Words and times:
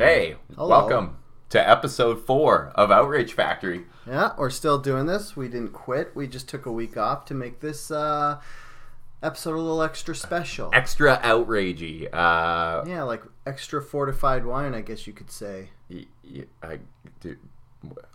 Hey, 0.00 0.36
Hello. 0.56 0.66
welcome 0.66 1.18
to 1.50 1.68
episode 1.68 2.24
four 2.24 2.72
of 2.74 2.90
Outrage 2.90 3.34
Factory. 3.34 3.84
Yeah, 4.10 4.32
we're 4.36 4.50
still 4.50 4.78
doing 4.78 5.06
this. 5.06 5.36
We 5.36 5.46
didn't 5.48 5.72
quit. 5.72 6.10
We 6.16 6.26
just 6.26 6.48
took 6.48 6.66
a 6.66 6.72
week 6.72 6.96
off 6.96 7.24
to 7.26 7.34
make 7.34 7.60
this 7.60 7.90
uh, 7.92 8.40
episode 9.22 9.54
a 9.54 9.60
little 9.60 9.82
extra 9.82 10.14
special. 10.16 10.70
Extra 10.72 11.18
outragey. 11.22 12.08
Uh, 12.12 12.84
Yeah, 12.86 13.04
like 13.04 13.22
extra 13.46 13.80
fortified 13.80 14.44
wine, 14.44 14.74
I 14.74 14.80
guess 14.80 15.06
you 15.06 15.12
could 15.12 15.30
say. 15.30 15.68
y- 15.88 16.06
y- 16.28 16.44
I, 16.62 16.78
do, 17.20 17.36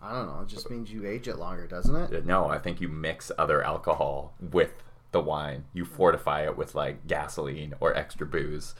I 0.01 0.11
don't 0.11 0.27
know. 0.27 0.41
It 0.41 0.49
just 0.49 0.69
means 0.69 0.91
you 0.91 1.05
age 1.05 1.27
it 1.29 1.37
longer, 1.37 1.65
doesn't 1.65 1.95
it? 2.13 2.25
no, 2.25 2.47
I 2.49 2.57
think 2.59 2.81
you 2.81 2.89
mix 2.89 3.31
other 3.37 3.63
alcohol 3.63 4.33
with 4.51 4.73
the 5.15 5.21
wine. 5.21 5.63
You 5.73 5.85
fortify 5.85 6.43
it 6.43 6.57
with 6.57 6.75
like 6.75 7.07
gasoline 7.07 7.73
or 7.79 7.95
extra 7.95 8.27
booze. 8.27 8.75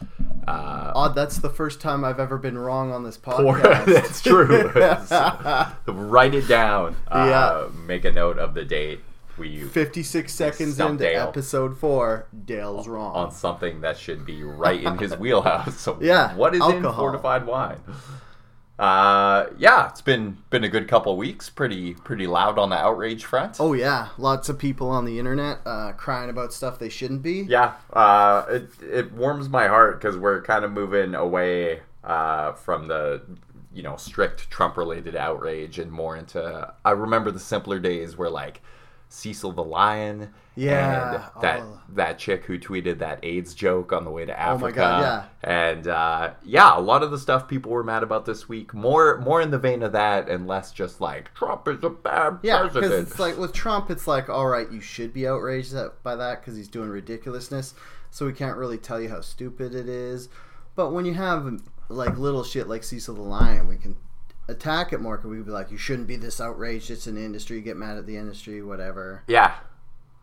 Uh, 0.45 0.91
Odd. 0.93 1.15
That's 1.15 1.37
the 1.37 1.49
first 1.49 1.79
time 1.79 2.03
I've 2.03 2.19
ever 2.19 2.37
been 2.37 2.57
wrong 2.57 2.91
on 2.91 3.03
this 3.05 3.17
podcast. 3.29 3.85
that's 3.85 4.21
true. 4.21 4.69
Write 5.87 6.35
it 6.35 6.47
down. 6.49 6.97
Uh, 7.07 7.27
Yeah. 7.29 7.67
Make 7.87 8.03
a 8.03 8.11
note 8.11 8.37
of 8.37 8.53
the 8.53 8.65
date. 8.65 8.99
We 9.37 9.63
56 9.63 10.33
seconds 10.33 10.79
into 10.79 11.03
Dale. 11.03 11.27
episode 11.27 11.77
four, 11.77 12.27
Dale's 12.45 12.87
wrong. 12.87 13.13
on 13.15 13.31
something 13.31 13.81
that 13.81 13.97
should 13.97 14.25
be 14.25 14.43
right 14.43 14.81
in 14.81 14.97
his 14.97 15.13
wheelhouse. 15.19 15.77
So 15.77 15.97
Yeah, 16.01 16.33
what 16.35 16.55
is 16.55 16.61
in 16.65 16.83
fortified 16.83 17.45
wine? 17.45 17.79
Uh, 18.77 19.47
yeah, 19.57 19.87
it's 19.89 20.01
been 20.01 20.37
been 20.49 20.63
a 20.65 20.69
good 20.69 20.87
couple 20.87 21.15
weeks. 21.15 21.49
Pretty 21.49 21.93
pretty 21.93 22.27
loud 22.27 22.59
on 22.59 22.69
the 22.69 22.75
outrage 22.75 23.23
front. 23.23 23.55
Oh 23.59 23.73
yeah, 23.73 24.09
lots 24.17 24.49
of 24.49 24.59
people 24.59 24.89
on 24.89 25.05
the 25.05 25.17
internet 25.17 25.59
uh, 25.65 25.93
crying 25.93 26.29
about 26.29 26.51
stuff 26.51 26.77
they 26.77 26.89
shouldn't 26.89 27.21
be. 27.21 27.41
yeah. 27.47 27.73
Uh, 27.93 28.45
it 28.49 28.69
it 28.81 29.11
warms 29.13 29.47
my 29.47 29.67
heart 29.67 30.01
because 30.01 30.17
we're 30.17 30.41
kind 30.41 30.65
of 30.65 30.71
moving 30.71 31.15
away 31.15 31.81
uh, 32.03 32.51
from 32.53 32.87
the 32.87 33.21
you 33.73 33.81
know 33.81 33.95
strict 33.95 34.49
Trump 34.49 34.75
related 34.75 35.15
outrage 35.15 35.79
and 35.79 35.89
more 35.91 36.17
into. 36.17 36.73
I 36.83 36.91
remember 36.91 37.31
the 37.31 37.39
simpler 37.39 37.79
days 37.79 38.17
where 38.17 38.29
like. 38.29 38.61
Cecil 39.09 39.53
the 39.53 39.63
Lion, 39.63 40.33
Yeah, 40.55 41.13
and 41.13 41.43
that 41.43 41.61
oh. 41.61 41.81
that 41.89 42.17
chick 42.17 42.45
who 42.45 42.57
tweeted 42.59 42.99
that 42.99 43.19
AIDS 43.23 43.53
joke 43.53 43.93
on 43.93 44.03
the 44.03 44.11
way 44.11 44.25
to 44.25 44.37
Africa, 44.37 44.63
my 44.63 44.71
God, 44.71 45.25
and 45.43 45.87
uh, 45.87 46.31
yeah, 46.43 46.77
a 46.77 46.81
lot 46.81 47.03
of 47.03 47.11
the 47.11 47.17
stuff 47.17 47.47
people 47.47 47.71
were 47.71 47.83
mad 47.83 48.03
about 48.03 48.25
this 48.25 48.49
week, 48.49 48.73
more 48.73 49.17
more 49.19 49.41
in 49.41 49.51
the 49.51 49.59
vein 49.59 49.83
of 49.83 49.91
that, 49.93 50.27
and 50.29 50.47
less 50.47 50.71
just 50.71 50.99
like 50.99 51.33
Trump 51.33 51.67
is 51.67 51.83
a 51.83 51.89
bad 51.89 52.39
Yeah, 52.41 52.63
because 52.63 52.91
it's 52.91 53.19
like 53.19 53.37
with 53.37 53.53
Trump, 53.53 53.89
it's 53.89 54.07
like, 54.07 54.29
all 54.29 54.47
right, 54.47 54.69
you 54.71 54.81
should 54.81 55.13
be 55.13 55.27
outraged 55.27 55.75
by 56.03 56.15
that 56.15 56.41
because 56.41 56.55
he's 56.55 56.67
doing 56.67 56.89
ridiculousness. 56.89 57.73
So 58.11 58.25
we 58.25 58.33
can't 58.33 58.57
really 58.57 58.77
tell 58.77 59.01
you 59.01 59.09
how 59.09 59.21
stupid 59.21 59.75
it 59.75 59.89
is. 59.89 60.29
But 60.75 60.91
when 60.91 61.05
you 61.05 61.13
have 61.15 61.61
like 61.89 62.17
little 62.17 62.43
shit 62.43 62.67
like 62.67 62.83
Cecil 62.83 63.15
the 63.15 63.21
Lion, 63.21 63.67
we 63.67 63.75
can 63.75 63.95
attack 64.47 64.93
it 64.93 65.01
more. 65.01 65.17
Because 65.17 65.29
we 65.31 65.37
can 65.37 65.45
be 65.45 65.51
like, 65.51 65.71
you 65.71 65.77
shouldn't 65.77 66.07
be 66.07 66.15
this 66.15 66.39
outraged. 66.41 66.89
It's 66.91 67.07
an 67.07 67.17
industry. 67.17 67.61
Get 67.61 67.77
mad 67.77 67.97
at 67.97 68.05
the 68.05 68.17
industry, 68.17 68.61
whatever. 68.61 69.23
yeah. 69.27 69.55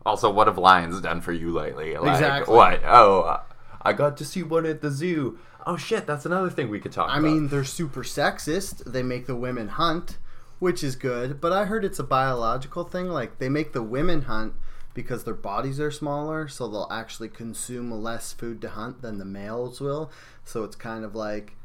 Also, 0.05 0.29
what 0.29 0.47
have 0.47 0.57
lions 0.57 0.99
done 0.99 1.21
for 1.21 1.31
you 1.31 1.49
lately? 1.51 1.95
Like, 1.95 2.11
Exactly. 2.15 2.53
What? 2.53 2.81
Oh, 2.85 3.21
uh, 3.21 3.39
I 3.81 3.93
got 3.93 4.17
to 4.17 4.25
see 4.25 4.43
one 4.43 4.65
at 4.65 4.81
the 4.81 4.91
zoo. 4.91 5.39
Oh 5.65 5.77
shit, 5.77 6.05
that's 6.05 6.25
another 6.25 6.49
thing 6.49 6.69
we 6.69 6.81
could 6.81 6.91
talk 6.91 7.09
I 7.09 7.19
about. 7.19 7.23
mean, 7.31 7.47
they're 7.47 7.63
super 7.63 8.03
sexist. 8.03 8.83
They 8.83 9.01
make 9.01 9.27
the 9.27 9.35
women 9.35 9.69
hunt, 9.69 10.17
which 10.59 10.83
is 10.83 10.97
good. 10.97 11.39
But 11.39 11.53
I 11.53 11.63
heard 11.65 11.85
it's 11.85 11.99
a 11.99 12.03
biological 12.03 12.83
thing. 12.83 13.07
Like 13.07 13.39
they 13.39 13.47
make 13.47 13.71
the 13.71 13.81
women 13.81 14.23
hunt 14.23 14.55
because 14.93 15.23
their 15.23 15.33
bodies 15.33 15.79
are 15.79 15.89
smaller, 15.89 16.49
so 16.49 16.67
they'll 16.67 16.89
actually 16.91 17.29
consume 17.29 17.89
less 17.89 18.33
food 18.33 18.59
to 18.61 18.69
hunt 18.71 19.01
than 19.01 19.19
the 19.19 19.25
males 19.25 19.79
will. 19.79 20.11
So 20.43 20.65
it's 20.65 20.75
kind 20.75 21.05
of 21.05 21.15
like 21.15 21.55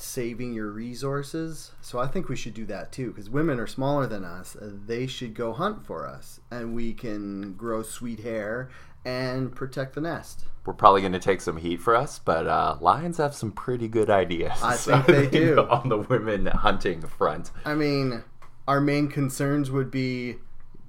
saving 0.00 0.52
your 0.52 0.70
resources. 0.70 1.72
So 1.80 1.98
I 1.98 2.06
think 2.06 2.28
we 2.28 2.36
should 2.36 2.54
do 2.54 2.66
that 2.66 2.92
too 2.92 3.10
because 3.10 3.30
women 3.30 3.58
are 3.60 3.66
smaller 3.66 4.06
than 4.06 4.24
us. 4.24 4.56
They 4.60 5.06
should 5.06 5.34
go 5.34 5.52
hunt 5.52 5.84
for 5.86 6.06
us, 6.06 6.40
and 6.50 6.74
we 6.74 6.92
can 6.92 7.54
grow 7.54 7.82
sweet 7.82 8.20
hair 8.20 8.70
and 9.04 9.54
protect 9.54 9.94
the 9.94 10.00
nest. 10.02 10.44
we're 10.66 10.74
probably 10.74 11.00
going 11.00 11.12
to 11.12 11.18
take 11.18 11.40
some 11.40 11.56
heat 11.56 11.80
for 11.80 11.96
us, 11.96 12.18
but 12.18 12.46
uh, 12.46 12.76
lions 12.80 13.16
have 13.16 13.34
some 13.34 13.50
pretty 13.50 13.88
good 13.88 14.10
ideas. 14.10 14.62
I 14.62 14.76
think 14.76 15.06
they 15.06 15.26
do. 15.26 15.66
on 15.70 15.88
the 15.88 15.96
women 15.98 16.46
hunting 16.46 17.00
front. 17.00 17.50
I 17.64 17.74
mean, 17.74 18.24
our 18.68 18.80
main 18.80 19.08
concerns 19.08 19.70
would 19.70 19.90
be 19.90 20.36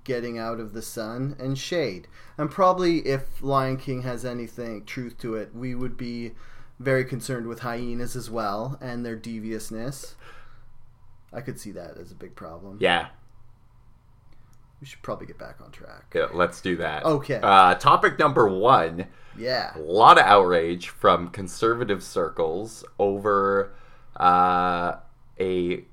getting 0.03 0.38
out 0.38 0.59
of 0.59 0.73
the 0.73 0.81
sun 0.81 1.35
and 1.39 1.57
shade. 1.57 2.07
And 2.38 2.49
probably 2.51 2.99
if 3.07 3.41
Lion 3.41 3.78
King 3.78 4.01
has 4.01 4.25
anything 4.25 4.83
truth 4.83 5.17
to 5.19 5.35
it, 5.35 5.55
we 5.55 5.73
would 5.75 5.95
be 5.95 6.33
very 6.83 7.05
concerned 7.05 7.47
with 7.47 7.59
hyenas 7.59 8.15
as 8.15 8.29
well 8.29 8.77
and 8.81 9.05
their 9.05 9.15
deviousness. 9.15 10.15
I 11.33 11.41
could 11.41 11.59
see 11.59 11.71
that 11.71 11.97
as 11.97 12.11
a 12.11 12.15
big 12.15 12.35
problem. 12.35 12.77
Yeah, 12.81 13.07
We 14.81 14.87
should 14.87 15.01
probably 15.01 15.27
get 15.27 15.37
back 15.37 15.61
on 15.63 15.71
track. 15.71 16.11
Yeah, 16.13 16.27
let's 16.33 16.59
do 16.61 16.75
that. 16.77 17.05
Okay. 17.05 17.39
Uh, 17.41 17.75
topic 17.75 18.17
number 18.19 18.47
one: 18.49 19.05
Yeah. 19.37 19.77
a 19.77 19.79
lot 19.79 20.17
of 20.17 20.25
outrage 20.25 20.89
from 20.89 21.29
conservative 21.29 22.03
circles 22.03 22.83
over 22.99 23.73
uh, 24.17 24.97
a 25.39 25.85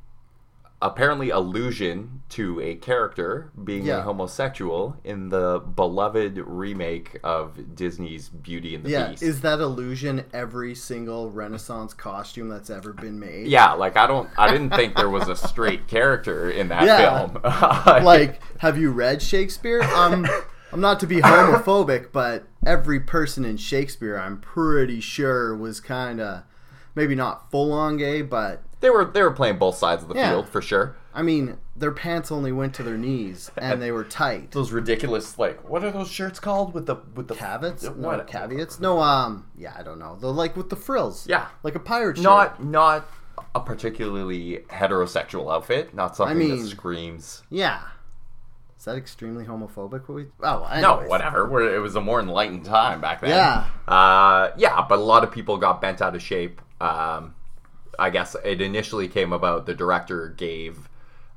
apparently 0.80 1.30
allusion 1.30 2.22
to 2.28 2.60
a 2.60 2.74
character 2.76 3.50
being 3.64 3.84
Yeah. 3.84 3.98
a 3.98 4.02
homosexual 4.02 4.96
in 5.02 5.28
the 5.30 5.58
beloved 5.74 6.38
remake 6.38 7.18
of 7.24 7.74
Disney's 7.74 8.28
Beauty 8.28 8.76
and 8.76 8.84
the 8.84 8.90
Yeah, 8.90 9.08
Beast. 9.08 9.22
is 9.24 9.40
that 9.40 9.58
illusion 9.58 10.24
every 10.32 10.76
single 10.76 11.30
Renaissance 11.30 11.94
costume 11.94 12.48
that's 12.48 12.70
ever 12.70 12.92
been 12.92 13.18
made? 13.18 13.48
yeah, 13.48 13.72
like 13.72 13.96
I 13.96 14.06
don't, 14.06 14.28
I 14.38 14.52
didn't 14.52 14.70
think 14.70 14.94
there 14.94 15.10
was 15.10 15.28
a 15.28 15.34
straight 15.34 15.88
character 15.88 16.48
in 16.48 16.68
that 16.68 16.84
Yeah. 16.84 17.26
film. 17.26 17.40
like 18.04 18.40
have 18.58 18.78
you 18.78 18.90
read 18.92 19.20
shakespeare 19.22 19.82
um 19.82 20.26
i'm 20.72 20.80
not 20.80 21.00
to 21.00 21.06
be 21.06 21.16
homophobic 21.20 22.12
but 22.12 22.44
every 22.66 23.00
person 23.00 23.44
in 23.44 23.56
shakespeare 23.56 24.16
i'm 24.18 24.38
pretty 24.40 25.00
sure 25.00 25.56
was 25.56 25.80
kind 25.80 26.20
of 26.20 26.42
maybe 26.94 27.14
not 27.14 27.50
full 27.50 27.72
on 27.72 27.96
gay 27.96 28.20
but 28.22 28.62
they 28.80 28.90
were, 28.90 29.04
they 29.04 29.22
were 29.22 29.30
playing 29.32 29.58
both 29.58 29.76
sides 29.76 30.02
of 30.02 30.08
the 30.08 30.14
Yeah. 30.14 30.30
field 30.30 30.48
for 30.48 30.60
sure. 30.62 30.96
i 31.14 31.22
mean 31.22 31.58
their 31.74 31.90
pants 31.92 32.30
only 32.32 32.52
went 32.52 32.74
to 32.74 32.82
their 32.82 32.96
knees 32.98 33.50
and 33.56 33.80
they 33.82 33.90
were 33.92 34.04
tight. 34.04 34.50
Those 34.52 34.72
ridiculous 34.72 35.38
like 35.38 35.68
what 35.68 35.82
are 35.84 35.90
those 35.90 36.10
shirts 36.10 36.38
called 36.40 36.74
with 36.74 36.86
the 36.86 36.96
with 37.14 37.28
the 37.28 37.34
Cavets? 37.34 37.82
no 37.84 38.08
what? 38.08 38.26
caveats? 38.26 38.78
No 38.80 39.00
um 39.00 39.46
yeah 39.56 39.74
i 39.78 39.82
don't 39.82 39.98
know. 39.98 40.16
The 40.20 40.32
like 40.32 40.56
with 40.56 40.70
the 40.70 40.76
frills. 40.76 41.26
Yeah. 41.28 41.46
like 41.62 41.74
a 41.74 41.80
pirate 41.80 42.16
shirt. 42.18 42.24
Not 42.24 42.62
not 42.64 43.06
a 43.54 43.60
particularly 43.60 44.64
heterosexual 44.68 45.52
outfit 45.52 45.94
not 45.94 46.16
something 46.16 46.38
mean- 46.38 46.62
that 46.62 46.68
screams. 46.68 47.42
yeah. 47.50 47.80
Is 48.78 48.84
that 48.84 48.96
extremely 48.96 49.44
homophobic 49.44 50.02
what 50.08 50.10
we 50.14 50.26
oh 50.42 50.60
well, 50.62 50.80
no 50.80 51.08
whatever. 51.08 51.48
We're, 51.48 51.74
it 51.74 51.80
was 51.80 51.96
a 51.96 52.00
more 52.00 52.20
enlightened 52.20 52.64
time 52.64 53.00
back 53.00 53.20
then. 53.20 53.30
Yeah. 53.30 53.66
uh 53.92 54.50
yeah 54.56 54.84
but 54.88 54.98
a 54.98 55.02
lot 55.02 55.24
of 55.24 55.32
people 55.32 55.56
got 55.58 55.80
bent 55.80 56.00
out 56.00 56.14
of 56.14 56.22
shape 56.22 56.60
um 56.80 57.34
i 57.98 58.10
guess 58.10 58.36
it 58.44 58.60
initially 58.60 59.08
came 59.08 59.32
about 59.32 59.66
the 59.66 59.74
director 59.74 60.28
gave 60.28 60.88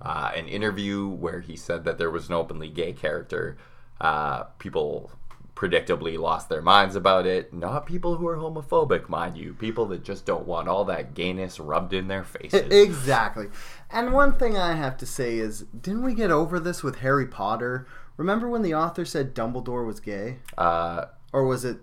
uh, 0.01 0.31
an 0.35 0.47
interview 0.47 1.07
where 1.07 1.41
he 1.41 1.55
said 1.55 1.83
that 1.83 1.97
there 1.97 2.09
was 2.11 2.27
an 2.29 2.33
openly 2.35 2.69
gay 2.69 2.93
character 2.93 3.57
uh 3.99 4.43
people 4.57 5.11
predictably 5.55 6.17
lost 6.17 6.49
their 6.49 6.61
minds 6.61 6.95
about 6.95 7.27
it. 7.27 7.53
Not 7.53 7.85
people 7.85 8.15
who 8.15 8.27
are 8.27 8.37
homophobic, 8.37 9.09
mind 9.09 9.37
you. 9.37 9.53
People 9.53 9.85
that 9.87 10.03
just 10.03 10.25
don't 10.25 10.47
want 10.47 10.67
all 10.67 10.85
that 10.85 11.13
gayness 11.13 11.59
rubbed 11.59 11.93
in 11.93 12.07
their 12.07 12.23
faces. 12.35 12.71
Exactly. 12.71 13.47
And 13.91 14.11
one 14.11 14.33
thing 14.33 14.57
I 14.57 14.73
have 14.73 14.97
to 14.97 15.05
say 15.05 15.37
is, 15.37 15.65
didn't 15.79 16.03
we 16.03 16.15
get 16.15 16.31
over 16.31 16.59
this 16.59 16.81
with 16.81 16.99
Harry 16.99 17.27
Potter? 17.27 17.85
Remember 18.17 18.49
when 18.49 18.63
the 18.63 18.73
author 18.73 19.05
said 19.05 19.35
Dumbledore 19.35 19.85
was 19.85 19.99
gay? 19.99 20.39
Uh, 20.57 21.05
Or 21.31 21.45
was 21.45 21.63
it 21.63 21.77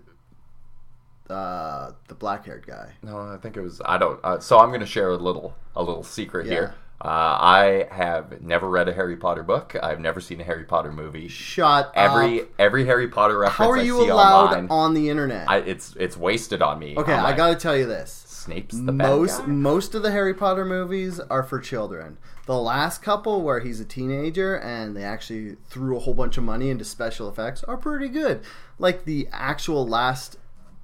uh, 1.29 1.91
the 2.07 2.15
black 2.15 2.45
haired 2.45 2.65
guy? 2.65 2.93
no, 3.03 3.17
I 3.19 3.37
think 3.41 3.57
it 3.57 3.61
was. 3.61 3.81
I 3.85 3.97
don't. 3.97 4.19
Uh, 4.23 4.39
so 4.39 4.59
I'm 4.59 4.69
going 4.69 4.79
to 4.81 4.85
share 4.87 5.09
a 5.09 5.17
little, 5.17 5.55
a 5.75 5.83
little 5.83 6.03
secret 6.03 6.45
Yeah. 6.47 6.51
here. 6.53 6.75
Uh, 7.01 7.07
I 7.07 7.87
have 7.91 8.41
never 8.41 8.69
read 8.69 8.89
a 8.89 8.93
Harry 8.93 9.15
Potter 9.15 9.41
book. 9.41 9.73
I've 9.81 10.01
never 10.01 10.19
seen 10.19 10.41
a 10.41 10.43
Harry 10.43 10.65
Potter 10.65 10.91
movie. 10.91 11.29
Shut 11.29 11.93
Every 11.95 12.41
up. 12.41 12.47
every 12.59 12.85
Harry 12.87 13.07
Potter 13.07 13.37
reference 13.37 13.57
How 13.57 13.71
are 13.71 13.77
I 13.77 13.83
you 13.83 14.01
see 14.01 14.09
allowed 14.09 14.47
online, 14.47 14.67
on 14.69 14.93
the 14.93 15.09
internet? 15.09 15.49
I, 15.49 15.59
it's 15.59 15.95
it's 15.97 16.17
wasted 16.17 16.61
on 16.61 16.77
me. 16.77 16.97
okay, 16.97 17.13
I'm 17.13 17.25
I 17.25 17.33
gotta 17.37 17.55
tell 17.55 17.77
you 17.77 17.85
this. 17.85 18.11
Snape's 18.27 18.75
the 18.75 18.91
most 18.91 19.37
bad 19.37 19.45
guy? 19.45 19.51
most 19.53 19.95
of 19.95 20.01
the 20.03 20.11
Harry 20.11 20.33
Potter 20.33 20.65
movies 20.65 21.21
are 21.21 21.43
for 21.43 21.57
children. 21.59 22.17
The 22.47 22.57
last 22.59 23.01
couple 23.01 23.43
where 23.43 23.61
he's 23.61 23.79
a 23.79 23.85
teenager 23.85 24.57
and 24.57 24.93
they 24.97 25.03
actually 25.03 25.55
threw 25.69 25.95
a 25.95 25.99
whole 25.99 26.13
bunch 26.15 26.37
of 26.37 26.43
money 26.43 26.69
into 26.69 26.83
special 26.83 27.29
effects 27.29 27.63
are 27.63 27.77
pretty 27.77 28.09
good. 28.09 28.41
Like 28.77 29.05
the 29.05 29.29
actual 29.31 29.87
last 29.87 30.35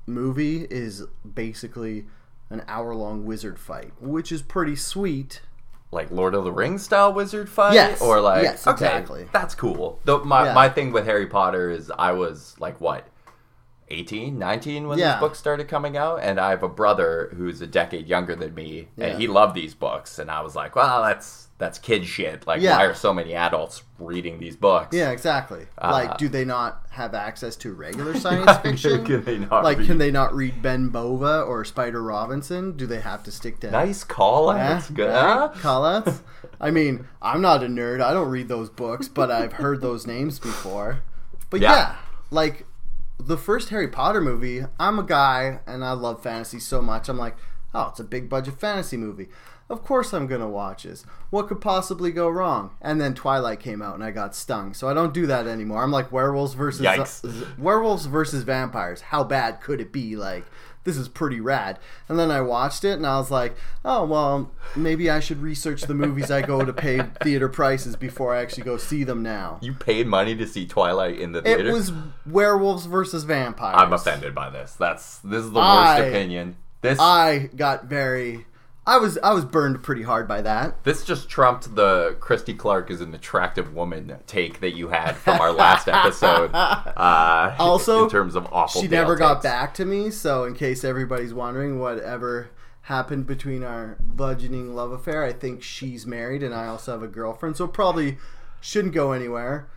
movie 0.06 0.66
is 0.70 1.04
basically 1.34 2.06
an 2.50 2.64
hour 2.68 2.94
long 2.96 3.26
wizard 3.26 3.58
fight, 3.60 3.92
which 4.00 4.32
is 4.32 4.42
pretty 4.42 4.76
sweet. 4.76 5.42
like 5.92 6.12
Lord 6.12 6.34
of 6.36 6.44
the 6.44 6.52
Rings 6.52 6.84
style 6.84 7.14
wizard 7.14 7.48
fight, 7.48 7.74
Yes, 7.74 8.02
or 8.02 8.20
like 8.20 8.44
yes, 8.44 8.68
okay, 8.68 8.86
exactly. 8.86 9.28
that's 9.32 9.56
cool. 9.56 10.00
The, 10.04 10.20
my 10.20 10.46
Yeah. 10.46 10.54
my 10.54 10.68
thing 10.70 10.92
with 10.92 11.06
Harry 11.06 11.28
Potter 11.28 11.70
is 11.70 11.92
I 11.98 12.12
was 12.12 12.56
like 12.60 12.82
what 12.82 13.08
18, 13.90 14.38
19 14.40 14.88
when 14.88 14.98
Yeah. 14.98 15.14
these 15.14 15.20
books 15.20 15.40
started 15.40 15.68
coming 15.68 15.96
out, 15.96 16.20
and 16.22 16.40
I 16.40 16.50
have 16.50 16.64
a 16.64 16.70
brother 16.70 17.32
who's 17.38 17.62
a 17.62 17.68
decade 17.68 18.08
younger 18.08 18.36
than 18.36 18.54
me, 18.56 18.88
Yeah. 18.98 19.08
and 19.08 19.20
he 19.22 19.28
loved 19.28 19.56
these 19.56 19.74
books, 19.76 20.18
and 20.20 20.32
I 20.32 20.42
was 20.42 20.56
like, 20.56 20.76
well, 20.76 21.04
that's 21.04 21.44
that's 21.58 21.80
kid 21.80 22.06
shit. 22.06 22.46
Like, 22.46 22.62
Yeah. 22.62 22.76
why 22.76 22.84
are 22.84 22.94
so 22.94 23.14
many 23.14 23.34
adults 23.34 23.84
reading 23.98 24.40
these 24.40 24.58
books? 24.58 24.90
Yeah, 24.94 25.12
exactly. 25.12 25.68
Uh, 25.78 25.90
like, 25.90 26.18
do 26.18 26.28
they 26.28 26.44
not 26.44 26.82
have 26.90 27.14
access 27.14 27.56
to 27.58 27.74
regular 27.74 28.14
science 28.20 28.58
fiction? 28.58 29.06
Can 29.06 29.24
they 29.24 29.38
not 29.38 29.64
like, 29.64 29.78
read? 29.78 29.88
can 29.88 29.98
they 29.98 30.12
not 30.12 30.36
read 30.36 30.62
Ben 30.62 30.90
Bova 30.90 31.44
or 31.44 31.64
Spider 31.64 32.04
Robinson? 32.04 32.76
Do 32.76 32.86
they 32.86 33.00
have 33.00 33.24
to 33.24 33.32
stick 33.32 33.62
to 33.62 33.72
Nice 33.72 34.04
call. 34.04 34.54
Yeah, 34.54 34.74
That's 34.74 34.90
good. 34.90 35.08
right? 35.08 35.50
Call-outs? 35.62 36.24
I 36.60 36.72
mean, 36.72 37.08
I'm 37.22 37.40
not 37.42 37.64
a 37.64 37.68
nerd. 37.68 38.02
I 38.02 38.12
don't 38.12 38.28
read 38.28 38.50
those 38.50 38.70
books, 38.70 39.08
but 39.08 39.32
I've 39.32 39.54
heard 39.54 39.80
those 39.80 40.06
names 40.06 40.40
before. 40.40 41.04
But 41.50 41.62
Yeah. 41.62 41.72
yeah, 41.74 41.96
like 42.32 42.65
the 43.20 43.38
first 43.38 43.70
Harry 43.70 43.88
Potter 43.88 44.22
movie, 44.22 44.66
I'm 44.80 45.00
a 45.00 45.04
guy 45.04 45.60
and 45.66 45.84
I 45.84 45.92
love 45.94 46.22
fantasy 46.22 46.60
so 46.60 46.82
much. 46.82 47.10
I'm 47.10 47.18
like, 47.18 47.36
oh, 47.74 47.90
it's 47.90 48.00
a 48.00 48.04
big 48.04 48.30
budget 48.30 48.60
fantasy 48.60 48.98
movie. 48.98 49.28
Of 49.68 49.84
course 49.84 50.14
I'm 50.14 50.28
going 50.28 50.42
to 50.42 50.48
watch 50.48 50.84
this. 50.84 51.06
What 51.32 51.48
could 51.48 51.60
possibly 51.60 52.12
go 52.12 52.30
wrong? 52.30 52.76
And 52.82 53.02
then 53.02 53.16
Twilight 53.16 53.60
came 53.60 53.82
out 53.82 53.96
and 53.96 54.04
I 54.04 54.12
got 54.12 54.36
stung. 54.36 54.76
So 54.76 54.88
I 54.88 54.94
don't 54.94 55.14
do 55.14 55.26
that 55.26 55.48
anymore. 55.48 55.82
I'm 55.82 55.92
like 55.92 56.12
werewolves 56.12 56.54
versus 56.54 56.86
Yikes. 56.86 57.58
werewolves 57.58 58.06
versus 58.06 58.44
vampires. 58.44 59.02
How 59.02 59.24
bad 59.24 59.62
could 59.62 59.82
it 59.82 59.92
be? 59.92 60.16
Like 60.16 60.46
this 60.86 60.96
is 60.96 61.10
pretty 61.10 61.42
rad. 61.42 61.78
And 62.08 62.18
then 62.18 62.32
I 62.32 62.40
watched 62.40 62.86
it 62.86 62.94
and 62.94 63.06
I 63.06 63.18
was 63.18 63.30
like, 63.30 63.56
oh 63.84 64.06
well, 64.06 64.50
maybe 64.76 65.10
I 65.10 65.20
should 65.20 65.42
research 65.42 65.82
the 65.82 65.94
movies 65.94 66.32
I 66.32 66.42
go 66.42 66.64
to 66.64 66.72
pay 66.72 67.02
theater 67.22 67.50
prices 67.50 67.98
before 67.98 68.34
I 68.34 68.42
actually 68.42 68.64
go 68.64 68.78
see 68.78 69.04
them 69.04 69.22
now. 69.22 69.58
You 69.62 69.74
paid 69.74 70.08
money 70.08 70.36
to 70.36 70.48
see 70.48 70.66
Twilight 70.66 71.20
in 71.20 71.34
the 71.34 71.42
theater? 71.42 71.68
It 71.68 71.74
was 71.74 71.92
werewolves 72.26 72.86
versus 72.86 73.24
vampires. 73.26 73.76
I'm 73.78 73.92
offended 73.92 74.34
by 74.34 74.50
this. 74.50 74.74
That's 74.74 75.18
this 75.20 75.44
is 75.44 75.52
the 75.52 75.60
I- 75.60 76.00
worst 76.00 76.10
opinion. 76.10 76.56
This 76.82 77.00
I 77.00 77.50
got 77.56 77.86
very 77.86 78.46
I 78.88 78.98
was 78.98 79.18
I 79.24 79.34
was 79.34 79.46
burned 79.46 79.82
pretty 79.82 80.04
hard 80.04 80.28
by 80.28 80.42
that. 80.44 80.84
This 80.84 81.04
just 81.04 81.28
trumped 81.28 81.74
the 81.76 82.16
Christy 82.20 82.54
Clark 82.54 82.92
is 82.92 83.02
an 83.02 83.16
attractive 83.16 83.74
woman 83.74 84.16
take 84.28 84.60
that 84.60 84.76
you 84.76 84.90
had 84.90 85.16
from 85.16 85.42
our 85.42 85.52
last 85.52 85.88
episode. 85.88 86.52
Uh, 86.56 87.56
Also, 87.60 88.04
in 88.04 88.10
terms 88.10 88.36
of 88.36 88.48
awful, 88.52 88.82
She 88.82 88.88
never 88.88 89.16
got 89.16 89.36
takes. 89.36 89.44
back 89.44 89.74
to 89.76 89.86
me, 89.86 90.10
so 90.12 90.44
in 90.46 90.54
case 90.54 90.84
everybody's 90.84 91.34
wondering 91.34 91.80
whatever 91.80 92.50
happened 92.84 93.26
between 93.26 93.64
our 93.64 93.98
budgeting 94.16 94.74
love 94.76 94.92
affair, 94.92 95.24
I 95.24 95.34
think 95.34 95.64
she's 95.64 96.06
married 96.06 96.44
and 96.44 96.54
I 96.54 96.68
also 96.68 96.92
have 96.92 97.02
a 97.04 97.08
girlfriend, 97.08 97.58
so 97.58 97.68
probably 97.68 98.18
shouldn't 98.62 98.94
go 98.94 99.12
anywhere. 99.12 99.68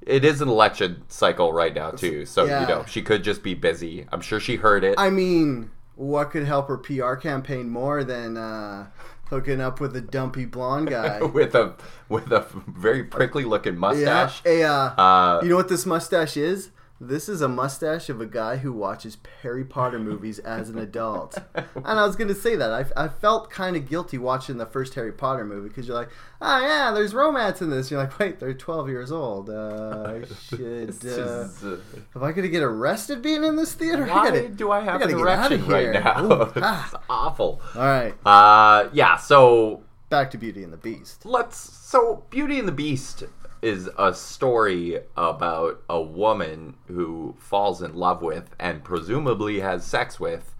It 0.00 0.24
is 0.24 0.40
an 0.40 0.48
election 0.48 1.02
cycle 1.08 1.52
right 1.52 1.74
now 1.74 1.90
too, 1.90 2.24
so 2.24 2.46
Yeah. 2.46 2.62
you 2.62 2.66
know 2.68 2.84
she 2.86 3.02
could 3.02 3.22
just 3.22 3.42
be 3.42 3.54
busy. 3.54 4.06
I'm 4.10 4.22
sure 4.22 4.40
she 4.40 4.56
heard 4.56 4.82
it. 4.82 4.94
I 4.96 5.10
mean, 5.10 5.70
what 6.00 6.30
could 6.30 6.44
help 6.44 6.68
her 6.68 6.78
PR 6.78 7.14
campaign 7.14 7.68
more 7.68 8.02
than 8.02 8.38
uh, 8.38 8.86
hooking 9.28 9.60
up 9.60 9.80
with 9.80 9.94
a 9.94 10.00
dumpy 10.00 10.46
blonde 10.46 10.88
guy? 10.90 11.20
with 11.20 11.54
a 11.54 11.74
with 12.08 12.32
a 12.32 12.46
very 12.66 13.04
prickly 13.04 13.44
looking 13.44 13.74
yeah. 13.74 13.78
mustache. 13.80 14.42
A, 14.46 14.62
uh, 14.62 14.94
Uh, 14.96 15.40
you 15.42 15.50
know 15.50 15.56
what 15.56 15.68
this 15.68 15.84
mustache 15.84 16.36
is? 16.38 16.70
This 17.02 17.30
is 17.30 17.40
a 17.40 17.48
mustache 17.48 18.10
of 18.10 18.20
a 18.20 18.26
guy 18.26 18.58
who 18.58 18.72
watches 18.74 19.16
Harry 19.42 19.64
Potter 19.64 19.98
movies 19.98 20.38
as 20.38 20.68
an 20.68 20.78
adult. 20.78 21.38
And 21.76 21.98
I 21.98 22.04
was 22.04 22.14
going 22.14 22.28
to 22.28 22.34
say 22.34 22.56
that. 22.56 22.70
I, 22.72 23.04
I 23.04 23.08
felt 23.08 23.50
kind 23.50 23.74
of 23.74 23.88
guilty 23.88 24.18
watching 24.18 24.58
the 24.58 24.66
first 24.66 24.94
Harry 24.94 25.12
Potter 25.12 25.44
movie 25.46 25.68
because 25.68 25.86
you're 25.88 25.96
like, 25.96 26.10
oh, 26.42 26.60
yeah, 26.60 26.90
there's 26.92 27.14
romance 27.14 27.62
in 27.62 27.70
this. 27.70 27.90
You're 27.90 28.00
like, 28.00 28.18
wait, 28.18 28.38
they're 28.38 28.52
12 28.52 28.88
years 28.90 29.10
old. 29.10 29.48
Uh, 29.48 30.04
I 30.20 30.24
should. 30.42 30.94
Uh, 31.06 31.48
uh, 31.64 31.76
am 32.14 32.22
I 32.22 32.32
going 32.32 32.42
to 32.42 32.48
get 32.50 32.62
arrested 32.62 33.22
being 33.22 33.44
in 33.44 33.56
this 33.56 33.72
theater? 33.72 34.04
I 34.04 34.08
gotta- 34.08 34.48
do 34.48 34.70
I 34.70 34.80
have 34.80 35.00
an 35.00 35.08
get 35.08 35.18
erection 35.18 35.66
right 35.68 35.80
here. 35.84 35.92
now? 35.94 36.24
Ooh, 36.24 36.42
it's 36.42 36.52
ah. 36.62 37.00
awful. 37.08 37.62
All 37.74 37.80
right, 37.82 38.14
Uh, 38.26 38.90
yeah. 38.92 39.16
So 39.16 39.82
back 40.10 40.30
to 40.32 40.38
Beauty 40.38 40.62
and 40.64 40.72
the 40.72 40.76
Beast. 40.76 41.24
let's 41.24 41.56
so 41.56 42.24
beauty 42.30 42.58
and 42.58 42.68
the 42.68 42.72
beast 42.72 43.24
is 43.62 43.88
a 43.98 44.14
story 44.14 45.00
about 45.16 45.82
a 45.88 46.00
woman 46.00 46.76
who 46.86 47.34
falls 47.38 47.82
in 47.82 47.94
love 47.94 48.22
with 48.22 48.54
and 48.58 48.82
presumably 48.84 49.60
has 49.60 49.84
sex 49.84 50.18
with 50.18 50.54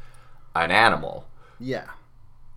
an 0.55 0.70
animal 0.70 1.26
Yeah. 1.58 1.87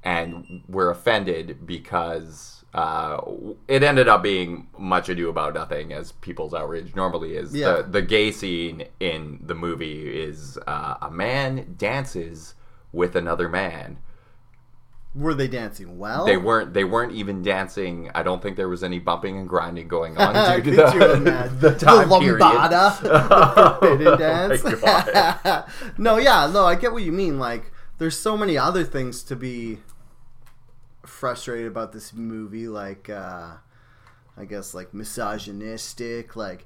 and 0.04 0.64
we're 0.68 0.90
offended 0.90 1.66
because 1.66 2.66
uh, 2.74 3.22
it 3.68 3.84
ended 3.84 4.08
up 4.08 4.24
being 4.24 4.68
much 4.78 5.08
ado 5.08 5.30
about 5.30 5.54
nothing 5.54 5.94
as 5.94 6.12
people's 6.14 6.54
outrage 6.54 6.96
normally 6.96 7.36
is 7.36 7.56
Yeah. 7.56 7.78
the, 7.78 7.84
the 7.84 8.02
gay 8.02 8.32
scene 8.32 8.86
in 9.00 9.40
the 9.44 9.56
movie 9.56 10.10
is 10.10 10.58
uh, 10.68 10.96
a 11.02 11.12
man 11.12 11.76
dances 11.78 12.56
with 12.92 13.16
another 13.16 13.48
man 13.48 13.98
Were 15.16 15.36
they 15.36 15.48
dancing 15.48 16.00
well? 16.00 16.26
they 16.26 16.38
weren't. 16.38 16.74
They 16.74 16.84
weren't 16.84 17.12
even 17.12 17.44
dancing. 17.44 18.10
I 18.16 18.24
don't 18.24 18.42
think 18.42 18.58
there 18.58 18.68
was 18.68 18.84
any 18.84 18.98
bumping 18.98 19.38
and 19.38 19.48
grinding 19.48 19.88
going 19.88 20.18
on 20.18 20.34
due 20.64 20.72
to 20.72 20.76
the, 20.82 21.56
the 21.60 21.76
time 21.76 22.10
the 22.10 22.20
period. 22.20 22.40
the 22.42 23.78
forbidden 23.80 24.18
dance. 24.20 24.62
Oh 24.66 25.66
no, 26.00 26.18
yeah, 26.18 26.50
no, 26.52 26.66
I 26.66 26.74
get 26.74 26.94
what 26.94 27.04
you 27.04 27.12
mean. 27.12 27.38
Like, 27.38 27.72
there's 28.00 28.18
so 28.18 28.36
many 28.36 28.58
other 28.58 28.84
things 28.84 29.22
to 29.24 29.36
be 29.36 29.80
frustrated 31.06 31.68
about 31.68 31.94
this 31.94 32.12
movie. 32.12 32.68
Like, 32.68 33.08
uh, 33.08 33.58
I 34.36 34.46
guess, 34.46 34.74
like 34.74 34.96
misogynistic. 34.96 36.36
Like, 36.36 36.66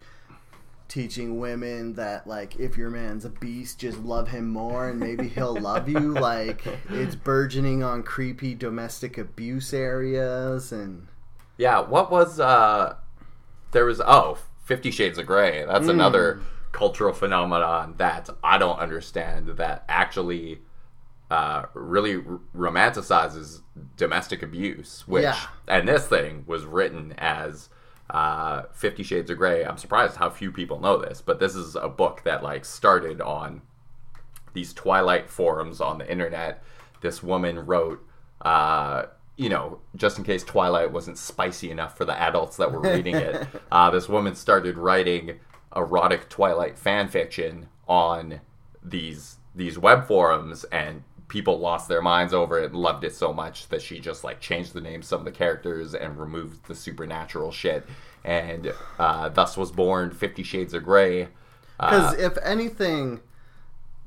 teaching 0.88 1.40
women 1.40 1.94
that 1.94 2.26
like 2.28 2.56
if 2.58 2.78
your 2.78 2.90
man's 2.90 3.26
a 3.26 3.30
beast 3.30 3.80
just 3.80 4.00
love 4.00 4.30
him 4.30 4.48
more 4.50 4.90
and 4.90 5.00
maybe 5.00 5.28
he'll 5.28 5.60
love 5.60 5.88
you 5.90 6.00
like 6.14 6.66
it's 6.90 7.16
burgeoning 7.16 7.84
on 7.84 8.04
creepy 8.04 8.56
domestic 8.56 9.18
abuse 9.18 9.74
areas 9.74 10.72
and 10.72 11.08
Yeah. 11.58 11.80
What 11.82 12.10
was? 12.12 12.40
uh 12.40 12.96
There 13.72 13.86
was. 13.86 14.00
Oh, 14.02 14.38
Fifty 14.64 14.92
Shades 14.92 15.18
of 15.18 15.26
Grey. 15.26 15.66
That's 15.66 15.88
Mm. 15.88 15.92
another 15.92 16.42
cultural 16.72 17.14
phenomenon 17.14 17.96
that 17.98 18.30
I 18.44 18.58
don't 18.58 18.80
understand. 18.80 19.48
That 19.58 19.84
actually. 19.90 20.60
Uh, 21.30 21.66
really 21.74 22.16
r- 22.16 22.40
romanticizes 22.56 23.60
domestic 23.98 24.42
abuse, 24.42 25.04
which 25.08 25.24
Yeah. 25.24 25.36
and 25.68 25.86
this 25.86 26.08
thing 26.08 26.46
was 26.48 26.64
written 26.64 27.14
as 27.18 27.68
uh, 28.10 28.64
Fifty 28.74 29.04
Shades 29.04 29.30
of 29.30 29.38
Grey. 29.38 29.66
I'm 29.66 29.78
surprised 29.78 30.16
how 30.16 30.30
few 30.30 30.52
people 30.52 30.80
know 30.80 30.98
this, 30.98 31.22
but 31.22 31.40
this 31.40 31.56
is 31.56 31.76
a 31.76 31.90
book 31.90 32.24
that 32.24 32.44
like 32.44 32.66
started 32.66 33.22
on 33.22 33.62
these 34.54 34.74
Twilight 34.74 35.30
forums 35.30 35.82
on 35.82 35.98
the 35.98 36.12
internet. 36.12 36.64
This 37.02 37.22
woman 37.22 37.66
wrote, 37.66 38.04
uh, 38.42 39.04
you 39.36 39.50
know, 39.50 39.80
just 39.96 40.18
in 40.18 40.24
case 40.24 40.44
Twilight 40.44 40.92
wasn't 40.92 41.18
spicy 41.18 41.70
enough 41.70 41.96
for 41.96 42.06
the 42.06 42.20
adults 42.20 42.58
that 42.58 42.72
were 42.72 42.82
reading 42.82 43.16
it, 43.16 43.48
uh, 43.72 43.92
this 43.92 44.10
woman 44.10 44.36
started 44.36 44.78
writing 44.78 45.40
erotic 45.76 46.30
Twilight 46.30 46.78
fan 46.78 47.08
fiction 47.08 47.68
on 47.88 48.42
these 48.84 49.38
these 49.54 49.78
web 49.78 50.08
forums, 50.08 50.64
and 50.66 51.04
people 51.28 51.60
lost 51.60 51.88
their 51.88 52.02
minds 52.02 52.34
over 52.34 52.60
it 52.60 52.72
and 52.72 52.76
loved 52.76 53.04
it 53.04 53.14
so 53.14 53.34
much 53.34 53.68
that 53.70 53.82
she 53.82 54.00
just 54.00 54.24
like 54.24 54.40
changed 54.40 54.74
the 54.74 54.82
names 54.82 55.08
some 55.08 55.20
of 55.20 55.26
the 55.26 55.32
characters 55.32 55.94
and 55.94 56.18
removed 56.18 56.66
the 56.68 56.76
supernatural 56.76 57.52
shit, 57.52 57.86
and 58.24 58.74
uh, 58.98 59.30
thus 59.30 59.58
was 59.58 59.72
born 59.72 60.12
Fifty 60.12 60.44
Shades 60.44 60.74
of 60.74 60.84
Grey. 60.84 61.24
Uh, 61.80 61.90
Because 61.90 62.14
if 62.16 62.38
anything, 62.44 63.20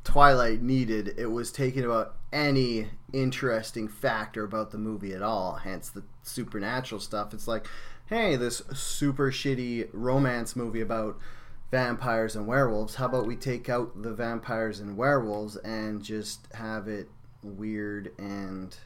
Twilight 0.04 0.62
needed, 0.62 1.14
it 1.18 1.26
was 1.26 1.52
taking 1.52 1.84
about 1.84 2.16
any 2.32 2.88
interesting 3.12 3.88
factor 3.88 4.44
about 4.44 4.70
the 4.70 4.78
movie 4.78 5.12
at 5.12 5.22
all. 5.22 5.56
Hence 5.56 5.90
the 5.90 6.04
supernatural 6.22 7.00
stuff. 7.00 7.34
It's 7.34 7.48
like, 7.48 7.66
hey, 8.06 8.36
this 8.36 8.62
super 8.74 9.30
shitty 9.30 9.88
romance 9.92 10.56
movie 10.56 10.80
about 10.80 11.18
vampires 11.70 12.36
and 12.36 12.46
werewolves. 12.46 12.96
How 12.96 13.06
about 13.06 13.26
we 13.26 13.36
take 13.36 13.68
out 13.68 14.02
the 14.02 14.12
vampires 14.12 14.80
and 14.80 14.96
werewolves 14.96 15.56
and 15.56 16.02
just 16.02 16.48
have 16.54 16.88
it 16.88 17.08
weird 17.42 18.12
and 18.18 18.76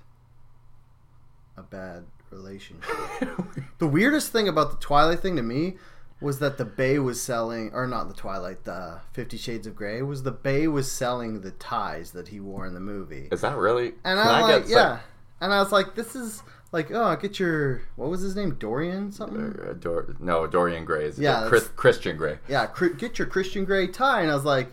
a 1.56 1.62
bad 1.62 2.04
relationship? 2.30 2.90
The 3.78 3.86
weirdest 3.88 4.30
thing 4.32 4.48
about 4.48 4.70
the 4.70 4.76
Twilight 4.78 5.20
thing 5.20 5.36
to 5.36 5.42
me 5.42 5.74
was 6.20 6.38
that 6.38 6.56
the 6.58 6.64
Bay 6.64 6.98
was 6.98 7.20
selling, 7.20 7.70
or 7.74 7.86
not 7.86 8.08
the 8.08 8.14
Twilight, 8.14 8.64
the 8.64 9.00
Fifty 9.12 9.36
Shades 9.36 9.66
of 9.66 9.74
Grey, 9.76 10.00
was 10.00 10.22
the 10.22 10.30
Bay 10.30 10.66
was 10.68 10.90
selling 10.90 11.40
the 11.42 11.50
ties 11.50 12.12
that 12.12 12.28
he 12.28 12.40
wore 12.40 12.66
in 12.66 12.72
the 12.72 12.80
movie. 12.80 13.28
Is 13.32 13.40
that 13.42 13.56
really? 13.56 13.94
And 14.04 14.18
I'm 14.18 14.26
I 14.28 14.40
like, 14.42 14.62
some- 14.64 14.72
yeah. 14.72 15.00
And 15.40 15.52
I 15.52 15.58
was 15.60 15.72
like, 15.72 15.94
this 15.96 16.14
is 16.16 16.42
like 16.72 16.90
oh 16.90 17.14
get 17.16 17.38
your 17.38 17.82
what 17.96 18.08
was 18.10 18.20
his 18.20 18.34
name 18.36 18.54
Dorian 18.54 19.12
something 19.12 19.58
Uh, 19.68 19.72
Dor- 19.74 20.14
no, 20.18 20.46
Dorian 20.46 20.84
Gray 20.84 21.06
is 21.06 21.18
Yeah, 21.18 21.46
Chris- 21.48 21.68
Christian 21.76 22.16
Grey. 22.16 22.38
yeah 22.48 22.66
cr- 22.66 22.88
get 22.88 23.18
your 23.18 23.26
Christian 23.28 23.64
Grey 23.64 23.86
tie 23.86 24.22
and 24.22 24.30
I 24.30 24.34
was 24.34 24.44
like 24.44 24.68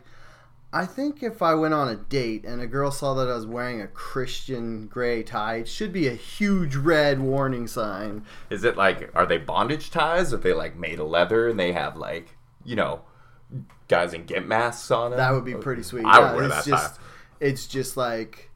I 0.74 0.86
think 0.86 1.22
if 1.22 1.42
I 1.42 1.54
went 1.54 1.74
on 1.74 1.90
a 1.90 1.98
date 1.98 2.46
and 2.46 2.62
a 2.62 2.66
girl 2.68 2.92
saw 2.92 3.14
that 3.16 3.28
I 3.30 3.36
was 3.36 3.46
wearing 3.46 3.82
a 3.82 3.88
Christian 3.88 4.88
Grey 4.88 5.22
tie 5.22 5.56
it 5.58 5.68
should 5.68 5.92
be 5.94 6.08
a 6.08 6.14
huge 6.16 6.76
red 6.76 7.20
warning 7.20 7.68
sign 7.68 8.26
Is 8.50 8.64
it 8.64 8.78
like 8.78 9.12
are 9.16 9.26
they 9.26 9.38
bondage 9.38 9.92
ties? 9.92 10.34
Are 10.34 10.38
they 10.38 10.54
like 10.54 10.76
made 10.76 11.00
of 11.00 11.08
leather 11.08 11.48
and 11.50 11.60
they 11.60 11.74
have 11.74 11.98
like 11.98 12.36
you 12.64 12.76
know 12.76 13.02
guys 13.90 14.14
in 14.14 14.26
get 14.26 14.48
masks 14.48 14.90
on 14.92 15.12
them? 15.12 15.18
that 15.20 15.32
would 15.34 15.44
be 15.46 15.56
pretty 15.56 15.84
sweet 15.84 16.06
I 16.06 16.20
would 16.32 16.36
wear 16.38 16.46
it's 16.46 16.56
that 16.56 16.66
just 16.66 16.96
tie. 16.96 17.02
it's 17.42 17.68
just 17.68 17.98
like 17.98 18.50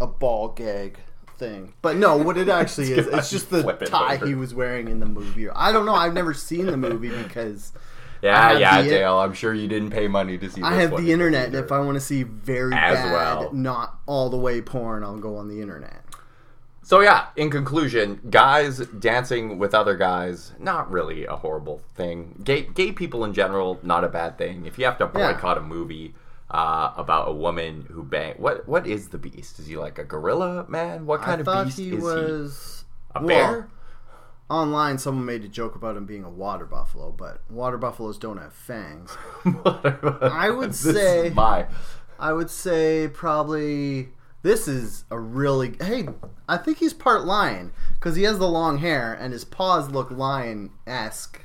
a 0.00 0.06
ball 0.06 0.48
gag 0.48 0.98
thing 1.38 1.72
but 1.82 1.96
no 1.96 2.16
what 2.16 2.36
it 2.38 2.48
actually 2.60 2.92
is 2.92 3.06
it's 3.06 3.30
just 3.30 3.50
the 3.50 3.66
it 3.68 3.86
tie 3.86 4.14
over. 4.16 4.26
he 4.26 4.34
was 4.34 4.54
wearing 4.54 4.88
in 4.88 5.00
the 5.00 5.06
movie 5.06 5.48
I 5.50 5.70
don't 5.72 5.86
know 5.86 5.94
I've 5.94 6.14
never 6.14 6.32
seen 6.34 6.66
the 6.66 6.76
movie 6.76 7.10
because 7.24 7.72
Yeah, 8.22 8.56
yeah, 8.58 8.82
the- 8.82 8.88
Dale. 8.88 9.18
I'm 9.18 9.34
sure 9.34 9.52
you 9.54 9.68
didn't 9.68 9.90
pay 9.90 10.08
money 10.08 10.38
to 10.38 10.50
see. 10.50 10.62
I 10.62 10.74
have 10.76 10.90
the 10.90 10.96
in 10.96 11.08
internet, 11.08 11.46
and 11.48 11.54
if 11.56 11.70
I 11.70 11.78
want 11.80 11.96
to 11.96 12.00
see 12.00 12.22
very 12.22 12.72
As 12.74 12.94
bad, 12.96 13.12
well. 13.12 13.52
not 13.52 13.98
all 14.06 14.30
the 14.30 14.38
way 14.38 14.62
porn, 14.62 15.04
I'll 15.04 15.18
go 15.18 15.36
on 15.36 15.48
the 15.48 15.60
internet. 15.60 16.02
So 16.82 17.00
yeah, 17.00 17.26
in 17.36 17.50
conclusion, 17.50 18.20
guys 18.30 18.78
dancing 18.78 19.58
with 19.58 19.74
other 19.74 19.96
guys, 19.96 20.52
not 20.58 20.90
really 20.90 21.26
a 21.26 21.36
horrible 21.36 21.82
thing. 21.94 22.40
Gay 22.42 22.62
gay 22.62 22.92
people 22.92 23.24
in 23.24 23.34
general, 23.34 23.78
not 23.82 24.02
a 24.04 24.08
bad 24.08 24.38
thing. 24.38 24.64
If 24.66 24.78
you 24.78 24.84
have 24.86 24.96
to 24.98 25.10
Yeah. 25.14 25.32
boycott 25.32 25.58
a 25.58 25.60
movie 25.60 26.14
uh, 26.50 26.92
about 26.96 27.28
a 27.28 27.32
woman 27.32 27.86
who 27.90 28.02
bang, 28.02 28.34
what 28.38 28.68
what 28.68 28.86
is 28.86 29.08
the 29.08 29.18
beast? 29.18 29.58
Is 29.58 29.66
he 29.66 29.76
like 29.76 29.98
a 29.98 30.04
gorilla 30.04 30.66
man? 30.68 31.06
What 31.06 31.22
kind 31.22 31.38
I 31.38 31.40
of 31.40 31.44
thought 31.46 31.64
beast 31.66 31.78
he 31.78 31.90
is 31.90 32.02
was 32.02 32.84
he? 33.14 33.18
A 33.20 33.22
well, 33.24 33.52
bear? 33.52 33.68
Online, 34.48 34.96
someone 34.98 35.24
made 35.24 35.42
a 35.44 35.48
joke 35.48 35.74
about 35.74 35.96
him 35.96 36.06
being 36.06 36.22
a 36.22 36.30
water 36.30 36.66
buffalo, 36.66 37.10
but 37.10 37.40
water 37.50 37.76
buffaloes 37.78 38.16
don't 38.16 38.36
have 38.38 38.52
fangs. 38.52 39.16
I 39.64 40.50
would 40.50 40.74
say- 40.74 41.32
my 41.34 41.66
I 42.18 42.32
would 42.32 42.48
say 42.50 43.08
probably 43.12 44.10
this 44.42 44.68
is 44.68 45.04
a 45.10 45.18
really 45.18 45.74
hey. 45.80 46.08
I 46.48 46.56
think 46.58 46.78
he's 46.78 46.94
part 46.94 47.24
lion 47.24 47.72
because 47.94 48.14
he 48.14 48.22
has 48.22 48.38
the 48.38 48.46
long 48.48 48.78
hair 48.78 49.12
and 49.12 49.32
his 49.32 49.44
paws 49.44 49.90
look 49.90 50.10
lion 50.12 50.70
esque. 50.86 51.42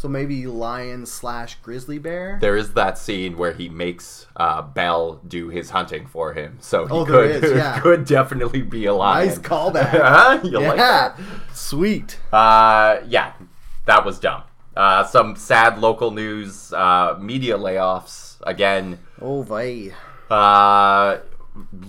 So 0.00 0.08
maybe 0.08 0.46
lion 0.46 1.04
slash 1.04 1.56
grizzly 1.56 1.98
bear. 1.98 2.38
There 2.40 2.56
is 2.56 2.72
that 2.72 2.96
scene 2.96 3.36
where 3.36 3.52
he 3.52 3.68
makes 3.68 4.26
uh, 4.34 4.62
Belle 4.62 5.20
do 5.28 5.50
his 5.50 5.68
hunting 5.68 6.06
for 6.06 6.32
him, 6.32 6.56
so 6.58 6.86
he 6.86 6.92
Oh, 6.94 7.04
there 7.04 7.38
could 7.38 7.44
is, 7.44 7.52
yeah. 7.58 7.78
could 7.80 8.06
definitely 8.06 8.62
be 8.62 8.86
a 8.86 8.94
lion. 8.94 9.28
Nice 9.28 9.38
callback. 9.38 9.90
Huh? 10.00 10.40
you 10.42 10.58
like 10.58 10.78
that? 10.78 11.18
yeah, 11.18 11.26
sweet. 11.52 12.18
Uh, 12.32 13.00
yeah, 13.08 13.34
that 13.84 14.06
was 14.06 14.18
dumb. 14.18 14.44
Uh, 14.74 15.04
some 15.04 15.36
sad 15.36 15.78
local 15.78 16.12
news. 16.12 16.72
Uh, 16.72 17.18
media 17.20 17.58
layoffs 17.58 18.38
again. 18.44 19.00
Oh 19.20 19.42
vey. 19.42 19.92
Uh, 20.30 21.18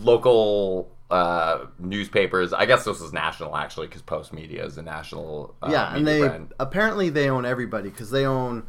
local 0.01 0.90
uh, 1.11 1.65
newspapers. 1.79 2.53
I 2.53 2.65
guess 2.65 2.85
this 2.85 2.99
was 2.99 3.11
national 3.13 3.55
actually, 3.55 3.87
because 3.87 4.01
Postmedia 4.01 4.65
is 4.65 4.77
a 4.77 4.81
national. 4.81 5.53
Uh, 5.61 5.69
yeah, 5.71 5.95
and 5.95 6.07
they 6.07 6.19
brand. 6.19 6.53
apparently 6.59 7.09
they 7.09 7.29
own 7.29 7.45
everybody 7.45 7.89
because 7.89 8.09
they 8.11 8.25
own. 8.25 8.63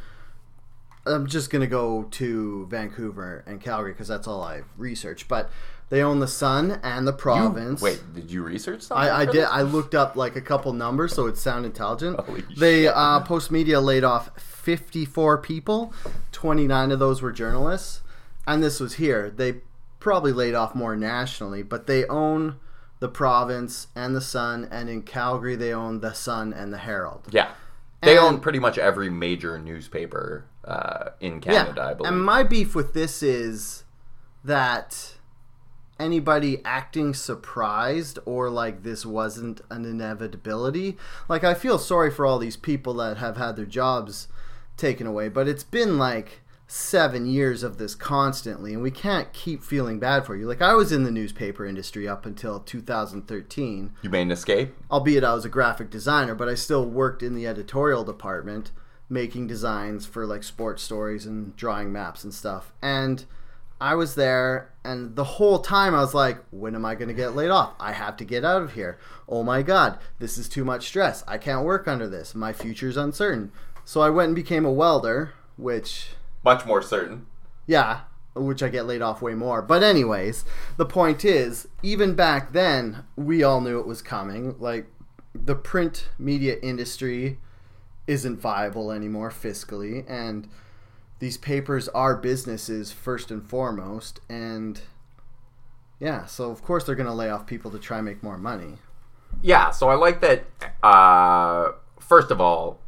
I'm 1.04 1.26
just 1.26 1.50
gonna 1.50 1.66
go 1.66 2.04
to 2.12 2.66
Vancouver 2.70 3.42
and 3.46 3.60
Calgary 3.60 3.92
because 3.92 4.08
that's 4.08 4.28
all 4.28 4.42
I've 4.42 4.66
researched. 4.76 5.26
But 5.26 5.50
they 5.88 6.00
own 6.02 6.20
the 6.20 6.28
Sun 6.28 6.78
and 6.84 7.06
the 7.06 7.12
You- 7.12 7.18
Province. 7.18 7.82
wait, 7.82 8.00
did 8.14 8.30
you 8.30 8.42
research 8.42 8.82
something? 8.82 9.08
I, 9.08 9.20
I 9.22 9.24
did. 9.26 9.44
I 9.44 9.62
looked 9.62 9.94
up 9.96 10.14
like 10.16 10.36
a 10.36 10.40
couple 10.40 10.72
numbers, 10.72 11.12
so 11.12 11.26
it 11.26 11.36
sounded 11.36 11.68
intelligent. 11.68 12.20
Holy 12.20 12.42
they 12.56 12.84
shit. 12.84 12.92
uh, 12.94 13.22
Postmedia 13.24 13.82
laid 13.82 14.04
off 14.04 14.30
54 14.40 15.38
people. 15.38 15.92
29 16.30 16.92
of 16.92 16.98
those 17.00 17.20
were 17.20 17.32
journalists, 17.32 18.02
and 18.46 18.62
this 18.62 18.78
was 18.80 18.94
here. 18.94 19.28
They 19.28 19.56
probably 20.02 20.32
laid 20.32 20.54
off 20.54 20.74
more 20.74 20.96
nationally, 20.96 21.62
but 21.62 21.86
they 21.86 22.04
own 22.06 22.56
the 22.98 23.08
Province 23.08 23.86
and 23.96 24.14
the 24.14 24.20
Sun, 24.20 24.68
and 24.70 24.88
in 24.88 25.02
Calgary 25.02 25.56
they 25.56 25.72
own 25.72 26.00
the 26.00 26.12
Sun 26.12 26.52
and 26.52 26.72
the 26.72 26.78
Herald. 26.78 27.28
Yeah, 27.30 27.50
they 28.02 28.16
And- 28.16 28.26
own 28.26 28.40
pretty 28.40 28.58
much 28.58 28.78
every 28.78 29.08
major 29.10 29.58
newspaper 29.58 30.44
uh, 30.64 31.10
in 31.20 31.40
Canada. 31.40 31.82
I 31.82 31.94
believe. 31.94 32.12
And 32.12 32.22
my 32.24 32.42
beef 32.42 32.74
with 32.74 32.94
this 32.94 33.22
is 33.22 33.84
that 34.44 35.14
anybody 35.98 36.60
acting 36.64 37.14
surprised 37.14 38.18
or 38.24 38.50
like 38.50 38.82
this 38.82 39.04
wasn't 39.06 39.60
an 39.70 39.84
inevitability. 39.84 40.96
Like 41.28 41.44
I 41.44 41.54
feel 41.54 41.78
sorry 41.78 42.10
for 42.10 42.26
all 42.26 42.38
these 42.38 42.56
people 42.56 42.94
that 42.94 43.18
have 43.18 43.36
had 43.36 43.56
their 43.56 43.64
jobs 43.66 44.28
taken 44.76 45.06
away, 45.06 45.28
but 45.28 45.46
it's 45.48 45.64
been 45.64 45.98
like 45.98 46.40
seven 46.66 47.26
years 47.26 47.62
of 47.62 47.76
this 47.76 47.94
constantly 47.94 48.72
and 48.72 48.82
we 48.82 48.90
can't 48.90 49.32
keep 49.32 49.62
feeling 49.62 49.98
bad 49.98 50.24
for 50.24 50.34
you. 50.34 50.46
Like 50.46 50.62
I 50.62 50.74
was 50.74 50.90
in 50.90 51.04
the 51.04 51.10
newspaper 51.10 51.66
industry 51.66 52.08
up 52.08 52.24
until 52.24 52.60
2013 52.60 53.92
you 54.02 54.10
made 54.10 54.22
an 54.22 54.30
escape. 54.30 54.74
albeit 54.90 55.24
I 55.24 55.34
was 55.34 55.44
a 55.44 55.50
graphic 55.50 55.90
designer, 55.90 56.34
but 56.34 56.48
I 56.48 56.54
still 56.54 56.86
worked 56.86 57.22
in 57.22 57.34
the 57.34 57.46
editorial 57.46 58.04
department 58.04 58.70
making 59.12 59.46
designs 59.46 60.06
for 60.06 60.26
like 60.26 60.42
sports 60.42 60.82
stories 60.82 61.26
and 61.26 61.54
drawing 61.56 61.92
maps 61.92 62.24
and 62.24 62.32
stuff. 62.32 62.72
And 62.80 63.24
I 63.80 63.96
was 63.96 64.14
there, 64.14 64.72
and 64.84 65.16
the 65.16 65.24
whole 65.24 65.58
time 65.58 65.92
I 65.92 66.00
was 66.00 66.14
like, 66.14 66.38
when 66.52 66.76
am 66.76 66.84
I 66.84 66.94
going 66.94 67.08
to 67.08 67.14
get 67.14 67.34
laid 67.34 67.50
off? 67.50 67.74
I 67.80 67.90
have 67.90 68.16
to 68.18 68.24
get 68.24 68.44
out 68.44 68.62
of 68.62 68.74
here. 68.74 68.96
Oh 69.28 69.42
my 69.42 69.62
God, 69.62 69.98
this 70.20 70.38
is 70.38 70.48
too 70.48 70.64
much 70.64 70.86
stress. 70.86 71.24
I 71.26 71.36
can't 71.36 71.64
work 71.64 71.88
under 71.88 72.08
this. 72.08 72.32
My 72.32 72.52
future's 72.52 72.96
uncertain. 72.96 73.50
So 73.84 74.00
I 74.00 74.08
went 74.08 74.28
and 74.28 74.36
became 74.36 74.64
a 74.64 74.72
welder, 74.72 75.32
which 75.56 76.10
Much 76.44 76.64
more 76.66 76.82
certain. 76.82 77.26
yeah, 77.66 78.00
which 78.34 78.62
I 78.62 78.68
get 78.68 78.86
laid 78.86 79.02
off 79.02 79.20
way 79.22 79.34
more. 79.34 79.60
But 79.62 79.82
anyways, 79.82 80.44
the 80.76 80.86
point 80.86 81.24
is, 81.24 81.68
even 81.82 82.14
back 82.14 82.52
then, 82.52 83.04
we 83.14 83.42
all 83.42 83.60
knew 83.60 83.78
it 83.78 83.86
was 83.86 84.00
coming. 84.02 84.56
Like 84.58 84.86
the 85.34 85.54
print 85.54 86.08
media 86.18 86.56
industry 86.62 87.38
isn't 88.06 88.40
viable 88.40 88.90
anymore 88.90 89.30
fiscally 89.30 90.04
and 90.08 90.48
these 91.20 91.38
papers 91.38 91.88
are 91.90 92.16
businesses 92.16 92.90
first 92.90 93.30
and 93.30 93.48
foremost 93.48 94.18
and 94.28 94.80
yeah, 96.00 96.26
so 96.26 96.50
of 96.50 96.62
course 96.62 96.84
they're 96.84 96.96
going 96.96 97.06
to 97.06 97.12
lay 97.12 97.30
off 97.30 97.46
people 97.46 97.70
to 97.70 97.78
try 97.78 97.98
and 97.98 98.06
make 98.06 98.22
more 98.24 98.36
money. 98.36 98.78
Yeah, 99.40 99.70
so 99.70 99.88
I 99.88 99.94
like 99.94 100.20
that. 100.20 100.44
Uh, 100.82 101.72
first 102.00 102.32
of 102.32 102.40
all, 102.40 102.80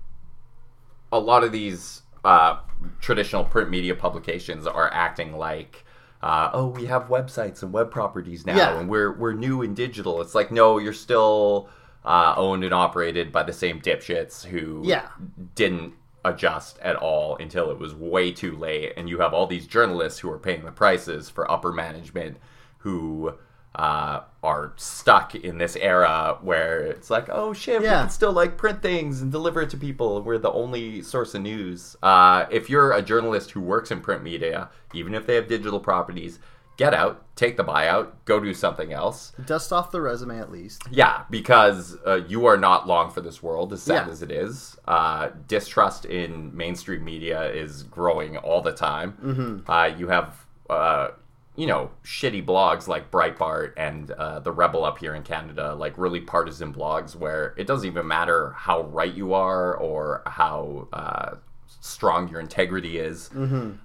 a 1.13 1.19
lot 1.21 1.45
of 1.45 1.53
these 1.53 2.03
uh, 2.25 2.59
traditional 3.01 3.45
print 3.45 3.71
media 3.71 3.95
publications 3.95 4.67
are 4.67 4.93
acting 4.93 5.37
like, 5.37 5.85
uh, 6.23 6.51
oh, 6.53 6.67
we 6.69 6.87
have 6.87 7.09
websites 7.09 7.63
and 7.63 7.73
web 7.73 7.91
properties 7.91 8.47
now, 8.47 8.57
Yeah. 8.57 8.79
and 8.79 8.89
we're 8.89 9.13
we're 9.13 9.33
new 9.35 9.63
and 9.63 9.77
digital. 9.77 10.21
It's 10.23 10.35
like, 10.35 10.51
no, 10.51 10.79
you're 10.79 10.93
still 10.93 11.69
uh, 12.05 12.35
owned 12.37 12.65
and 12.65 12.75
operated 12.75 13.33
by 13.33 13.43
the 13.43 13.53
same 13.53 13.81
dipshits 13.81 14.45
who 14.45 14.83
Yeah. 14.85 15.09
didn't 15.55 15.95
adjust 16.25 16.79
at 16.81 16.97
all 16.97 17.37
until 17.37 17.71
it 17.71 17.79
was 17.79 17.95
way 17.95 18.33
too 18.33 18.57
late, 18.57 18.93
and 18.97 19.09
you 19.09 19.19
have 19.19 19.35
all 19.35 19.47
these 19.47 19.67
journalists 19.67 20.21
who 20.21 20.31
are 20.31 20.39
paying 20.39 20.65
the 20.65 20.73
prices 20.73 21.29
for 21.31 21.51
upper 21.51 21.73
management 21.73 22.39
who 22.79 23.35
uh, 23.75 24.21
are 24.45 24.75
stuck 24.77 25.35
in 25.35 25.57
this 25.57 25.75
era 25.77 26.37
where 26.43 26.81
it's 26.83 27.09
like, 27.09 27.29
oh 27.31 27.55
shit, 27.55 27.81
we 27.81 27.87
can 27.87 28.11
still 28.11 28.33
like 28.33 28.59
print 28.59 28.83
things 28.83 29.23
and 29.23 29.33
deliver 29.33 29.63
it 29.63 29.71
to 29.71 29.77
people. 29.79 30.21
We're 30.23 30.37
the 30.39 30.53
only 30.53 31.01
source 31.01 31.35
of 31.35 31.41
news. 31.43 31.97
Uh, 32.03 32.45
if 32.51 32.69
you're 32.69 32.93
a 32.93 33.01
journalist 33.01 33.53
who 33.53 33.61
works 33.61 33.91
in 33.91 34.01
print 34.03 34.23
media, 34.23 34.69
even 34.93 35.15
if 35.15 35.27
they 35.27 35.35
have 35.37 35.49
digital 35.49 35.81
properties, 35.81 36.39
get 36.77 36.93
out, 36.93 37.25
take 37.37 37.57
the 37.57 37.65
buyout, 37.65 38.09
go 38.27 38.39
do 38.39 38.53
something 38.53 38.93
else. 38.93 39.33
Dust 39.47 39.73
off 39.73 39.91
the 39.91 40.01
resume 40.03 40.39
at 40.39 40.51
least. 40.53 40.83
Yeah, 40.91 41.23
because 41.31 41.97
uh, 42.07 42.21
you 42.29 42.45
are 42.47 42.57
not 42.59 42.87
long 42.87 43.11
for 43.13 43.23
this 43.23 43.43
world, 43.43 43.73
as 43.73 43.83
sad 43.83 44.07
Yeah. 44.07 44.13
as 44.13 44.23
it 44.23 44.31
is. 44.31 44.77
Uh, 44.87 45.31
distrust 45.49 46.05
in 46.05 46.55
mainstream 46.55 47.03
media 47.05 47.51
is 47.51 47.85
growing 47.85 48.37
all 48.37 48.61
the 48.61 48.73
time. 48.73 49.17
Mm-hmm. 49.25 49.71
Uh, 49.71 49.87
you 49.97 50.09
have, 50.09 50.45
uh, 50.69 51.09
you 51.57 51.67
know, 51.67 51.91
shitty 52.03 52.45
blogs 52.45 52.89
like 52.89 53.11
Breitbart 53.11 53.75
and 53.77 54.11
uh, 54.11 54.41
The 54.41 54.51
Rebel 54.51 54.85
up 54.85 54.99
here 54.99 55.15
in 55.15 55.23
Canada, 55.23 55.75
like 55.75 55.97
really 55.97 56.21
partisan 56.21 56.75
blogs 56.75 57.15
where 57.15 57.55
it 57.57 57.67
doesn't 57.67 57.87
even 57.87 58.09
matter 58.09 58.51
how 58.57 58.83
right 58.83 59.15
you 59.15 59.35
are 59.35 59.77
or 59.77 60.23
how 60.27 60.89
uh, 60.93 61.37
strong 61.81 62.29
your 62.29 62.41
integrity 62.41 62.99
is. 62.99 63.31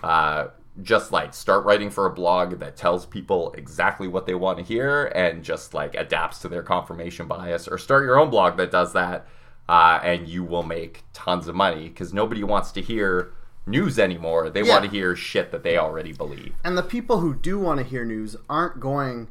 Uh, 0.03 0.47
just 0.81 1.11
like 1.11 1.33
start 1.33 1.65
writing 1.65 1.89
for 1.89 2.05
a 2.05 2.13
blog 2.13 2.59
that 2.59 2.77
tells 2.77 3.05
people 3.05 3.51
exactly 3.57 4.07
what 4.07 4.25
they 4.25 4.33
want 4.33 4.57
to 4.57 4.63
hear 4.63 5.07
and 5.07 5.43
just 5.43 5.73
like 5.73 5.93
adapts 5.95 6.39
to 6.39 6.47
their 6.47 6.63
confirmation 6.63 7.27
bias, 7.27 7.67
or 7.67 7.77
start 7.77 8.03
your 8.03 8.17
own 8.17 8.29
blog 8.29 8.55
that 8.57 8.71
does 8.71 8.93
that, 8.93 9.27
uh, 9.67 9.99
and 10.03 10.27
you 10.27 10.43
will 10.43 10.63
make 10.63 11.03
tons 11.11 11.47
of 11.47 11.55
money 11.55 11.89
because 11.89 12.13
nobody 12.13 12.43
wants 12.43 12.71
to 12.71 12.81
hear 12.81 13.33
news 13.66 14.00
anymore. 14.00 14.50
They 14.50 14.63
Yeah. 14.63 14.74
want 14.74 14.86
to 14.86 14.92
hear 14.92 15.16
shit 15.16 15.51
that 15.51 15.63
they 15.63 15.78
already 15.78 16.13
believe. 16.13 16.54
And 16.63 16.78
the 16.78 16.84
people 16.84 17.20
who 17.20 17.34
do 17.34 17.60
want 17.60 17.78
to 17.80 17.84
hear 17.84 18.04
news 18.06 18.36
aren't 18.50 18.80
going 18.80 19.28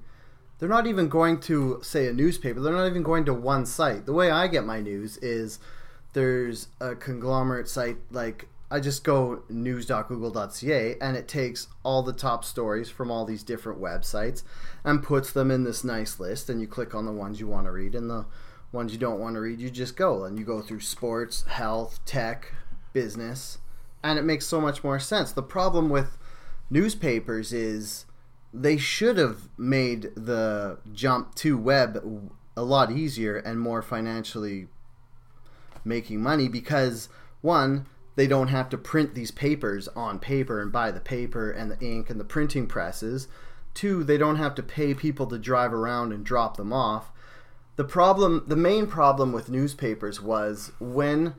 they're 0.59 0.69
not 0.69 0.89
even 0.89 1.09
going 1.09 1.39
to 1.39 1.79
say 1.83 2.09
a 2.09 2.13
newspaper. 2.13 2.59
They're 2.59 2.73
not 2.73 2.89
even 2.89 3.05
going 3.05 3.25
to 3.27 3.33
one 3.33 3.65
site. 3.65 4.07
The 4.07 4.13
way 4.13 4.29
I 4.33 4.49
get 4.49 4.65
my 4.65 4.81
news 4.81 5.17
is 5.19 5.61
there's 6.15 6.67
a 6.81 6.97
conglomerate 6.97 7.69
site 7.69 7.99
like 8.11 8.49
I 8.69 8.81
just 8.81 9.05
go 9.05 9.45
news.google.ca 9.49 10.97
and 11.01 11.17
it 11.17 11.29
takes 11.29 11.69
all 11.85 12.03
the 12.03 12.13
top 12.13 12.45
stories 12.45 12.91
from 12.91 13.11
all 13.11 13.25
these 13.25 13.43
different 13.43 13.81
websites 13.81 14.43
and 14.85 15.03
puts 15.03 15.33
them 15.33 15.51
in 15.51 15.65
this 15.65 15.85
nice 15.85 16.19
list 16.19 16.51
and 16.51 16.61
you 16.61 16.67
click 16.67 16.95
on 16.95 17.07
the 17.07 17.13
ones 17.13 17.41
you 17.41 17.47
want 17.47 17.67
to 17.67 17.73
read 17.73 17.95
and 17.95 18.11
the 18.11 18.27
ones 18.73 18.93
you 18.93 18.99
don't 18.99 19.21
want 19.21 19.35
to 19.37 19.41
read 19.41 19.61
you 19.61 19.71
just 19.71 19.97
go 19.97 20.25
and 20.25 20.39
you 20.39 20.45
go 20.45 20.61
through 20.61 20.81
sports, 20.81 21.45
health, 21.45 22.01
tech, 22.05 22.53
business 22.93 23.59
and 24.03 24.19
it 24.19 24.23
makes 24.23 24.47
so 24.47 24.61
much 24.61 24.85
more 24.85 24.99
sense. 24.99 25.33
The 25.33 25.43
problem 25.43 25.89
with 25.89 26.17
newspapers 26.71 27.53
is 27.53 28.07
they 28.53 28.77
should 28.77 29.19
have 29.19 29.49
made 29.59 30.11
the 30.15 30.79
jump 30.93 31.35
to 31.37 31.57
web 31.59 32.31
a 32.57 32.63
lot 32.63 32.91
easier 32.91 33.37
and 33.37 33.61
more 33.61 33.83
financially 33.83 34.69
making 35.85 36.23
money 36.23 36.49
because 36.49 37.09
one 37.41 37.87
they 38.17 38.27
don't 38.27 38.49
have 38.49 38.69
to 38.69 38.77
print 38.77 39.15
these 39.15 39.31
papers 39.31 39.87
on 39.89 40.19
paper 40.19 40.61
and 40.61 40.73
buy 40.73 40.91
the 40.91 41.01
paper 41.01 41.51
and 41.51 41.71
the 41.71 41.79
ink 41.81 42.11
and 42.11 42.19
the 42.19 42.25
printing 42.25 42.67
presses 42.67 43.29
two 43.75 44.03
they 44.03 44.19
don't 44.19 44.37
have 44.37 44.55
to 44.55 44.63
pay 44.63 44.93
people 44.93 45.27
to 45.27 45.39
drive 45.39 45.73
around 45.73 46.13
and 46.13 46.25
drop 46.25 46.57
them 46.57 46.73
off 46.73 47.13
the 47.77 47.85
problem 47.85 48.43
the 48.49 48.57
main 48.57 48.87
problem 48.87 49.33
with 49.33 49.49
newspapers 49.49 50.21
was 50.21 50.73
when 50.81 51.35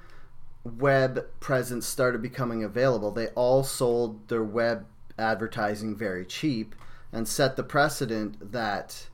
web 0.63 1.25
presence 1.39 1.85
started 1.85 2.21
becoming 2.21 2.63
available 2.63 3.11
they 3.11 3.27
all 3.29 3.63
sold 3.63 4.27
their 4.27 4.43
web 4.43 4.85
advertising 5.17 5.95
very 5.95 6.25
cheap 6.25 6.75
and 7.11 7.27
set 7.27 7.55
the 7.55 7.63
precedent 7.63 8.51
that 8.51 9.07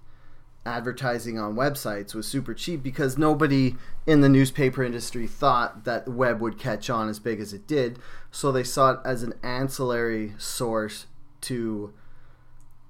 advertising 0.65 1.37
on 1.37 1.55
websites 1.55 2.15
was 2.15 2.27
super 2.27 2.53
cheap 2.53 2.81
because 2.81 3.17
nobody 3.17 3.75
in 4.07 4.21
the 4.21 4.29
newspaper 4.29 4.83
industry 4.83 5.27
thought 5.27 5.83
that 5.83 6.05
the 6.05 6.11
web 6.11 6.41
would 6.41 6.57
catch 6.57 6.89
on 6.89 7.07
as 7.07 7.19
big 7.19 7.39
as 7.39 7.53
it 7.53 7.67
did. 7.67 7.99
So 8.31 8.51
they 8.51 8.63
saw 8.63 8.91
it 8.91 8.99
as 9.05 9.21
an 9.21 9.33
ancillary 9.43 10.33
source 10.37 11.05
to 11.41 11.93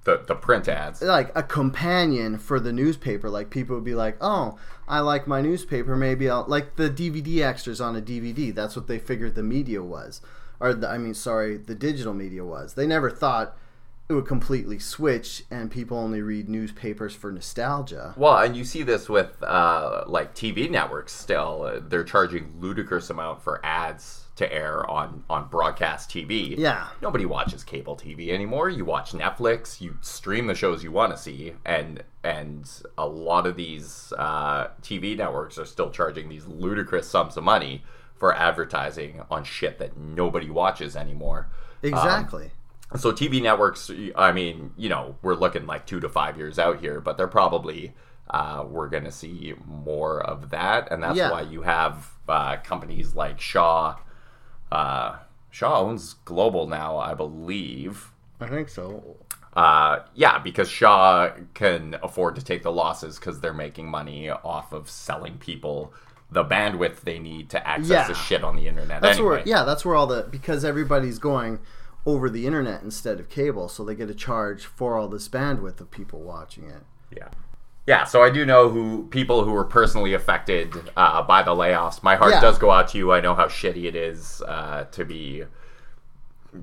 the 0.06 0.24
the 0.26 0.36
print 0.36 0.68
ads. 0.70 1.02
like 1.02 1.32
a 1.36 1.44
companion 1.44 2.38
for 2.38 2.60
the 2.60 2.72
newspaper. 2.72 3.30
Like 3.30 3.50
people 3.50 3.76
would 3.76 3.84
be 3.84 3.96
like, 3.96 4.18
"Oh, 4.22 4.58
I 4.88 5.00
like 5.02 5.28
my 5.28 5.42
newspaper. 5.42 5.96
Maybe 5.96 6.30
I'll 6.30 6.46
like 6.48 6.78
the 6.78 6.90
DVD 6.90 7.42
extras 7.42 7.82
on 7.82 7.96
a 7.96 8.02
DVD." 8.02 8.54
That's 8.56 8.76
what 8.76 8.88
they 8.88 9.00
figured 9.00 9.36
the 9.36 9.44
media 9.44 9.84
was, 9.84 10.22
or 10.60 10.74
the, 10.74 10.88
I 10.88 10.98
mean, 10.98 11.14
sorry, 11.14 11.58
the 11.58 11.76
digital 11.76 12.14
media 12.14 12.46
was. 12.46 12.76
They 12.76 12.88
never 12.88 13.10
thought 13.10 13.58
it 14.08 14.14
would 14.14 14.28
completely 14.28 14.78
switch 14.78 15.44
and 15.50 15.72
people 15.72 15.98
only 15.98 16.22
read 16.22 16.48
newspapers 16.48 17.16
for 17.16 17.32
nostalgia. 17.32 18.14
Well, 18.16 18.38
and 18.38 18.56
you 18.56 18.64
see 18.64 18.84
this 18.84 19.10
with 19.10 19.42
uh, 19.42 20.04
like 20.06 20.36
TV 20.36 20.70
networks. 20.70 21.12
Still, 21.12 21.82
they're 21.88 22.04
charging 22.04 22.54
ludicrous 22.60 23.10
amount 23.10 23.42
for 23.42 23.66
ads 23.66 24.25
to 24.36 24.52
air 24.54 24.90
on 24.90 25.24
on 25.30 25.48
broadcast 25.48 26.10
TV. 26.10 26.58
Yeah. 26.58 26.88
nobody 27.02 27.26
watches 27.26 27.64
cable 27.64 27.96
TV 27.96 28.30
anymore. 28.30 28.70
You 28.70 28.84
watch 28.86 29.12
Netflix. 29.14 29.80
You 29.82 29.98
stream 30.02 30.48
the 30.48 30.56
shows 30.56 30.84
you 30.84 30.92
want 30.92 31.12
to 31.16 31.18
see, 31.18 31.54
and 31.66 32.04
and 32.24 32.70
a 32.98 33.08
lot 33.08 33.48
of 33.48 33.56
these 33.56 34.12
uh, 34.18 34.68
TV 34.82 35.16
networks 35.18 35.58
are 35.58 35.66
still 35.66 35.90
charging 35.90 36.28
these 36.30 36.46
ludicrous 36.46 37.08
sums 37.10 37.38
of 37.38 37.44
money 37.44 37.84
for 38.16 38.34
advertising 38.36 39.22
on 39.30 39.44
shit 39.44 39.78
that 39.80 39.98
nobody 39.98 40.50
watches 40.50 40.96
anymore. 40.96 41.50
Exactly. 41.84 42.52
So 42.98 43.12
TV 43.12 43.42
networks, 43.42 43.92
I 44.16 44.32
mean, 44.32 44.72
you 44.78 44.90
know, 44.90 45.16
we're 45.22 45.34
looking 45.36 45.66
like 45.66 45.86
two 45.86 46.00
to 46.00 46.08
five 46.08 46.38
years 46.38 46.58
out 46.60 46.80
here, 46.80 47.02
but 47.02 47.18
they're 47.18 47.28
probably 47.28 47.94
uh, 48.30 48.64
we're 48.68 48.88
going 48.90 49.04
to 49.04 49.12
see 49.12 49.54
more 49.68 50.20
of 50.22 50.50
that, 50.50 50.92
and 50.92 51.04
that's 51.04 51.18
Yeah. 51.18 51.32
why 51.32 51.42
you 51.42 51.62
have 51.62 52.12
uh, 52.28 52.58
companies 52.58 53.14
like 53.16 53.40
Shaw. 53.40 53.96
Uh, 54.72 55.18
Shaw 55.52 55.82
owns 55.82 56.16
Global 56.26 56.68
now, 56.68 56.98
I 56.98 57.14
believe. 57.14 58.12
I 58.40 58.48
think 58.48 58.70
so. 58.70 59.16
Uh, 59.56 60.00
yeah, 60.14 60.38
because 60.40 60.70
Shaw 60.70 61.30
can 61.54 61.96
afford 62.04 62.36
to 62.36 62.44
take 62.44 62.64
the 62.64 62.72
losses 62.72 63.18
because 63.18 63.40
they're 63.40 63.54
making 63.54 63.90
money 63.90 64.30
off 64.30 64.74
of 64.74 64.90
selling 64.90 65.38
people 65.38 65.94
the 66.32 66.44
bandwidth 66.44 67.02
they 67.02 67.20
need 67.20 67.50
to 67.52 67.66
access 67.68 67.90
Yeah. 67.90 68.08
the 68.08 68.14
shit 68.16 68.44
on 68.44 68.56
the 68.58 68.68
internet. 68.68 69.02
That's 69.02 69.18
anyway. 69.20 69.38
where 69.38 69.44
yeah, 69.46 69.64
that's 69.64 69.86
where 69.86 69.96
all 69.96 70.08
the 70.08 70.24
because 70.30 70.66
everybody's 70.66 71.20
going 71.20 71.60
over 72.06 72.30
the 72.30 72.46
internet 72.46 72.82
instead 72.84 73.20
of 73.20 73.30
cable, 73.30 73.70
so 73.70 73.86
they 73.86 73.96
get 73.96 74.10
a 74.10 74.14
charge 74.14 74.66
for 74.66 74.98
all 74.98 75.08
this 75.08 75.30
bandwidth 75.30 75.80
of 75.80 75.90
people 75.92 76.20
watching 76.22 76.66
it. 76.66 76.82
Yeah. 77.16 77.30
Yeah, 77.88 78.04
so 78.06 78.24
I 78.24 78.32
do 78.32 78.46
know 78.46 78.70
who 78.70 79.08
people 79.12 79.44
who 79.44 79.52
were 79.52 79.64
personally 79.66 80.14
affected 80.16 80.74
uh, 80.98 81.22
by 81.22 81.44
the 81.44 81.52
layoffs. 81.52 82.02
My 82.02 82.16
heart 82.16 82.32
Yeah. 82.32 82.42
does 82.42 82.58
go 82.58 82.72
out 82.72 82.88
to 82.90 82.98
you. 82.98 83.12
I 83.14 83.22
know 83.22 83.36
how 83.36 83.46
shitty 83.46 83.86
it 83.86 83.96
is 83.96 84.42
uh, 84.48 84.86
to 84.92 85.06
be 85.06 85.44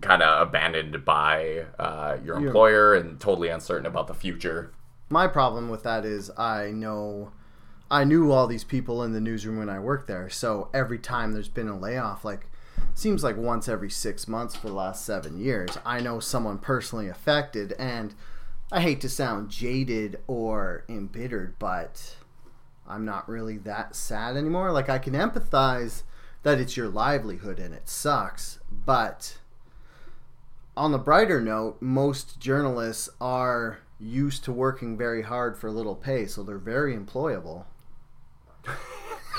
kind 0.01 0.23
of 0.23 0.49
abandoned 0.49 1.05
by 1.05 1.67
uh, 1.79 2.17
your 2.25 2.37
employer 2.39 2.95
and 2.95 3.21
totally 3.21 3.49
uncertain 3.49 3.87
about 3.87 4.07
the 4.09 4.15
future. 4.15 4.73
My 5.11 5.29
problem 5.29 5.69
with 5.69 5.83
that 5.85 6.05
is 6.05 6.31
I 6.37 6.71
know 6.71 7.33
I 7.91 8.05
knew 8.05 8.33
all 8.33 8.47
these 8.47 8.65
people 8.65 9.03
in 9.05 9.13
the 9.13 9.21
newsroom 9.21 9.59
when 9.59 9.69
I 9.69 9.79
worked 9.79 10.09
there, 10.09 10.31
so 10.31 10.71
every 10.73 10.99
time 10.99 11.33
there's 11.35 11.51
been 11.51 11.69
a 11.69 11.79
layoff, 11.79 12.25
like 12.25 12.47
seems 12.95 13.23
like 13.23 13.37
once 13.37 13.69
every 13.69 13.91
six 13.91 14.27
months 14.27 14.57
for 14.57 14.69
the 14.69 14.73
last 14.73 15.05
seven 15.05 15.39
years, 15.39 15.77
I 15.85 16.01
know 16.01 16.19
someone 16.19 16.57
personally 16.59 17.09
affected, 17.09 17.75
and 17.79 18.15
I 18.73 18.81
hate 18.81 19.03
to 19.03 19.09
sound 19.11 19.51
jaded 19.51 20.19
or 20.27 20.85
embittered, 20.89 21.59
but 21.59 22.17
I'm 22.89 23.05
not 23.05 23.29
really 23.29 23.59
that 23.59 23.95
sad 23.95 24.35
anymore. 24.35 24.73
Like 24.73 24.89
I 24.89 24.99
can 24.99 25.13
empathize 25.13 26.05
that 26.43 26.59
it's 26.59 26.75
your 26.75 26.89
livelihood 26.89 27.59
and 27.59 27.75
it 27.75 27.87
sucks, 27.87 28.61
but 28.71 29.37
on 30.75 30.91
the 30.91 30.99
brighter 30.99 31.39
note, 31.39 31.83
most 31.83 32.41
journalists 32.41 33.11
are 33.21 33.81
used 34.01 34.43
to 34.45 34.53
working 34.53 34.97
very 34.97 35.21
hard 35.21 35.59
for 35.59 35.71
little 35.71 35.95
pay, 35.95 36.25
so 36.25 36.43
they're 36.43 36.57
very 36.57 36.97
employable. 36.97 37.67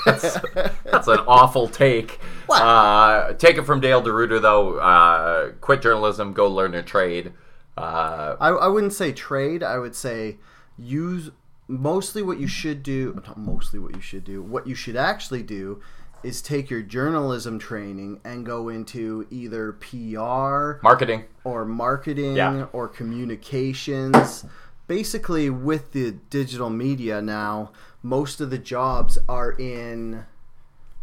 That's, 0.06 0.38
that's 0.84 1.08
an 1.08 1.18
awful 1.26 1.66
take. 1.66 2.20
What? 2.46 2.62
Uh, 2.62 3.32
take 3.32 3.56
it 3.56 3.64
from 3.64 3.80
Dale 3.80 4.02
DeRuiter, 4.02 4.40
though. 4.40 4.78
Uh, 4.78 5.50
quit 5.60 5.82
journalism, 5.82 6.32
go 6.34 6.48
learn 6.48 6.74
a 6.74 6.82
trade. 6.84 7.32
Uh, 7.76 8.36
I, 8.40 8.48
I 8.50 8.68
wouldn't 8.68 8.92
say 8.92 9.12
trade. 9.12 9.62
I 9.62 9.78
would 9.78 9.94
say 9.94 10.36
use 10.78 11.30
mostly 11.66 12.22
what 12.22 12.38
you 12.38 12.46
should 12.46 12.82
do. 12.82 13.20
Not 13.26 13.38
mostly 13.38 13.78
what 13.80 13.94
you 13.94 14.00
should 14.00 14.24
do. 14.24 14.42
What 14.42 14.66
you 14.66 14.74
should 14.74 14.96
actually 14.96 15.42
do 15.42 15.80
is 16.22 16.40
take 16.40 16.70
your 16.70 16.80
journalism 16.82 17.58
training 17.58 18.20
and 18.24 18.46
go 18.46 18.68
into 18.70 19.26
either 19.30 19.72
PR 19.72 20.80
marketing. 20.82 21.24
or 21.44 21.64
marketing 21.66 22.36
Yeah. 22.36 22.66
or 22.72 22.88
communications. 22.88 24.44
Basically, 24.86 25.48
with 25.50 25.92
the 25.92 26.12
digital 26.30 26.70
media 26.70 27.20
now, 27.22 27.72
most 28.02 28.40
of 28.40 28.50
the 28.50 28.58
jobs 28.58 29.18
are 29.28 29.52
in 29.52 30.24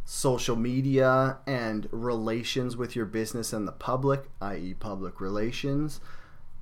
social 0.05 0.55
media 0.55 1.38
and 1.47 1.88
relations 1.91 2.75
with 2.77 2.95
your 2.95 3.05
business 3.05 3.53
and 3.53 3.67
the 3.67 3.71
public, 3.71 4.29
i.e., 4.41 4.75
public 4.79 5.19
relations. 5.21 5.99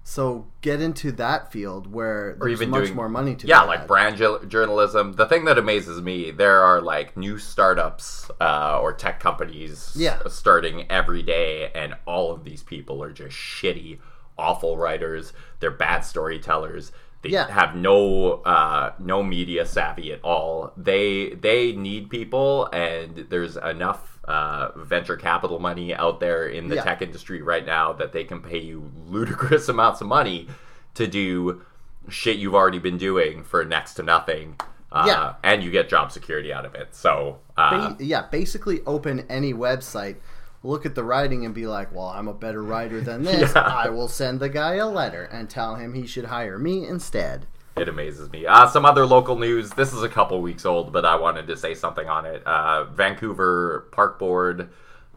So 0.09 0.47
get 0.61 0.81
into 0.81 1.11
that 1.13 1.51
field 1.51 1.93
where 1.93 2.35
there's 2.39 2.53
even 2.53 2.71
much 2.71 2.85
doing- 2.85 2.95
more 2.95 3.09
money 3.09 3.35
to 3.35 3.45
yeah 3.45 3.61
like 3.61 3.85
brand 3.85 4.17
jour- 4.17 4.43
journalism. 4.45 5.13
The 5.13 5.27
thing 5.27 5.45
that 5.45 5.59
amazes 5.59 6.01
me 6.01 6.31
there 6.31 6.63
are 6.63 6.81
like 6.81 7.15
new 7.15 7.37
startups 7.37 8.31
uh, 8.41 8.79
or 8.81 8.91
tech 8.91 9.19
companies 9.19 9.91
Yeah. 9.95 10.17
starting 10.27 10.89
every 10.89 11.21
day 11.21 11.71
and 11.75 11.93
all 12.07 12.31
of 12.31 12.43
these 12.43 12.63
people 12.63 13.03
are 13.03 13.11
just 13.13 13.35
shitty 13.37 13.99
awful 14.35 14.77
writers. 14.77 15.31
They're 15.59 15.69
bad 15.69 15.99
storytellers. 16.03 16.91
They 17.21 17.29
Yeah. 17.29 17.47
have 17.51 17.75
no 17.75 18.41
uh, 18.45 18.93
no 18.97 19.21
media 19.21 19.63
savvy 19.67 20.11
at 20.11 20.21
all. 20.23 20.73
They 20.75 21.35
they 21.35 21.73
need 21.73 22.09
people 22.09 22.67
and 22.73 23.27
there's 23.29 23.57
enough 23.57 24.18
uh, 24.29 24.71
venture 24.77 25.17
capital 25.17 25.57
money 25.59 25.93
out 25.93 26.19
there 26.19 26.47
in 26.47 26.67
the 26.69 26.75
Yeah. 26.75 26.83
tech 26.83 27.01
industry 27.01 27.41
right 27.41 27.65
now 27.65 27.93
that 27.93 28.13
they 28.13 28.23
can 28.23 28.41
pay 28.41 28.59
you 28.59 28.91
ludicrous 29.07 29.67
amounts 29.75 30.01
of 30.01 30.07
money 30.07 30.47
to 30.93 31.07
do 31.07 31.61
shit 32.09 32.37
you've 32.37 32.53
already 32.55 32.79
been 32.79 32.97
doing 32.97 33.43
for 33.43 33.65
next 33.65 33.95
to 33.95 34.03
nothing. 34.03 34.55
Uh, 34.91 35.05
Yeah. 35.07 35.33
And 35.43 35.63
you 35.63 35.71
get 35.71 35.89
job 35.89 36.11
security 36.11 36.53
out 36.53 36.65
of 36.65 36.75
it. 36.75 36.89
So, 36.95 37.39
uh, 37.57 37.89
Ba- 37.95 38.03
yeah, 38.03 38.23
basically 38.29 38.81
open 38.85 39.25
any 39.29 39.53
website, 39.53 40.17
look 40.63 40.85
at 40.85 40.93
the 40.95 41.03
writing, 41.03 41.45
and 41.45 41.53
be 41.53 41.65
like, 41.67 41.93
"Well, 41.93 42.07
I'm 42.07 42.27
a 42.27 42.33
better 42.33 42.63
writer 42.63 43.01
than 43.01 43.23
this. 43.23 43.51
Yeah. 43.55 43.61
I 43.61 43.89
will 43.89 44.07
send 44.07 44.39
the 44.39 44.49
guy 44.49 44.75
a 44.75 44.87
letter 44.87 45.23
and 45.23 45.49
tell 45.49 45.75
him 45.75 45.93
he 45.93 46.05
should 46.07 46.25
hire 46.25 46.57
me 46.59 46.85
instead." 46.87 47.47
It 47.77 47.87
amazes 47.89 48.29
me. 48.31 48.45
Uh, 48.45 48.67
some 48.67 48.85
other 48.85 49.05
local 49.05 49.37
news. 49.37 49.69
This 49.71 49.93
is 49.93 50.03
a 50.03 50.09
couple 50.09 50.41
weeks 50.41 50.65
old, 50.65 50.91
but 50.91 51.05
I 51.05 51.15
wanted 51.15 51.47
to 51.47 51.57
say 51.57 51.73
something 51.73 52.07
on 52.07 52.25
it. 52.25 52.43
Uh, 52.45 52.85
Vancouver 52.85 53.87
Park 53.91 54.19
Board 54.19 54.69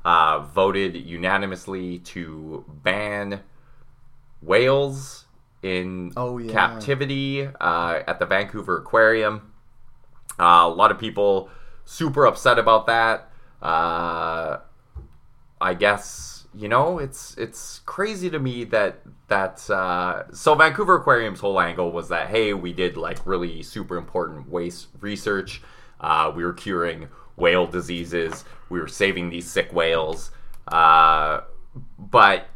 uh, 0.05 0.41
voted 0.41 0.95
unanimously 0.97 1.99
to 2.01 2.65
ban 2.69 3.41
whales 4.41 5.27
in 5.63 6.13
Oh, 6.17 6.39
yeah. 6.39 6.53
captivity 6.53 7.47
uh, 7.61 8.01
at 8.07 8.19
the 8.19 8.27
Vancouver 8.27 8.79
Aquarium. 8.79 9.53
Uh, 10.39 10.63
a 10.65 10.69
lot 10.69 10.91
of 10.91 10.99
people 10.99 11.49
super 11.85 12.27
upset 12.27 12.59
about 12.59 12.87
that. 12.87 13.31
Uh, 13.61 14.59
I 15.61 15.75
guess 15.75 16.32
you 16.55 16.69
know 16.69 16.99
it's 16.99 17.37
it's 17.39 17.81
crazy 17.81 18.29
to 18.31 18.39
me 18.39 18.65
that 18.65 19.01
that 19.29 19.69
uh, 19.71 20.25
so 20.33 20.55
Vancouver 20.55 20.97
Aquarium's 20.97 21.41
whole 21.41 21.61
angle 21.61 21.91
was 21.91 22.09
that 22.09 22.29
hey 22.29 22.53
we 22.53 22.73
did 22.73 22.97
like 22.97 23.25
really 23.27 23.63
super 23.63 23.97
important 23.97 24.49
waste 24.49 24.89
research. 25.01 25.63
Uh, 26.01 26.33
we 26.35 26.45
were 26.45 26.53
curing 26.53 27.09
whale 27.37 27.67
diseases. 27.67 28.45
We 28.69 28.81
were 28.81 28.89
saving 28.89 29.31
these 29.31 29.49
sick 29.49 29.73
whales. 29.73 30.31
Uh, 30.69 31.41
but 31.99 32.49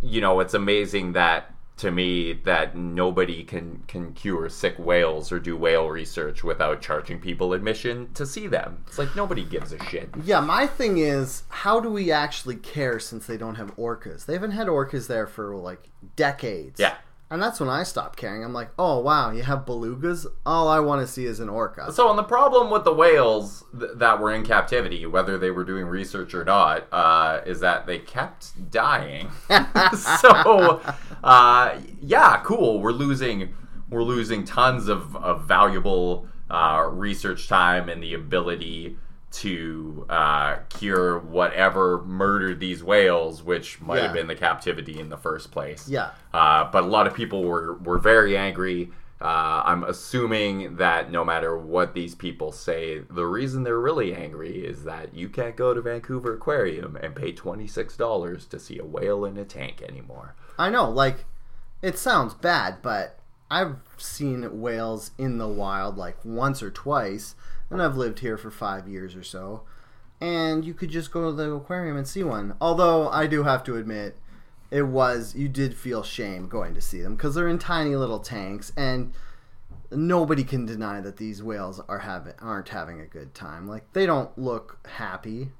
you 0.00 0.20
know 0.20 0.40
it's 0.40 0.54
amazing 0.54 1.12
that 1.12 1.51
to 1.78 1.90
me 1.90 2.32
that 2.32 2.76
nobody 2.76 3.42
can 3.44 3.82
can 3.88 4.12
cure 4.12 4.48
sick 4.48 4.78
whales 4.78 5.32
or 5.32 5.38
do 5.38 5.56
whale 5.56 5.88
research 5.88 6.44
without 6.44 6.80
charging 6.80 7.18
people 7.18 7.52
admission 7.52 8.12
to 8.14 8.26
see 8.26 8.46
them. 8.46 8.84
It's 8.86 8.98
like 8.98 9.14
nobody 9.16 9.44
gives 9.44 9.72
a 9.72 9.82
shit. 9.84 10.10
Yeah, 10.24 10.40
my 10.40 10.66
thing 10.66 10.98
is, 10.98 11.44
how 11.48 11.80
do 11.80 11.90
we 11.90 12.12
actually 12.12 12.56
care 12.56 12.98
since 12.98 13.26
they 13.26 13.36
don't 13.36 13.56
have 13.56 13.76
orcas? 13.76 14.26
They 14.26 14.34
haven't 14.34 14.52
had 14.52 14.66
orcas 14.66 15.06
there 15.06 15.26
for 15.26 15.56
like 15.56 15.88
decades. 16.16 16.78
Yeah. 16.78 16.94
And 17.32 17.42
that's 17.42 17.58
when 17.58 17.70
I 17.70 17.82
stopped 17.82 18.18
caring. 18.18 18.44
I'm 18.44 18.52
like, 18.52 18.68
oh 18.78 18.98
wow, 18.98 19.30
you 19.30 19.42
have 19.42 19.60
belugas. 19.60 20.26
All 20.44 20.68
I 20.68 20.80
want 20.80 21.00
to 21.00 21.10
see 21.10 21.24
is 21.24 21.40
an 21.40 21.48
orca. 21.48 21.90
So, 21.90 22.10
and 22.10 22.18
the 22.18 22.24
problem 22.24 22.68
with 22.68 22.84
the 22.84 22.92
whales 22.92 23.64
th- 23.78 23.92
that 23.94 24.20
were 24.20 24.32
in 24.32 24.44
captivity, 24.44 25.06
whether 25.06 25.38
they 25.38 25.50
were 25.50 25.64
doing 25.64 25.86
research 25.86 26.34
or 26.34 26.44
not, 26.44 26.86
uh, 26.92 27.40
is 27.46 27.60
that 27.60 27.86
they 27.86 28.00
kept 28.00 28.70
dying. 28.70 29.30
so, 30.20 30.82
uh, 31.22 31.78
yeah, 32.00 32.40
cool. 32.44 32.80
We're 32.80 32.92
losing, 32.92 33.54
we're 33.90 34.02
losing 34.02 34.44
tons 34.44 34.88
of, 34.88 35.14
of 35.16 35.44
valuable 35.44 36.26
uh, 36.50 36.88
research 36.90 37.48
time 37.48 37.88
and 37.88 38.02
the 38.02 38.14
ability 38.14 38.96
to 39.32 40.04
uh, 40.10 40.56
cure 40.68 41.18
whatever 41.18 42.02
murdered 42.04 42.60
these 42.60 42.84
whales, 42.84 43.42
which 43.42 43.80
might 43.80 44.02
have 44.02 44.12
been 44.12 44.26
the 44.26 44.34
captivity 44.34 45.00
in 45.00 45.08
the 45.08 45.16
first 45.16 45.50
place. 45.50 45.88
Yeah. 45.88 46.10
Uh, 46.34 46.70
but 46.70 46.84
a 46.84 46.86
lot 46.86 47.06
of 47.06 47.14
people 47.14 47.42
were, 47.42 47.78
were 47.78 47.98
very 47.98 48.36
angry. 48.36 48.90
Uh, 49.22 49.62
I'm 49.64 49.84
assuming 49.84 50.76
that 50.76 51.10
no 51.10 51.24
matter 51.24 51.56
what 51.56 51.94
these 51.94 52.14
people 52.14 52.52
say, 52.52 52.98
the 53.08 53.24
reason 53.24 53.62
they're 53.62 53.78
really 53.78 54.14
angry 54.14 54.66
is 54.66 54.84
that 54.84 55.14
you 55.14 55.28
can't 55.28 55.56
go 55.56 55.72
to 55.72 55.80
Vancouver 55.80 56.34
Aquarium 56.34 56.96
and 56.96 57.14
pay 57.14 57.32
$26 57.32 58.48
to 58.48 58.58
see 58.58 58.78
a 58.78 58.84
whale 58.84 59.24
in 59.24 59.38
a 59.38 59.44
tank 59.44 59.80
anymore. 59.80 60.34
I 60.62 60.70
know, 60.70 60.88
like, 60.88 61.24
it 61.82 61.98
sounds 61.98 62.34
bad, 62.34 62.82
but 62.82 63.18
I've 63.50 63.78
seen 63.96 64.60
whales 64.60 65.10
in 65.18 65.38
the 65.38 65.48
wild 65.48 65.98
like 65.98 66.16
once 66.24 66.62
or 66.62 66.70
twice, 66.70 67.34
and 67.68 67.82
I've 67.82 67.96
lived 67.96 68.20
here 68.20 68.38
for 68.38 68.52
five 68.52 68.86
years 68.86 69.16
or 69.16 69.24
so. 69.24 69.64
And 70.20 70.64
you 70.64 70.72
could 70.72 70.90
just 70.90 71.10
go 71.10 71.26
to 71.26 71.32
the 71.32 71.50
aquarium 71.52 71.96
and 71.96 72.06
see 72.06 72.22
one. 72.22 72.54
Although 72.60 73.08
I 73.08 73.26
do 73.26 73.42
have 73.42 73.64
to 73.64 73.76
admit, 73.76 74.16
it 74.70 74.82
was 74.82 75.34
you 75.34 75.48
did 75.48 75.76
feel 75.76 76.04
shame 76.04 76.46
going 76.46 76.74
to 76.74 76.80
see 76.80 77.02
them 77.02 77.16
because 77.16 77.34
they're 77.34 77.48
in 77.48 77.58
tiny 77.58 77.96
little 77.96 78.20
tanks, 78.20 78.72
and 78.76 79.12
nobody 79.90 80.44
can 80.44 80.64
deny 80.64 81.00
that 81.00 81.16
these 81.16 81.42
whales 81.42 81.80
are 81.88 81.98
having 81.98 82.34
aren't 82.40 82.68
having 82.68 83.00
a 83.00 83.06
good 83.06 83.34
time. 83.34 83.66
Like 83.66 83.92
they 83.94 84.06
don't 84.06 84.38
look 84.38 84.78
happy. 84.86 85.50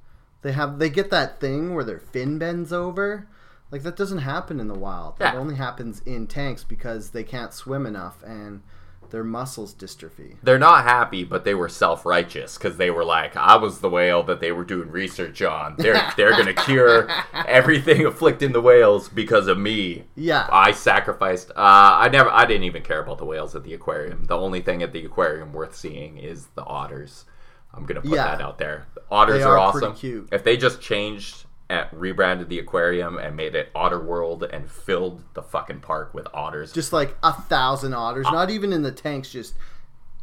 They 0.43 0.53
have 0.53 0.79
they 0.79 0.91
get 0.91 1.11
that 1.11 1.41
thing 1.41 1.75
where 1.75 1.85
their 1.85 1.99
fin 1.99 2.39
bends 2.39 2.73
over. 2.73 3.27
Like 3.73 3.83
that 3.83 3.97
doesn't 3.97 4.19
happen 4.19 4.61
in 4.61 4.69
the 4.69 4.79
wild. 4.79 5.15
It 5.19 5.25
Yeah. 5.25 5.35
only 5.37 5.57
happens 5.57 6.01
in 6.07 6.27
tanks 6.29 6.63
because 6.63 7.11
they 7.11 7.25
can't 7.25 7.53
swim 7.55 7.87
enough 7.87 8.23
and 8.23 8.63
their 9.11 9.25
muscles 9.25 9.75
dystrophy. 9.75 10.37
They're 10.43 10.59
not 10.59 10.85
happy, 10.85 11.23
but 11.25 11.45
they 11.45 11.55
were 11.55 11.69
self 11.69 12.07
righteous 12.07 12.57
because 12.57 12.77
they 12.79 12.91
were 12.91 13.05
like, 13.05 13.37
I 13.37 13.57
was 13.57 13.81
the 13.81 13.91
whale 13.91 14.23
that 14.25 14.41
they 14.41 14.53
were 14.53 14.65
doing 14.65 14.91
research 14.91 15.43
on. 15.43 15.75
They're, 15.79 16.01
they're 16.17 16.31
going 16.33 16.47
to 16.47 16.55
cure 16.55 17.09
everything 17.35 18.07
afflicting 18.07 18.53
the 18.53 18.61
whales 18.61 19.09
because 19.11 19.49
of 19.49 19.59
me. 19.59 20.05
Yeah. 20.15 20.49
I 20.51 20.73
sacrificed. 20.73 21.51
Uh, 21.51 21.55
I 21.57 22.09
never. 22.11 22.31
I 22.31 22.45
didn't 22.47 22.65
even 22.65 22.83
care 22.83 23.03
about 23.03 23.19
the 23.19 23.27
whales 23.27 23.55
at 23.55 23.65
the 23.65 23.75
aquarium. 23.75 24.25
The 24.27 24.37
only 24.37 24.61
thing 24.63 24.83
at 24.83 24.93
the 24.93 25.05
aquarium 25.05 25.53
worth 25.53 25.75
seeing 25.77 26.17
is 26.19 26.47
the 26.55 26.65
otters. 26.65 27.27
I'm 27.75 27.85
gonna 27.87 28.01
put 28.03 28.11
Yeah. 28.13 28.25
that 28.37 28.41
out 28.43 28.59
there. 28.59 28.87
The 28.95 29.03
otters 29.11 29.39
They 29.41 29.43
are, 29.45 29.57
are 29.57 29.59
awesome. 29.59 29.95
cute. 29.95 30.29
If 30.33 30.45
they 30.45 30.57
just 30.59 30.81
changed, 30.81 31.45
at, 31.73 31.93
rebranded 31.93 32.49
the 32.49 32.59
aquarium 32.59 33.19
and 33.19 33.35
made 33.37 33.55
it 33.55 33.71
Otter 33.75 34.01
World 34.01 34.43
and 34.45 34.71
filled 34.71 35.23
the 35.35 35.43
fucking 35.43 35.81
park 35.81 36.13
with 36.15 36.29
otters, 36.33 36.73
Just 36.73 36.93
like 36.93 37.17
a 37.23 37.33
thousand 37.33 37.95
otters, 37.95 38.27
not 38.31 38.51
even 38.51 38.73
in 38.73 38.83
the 38.83 38.93
tanks, 38.93 39.31
just 39.31 39.55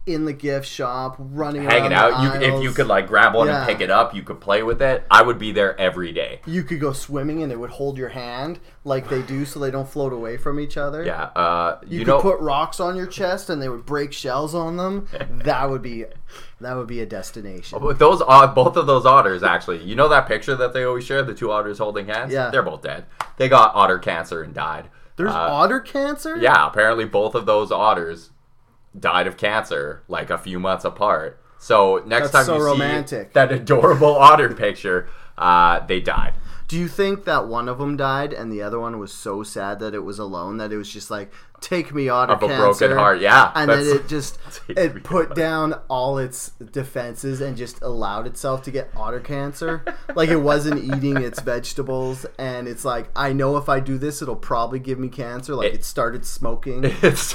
in 0.06 0.26
the 0.26 0.34
gift 0.34 0.66
shop, 0.68 1.16
running 1.20 1.62
hanging 1.64 1.92
around 1.92 2.14
out. 2.14 2.42
You, 2.42 2.56
if 2.58 2.64
you 2.64 2.72
could 2.72 2.88
like 2.88 3.06
grab 3.08 3.36
one 3.36 3.48
Yeah. 3.48 3.60
and 3.60 3.68
pick 3.68 3.80
it 3.82 3.92
up, 3.92 4.16
you 4.16 4.24
could 4.24 4.40
play 4.40 4.64
with 4.64 4.82
it. 4.82 5.04
I 5.12 5.22
would 5.22 5.38
be 5.38 5.52
there 5.52 5.80
every 5.80 6.12
day. 6.12 6.42
you 6.48 6.64
could 6.64 6.80
go 6.80 6.94
swimming 6.94 7.44
and 7.44 7.52
it 7.52 7.60
would 7.60 7.70
hold 7.70 7.96
your 7.98 8.10
hand 8.10 8.60
like 8.84 9.08
they 9.10 9.22
do, 9.22 9.46
so 9.46 9.60
they 9.60 9.70
don't 9.70 9.88
float 9.88 10.12
away 10.14 10.38
from 10.38 10.60
each 10.60 10.78
other. 10.78 11.04
Yeah. 11.04 11.24
Uh, 11.36 11.80
You, 11.86 12.00
you, 12.00 12.06
could 12.06 12.12
know. 12.12 12.22
put 12.22 12.40
rocks 12.40 12.80
on 12.80 12.96
your 12.96 13.06
chest 13.08 13.50
and 13.52 13.62
they 13.62 13.70
would 13.70 13.86
break 13.86 14.12
shells 14.14 14.56
on 14.56 14.78
them. 14.78 15.08
that 15.44 15.70
would 15.70 15.82
be 15.84 16.06
that 16.62 16.76
would 16.76 16.88
be 16.88 17.00
a 17.02 17.06
destination. 17.06 17.80
But 17.82 18.00
those 18.00 18.22
uh, 18.28 18.48
both 18.48 18.76
of 18.76 18.88
those 18.88 19.06
otters 19.06 19.44
actually, 19.44 19.84
you 19.84 19.96
know 19.96 20.08
that 20.10 20.28
picture 20.28 20.56
that 20.56 20.74
they 20.74 20.84
always 20.84 21.06
share, 21.06 21.24
the 21.24 21.34
two 21.34 21.52
otters 21.52 21.78
holding 21.78 22.08
hands. 22.08 22.34
Yeah. 22.34 22.50
they're 22.50 22.64
both 22.64 22.82
dead. 22.82 23.06
They 23.38 23.48
got 23.50 23.74
otter 23.76 23.98
cancer 24.00 24.42
and 24.44 24.54
died. 24.54 24.90
There's 25.16 25.32
Uh, 25.32 25.38
otter 25.38 25.80
cancer? 25.80 26.38
Yeah, 26.38 26.68
apparently 26.68 27.06
both 27.06 27.36
of 27.36 27.46
those 27.46 27.72
otters 27.72 28.32
died 28.98 29.28
of 29.28 29.38
cancer 29.38 30.04
like 30.08 30.30
a 30.30 30.38
few 30.38 30.60
months 30.60 30.86
apart. 30.86 31.42
So 31.58 32.02
next 32.06 32.32
That's 32.32 32.46
time 32.48 32.56
so 32.56 32.58
you 32.58 32.64
romantic. 32.66 33.28
see 33.28 33.34
that 33.34 33.52
adorable 33.52 34.16
otter 34.30 34.50
picture, 34.54 35.08
uh, 35.38 35.86
they 35.86 36.00
died. 36.00 36.34
Do 36.70 36.78
you 36.78 36.88
think 36.88 37.26
that 37.26 37.48
one 37.48 37.68
of 37.68 37.80
them 37.80 37.98
died 37.98 38.32
and 38.32 38.52
the 38.52 38.62
other 38.62 38.80
one 38.80 39.00
was 39.00 39.12
so 39.12 39.42
sad 39.44 39.80
that 39.80 39.94
it 39.96 40.04
was 40.04 40.20
alone 40.20 40.58
that 40.58 40.72
it 40.72 40.78
was 40.78 40.88
just 40.90 41.10
like, 41.10 41.32
take 41.62 41.94
me 41.94 42.08
otter 42.10 42.32
Of 42.34 42.44
a 42.44 42.48
cancer. 42.48 42.64
broken 42.88 42.92
heart, 42.98 43.20
yeah, 43.20 43.52
And 43.56 43.70
then 43.70 43.80
it 43.86 44.08
just 44.08 44.38
it 44.70 45.04
put 45.04 45.32
otter. 45.32 45.34
down 45.42 45.74
all 45.90 46.20
its 46.20 46.52
defenses 46.72 47.42
and 47.42 47.58
just 47.58 47.82
allowed 47.82 48.28
itself 48.28 48.62
to 48.64 48.72
get 48.72 48.92
otter 48.96 49.20
cancer. 49.20 49.84
like 50.16 50.30
it 50.30 50.38
wasn't 50.38 50.84
eating 50.96 51.18
its 51.18 51.40
vegetables 51.42 52.26
and 52.38 52.68
it's 52.68 52.86
like, 52.86 53.10
I 53.16 53.34
know 53.34 53.58
if 53.58 53.68
I 53.68 53.80
do 53.80 53.98
this 53.98 54.22
it'll 54.22 54.36
probably 54.36 54.78
give 54.80 55.00
me 55.00 55.10
cancer. 55.10 55.56
Like 55.56 55.70
It- 55.74 55.80
it 55.80 55.84
started 55.86 56.24
smoking. 56.26 56.86
It's 57.02 57.34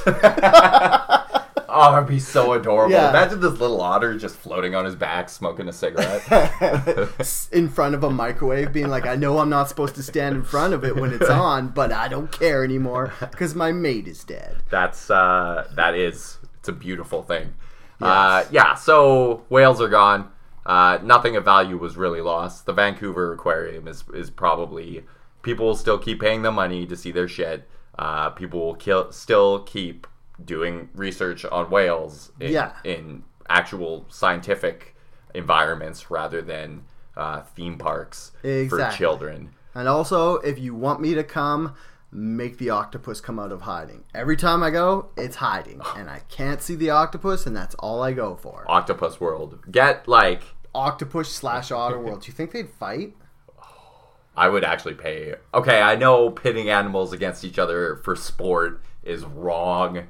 oh, 1.74 1.92
that'd 1.92 2.08
be 2.08 2.20
so 2.20 2.52
adorable. 2.52 2.92
Yeah. 2.92 3.10
Imagine 3.10 3.40
this 3.40 3.58
little 3.60 3.80
otter 3.80 4.16
just 4.16 4.36
floating 4.36 4.74
on 4.74 4.84
his 4.84 4.94
back, 4.94 5.28
smoking 5.28 5.68
a 5.68 5.72
cigarette. 5.72 6.22
in 7.52 7.68
front 7.68 7.94
of 7.94 8.04
a 8.04 8.10
microwave 8.10 8.72
being 8.72 8.88
like 8.88 9.06
i 9.06 9.14
know 9.14 9.38
i'm 9.38 9.48
not 9.48 9.68
supposed 9.68 9.94
to 9.94 10.02
stand 10.02 10.34
in 10.36 10.42
front 10.42 10.74
of 10.74 10.84
it 10.84 10.94
when 10.96 11.12
it's 11.12 11.28
on 11.30 11.68
but 11.68 11.92
i 11.92 12.08
don't 12.08 12.30
care 12.32 12.64
anymore 12.64 13.12
because 13.20 13.54
my 13.54 13.72
mate 13.72 14.06
is 14.06 14.24
dead 14.24 14.56
That's 14.70 15.10
uh, 15.10 15.68
that 15.74 15.94
is 15.94 16.38
it's 16.64 16.68
a 16.70 16.72
beautiful 16.72 17.22
thing. 17.22 17.52
Uh, 18.00 18.44
yeah, 18.50 18.74
so 18.74 19.44
whales 19.50 19.82
are 19.82 19.88
gone. 19.88 20.30
Uh, 20.64 20.98
nothing 21.02 21.36
of 21.36 21.44
value 21.44 21.76
was 21.76 21.98
really 21.98 22.22
lost. 22.22 22.64
The 22.64 22.72
Vancouver 22.72 23.34
Aquarium 23.34 23.86
is 23.86 24.02
is 24.14 24.30
probably 24.30 25.04
people 25.42 25.66
will 25.66 25.76
still 25.76 25.98
keep 25.98 26.20
paying 26.20 26.40
them 26.40 26.54
money 26.54 26.86
to 26.86 26.96
see 26.96 27.10
their 27.10 27.28
shit. 27.28 27.68
Uh, 27.98 28.30
people 28.30 28.60
will 28.60 28.74
kill, 28.74 29.12
still 29.12 29.60
keep 29.60 30.06
doing 30.42 30.88
research 30.94 31.44
on 31.44 31.70
whales 31.70 32.32
in, 32.40 32.52
Yeah. 32.52 32.72
in 32.84 33.24
actual 33.48 34.06
scientific 34.08 34.94
environments 35.34 36.10
rather 36.10 36.40
than 36.42 36.84
uh, 37.16 37.42
theme 37.42 37.76
parks 37.78 38.32
for 38.68 38.90
children. 38.96 39.50
and 39.74 39.86
also 39.88 40.36
if 40.36 40.58
you 40.58 40.74
want 40.74 41.00
me 41.00 41.14
to 41.14 41.22
come 41.22 41.74
make 42.10 42.58
the 42.58 42.70
octopus 42.70 43.20
come 43.20 43.38
out 43.40 43.50
of 43.52 43.62
hiding 43.62 44.02
every 44.14 44.36
time 44.36 44.62
i 44.62 44.70
go 44.70 45.08
it's 45.16 45.36
hiding 45.36 45.80
and 45.96 46.08
i 46.08 46.20
can't 46.28 46.62
see 46.62 46.74
the 46.76 46.90
octopus 46.90 47.46
and 47.46 47.56
that's 47.56 47.74
all 47.76 48.02
i 48.02 48.12
go 48.12 48.34
for 48.36 48.64
Octopus 48.68 49.20
World. 49.20 49.58
Get 49.70 50.06
like 50.08 50.42
octopus 50.74 51.28
slash 51.28 51.70
otter 51.70 51.98
world 52.00 52.22
do 52.22 52.26
you 52.28 52.32
think 52.32 52.50
they'd 52.52 52.70
fight 52.70 53.14
I 54.36 54.48
would 54.48 54.64
actually 54.64 54.94
pay. 54.94 55.34
Okay, 55.52 55.80
I 55.80 55.94
know 55.94 56.28
pitting 56.30 56.68
animals 56.68 57.12
against 57.12 57.44
each 57.44 57.56
other 57.58 57.96
for 58.02 58.16
sport 58.16 58.82
is 59.04 59.24
wrong, 59.24 60.08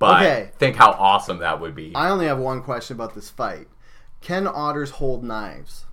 but 0.00 0.22
Okay. 0.22 0.50
think 0.58 0.74
how 0.74 0.90
awesome 0.92 1.38
that 1.38 1.60
would 1.60 1.76
be. 1.76 1.92
i 1.94 2.08
only 2.08 2.26
have 2.26 2.38
one 2.38 2.60
question 2.62 2.96
about 2.96 3.14
this 3.14 3.30
fight 3.30 3.68
can 4.20 4.48
otters 4.48 4.90
hold 4.90 5.22
knives 5.22 5.84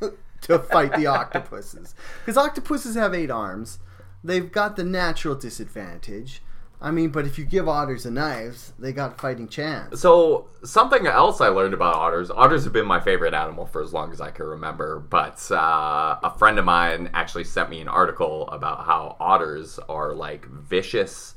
to 0.40 0.58
fight 0.58 0.94
the 0.94 1.06
octopuses 1.06 1.94
because 2.20 2.38
octopuses 2.38 2.94
have 2.94 3.12
eight 3.12 3.30
arms 3.30 3.78
they've 4.24 4.50
got 4.50 4.76
the 4.76 4.84
natural 4.84 5.34
disadvantage 5.34 6.40
i 6.80 6.90
mean 6.92 7.10
but 7.10 7.26
if 7.26 7.38
you 7.38 7.44
give 7.44 7.68
otters 7.68 8.06
a 8.06 8.10
knives, 8.10 8.72
they 8.78 8.92
got 8.92 9.20
fighting 9.20 9.48
chance 9.48 10.00
So 10.00 10.46
something 10.64 11.06
else 11.08 11.40
I 11.40 11.48
learned 11.48 11.74
about 11.74 11.96
otters. 11.96 12.30
Otters 12.30 12.62
have 12.64 12.72
been 12.72 12.86
my 12.86 13.00
favorite 13.00 13.34
animal 13.34 13.66
for 13.66 13.82
as 13.82 13.92
long 13.92 14.12
as 14.12 14.20
I 14.20 14.30
can 14.30 14.46
remember. 14.46 15.00
But 15.00 15.44
uh, 15.50 16.18
a 16.22 16.30
friend 16.38 16.56
of 16.58 16.64
mine 16.64 17.10
actually 17.14 17.44
sent 17.44 17.68
me 17.70 17.80
an 17.80 17.88
article 17.88 18.48
about 18.48 18.84
how 18.86 19.16
otters 19.18 19.80
are 19.88 20.12
like 20.14 20.46
vicious 20.46 21.34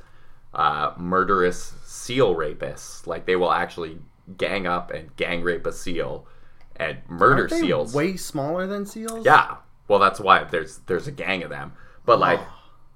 uh, 0.53 0.93
murderous 0.97 1.73
seal 1.85 2.35
rapists. 2.35 3.07
Like 3.07 3.25
they 3.25 3.35
will 3.35 3.51
actually 3.51 3.99
gang 4.37 4.67
up 4.67 4.91
and 4.91 5.15
gang 5.15 5.41
rape 5.41 5.65
a 5.65 5.71
seal 5.71 6.27
and 6.75 6.97
murder 7.07 7.49
seals. 7.49 7.93
way 7.93 8.15
smaller 8.17 8.67
than 8.67 8.85
seals. 8.85 9.25
Yeah. 9.25 9.57
Well, 9.87 9.99
that's 9.99 10.19
why 10.19 10.43
there's 10.45 10.79
there's 10.87 11.07
a 11.07 11.11
gang 11.11 11.43
of 11.43 11.49
them. 11.49 11.73
But 12.05 12.19
like 12.19 12.39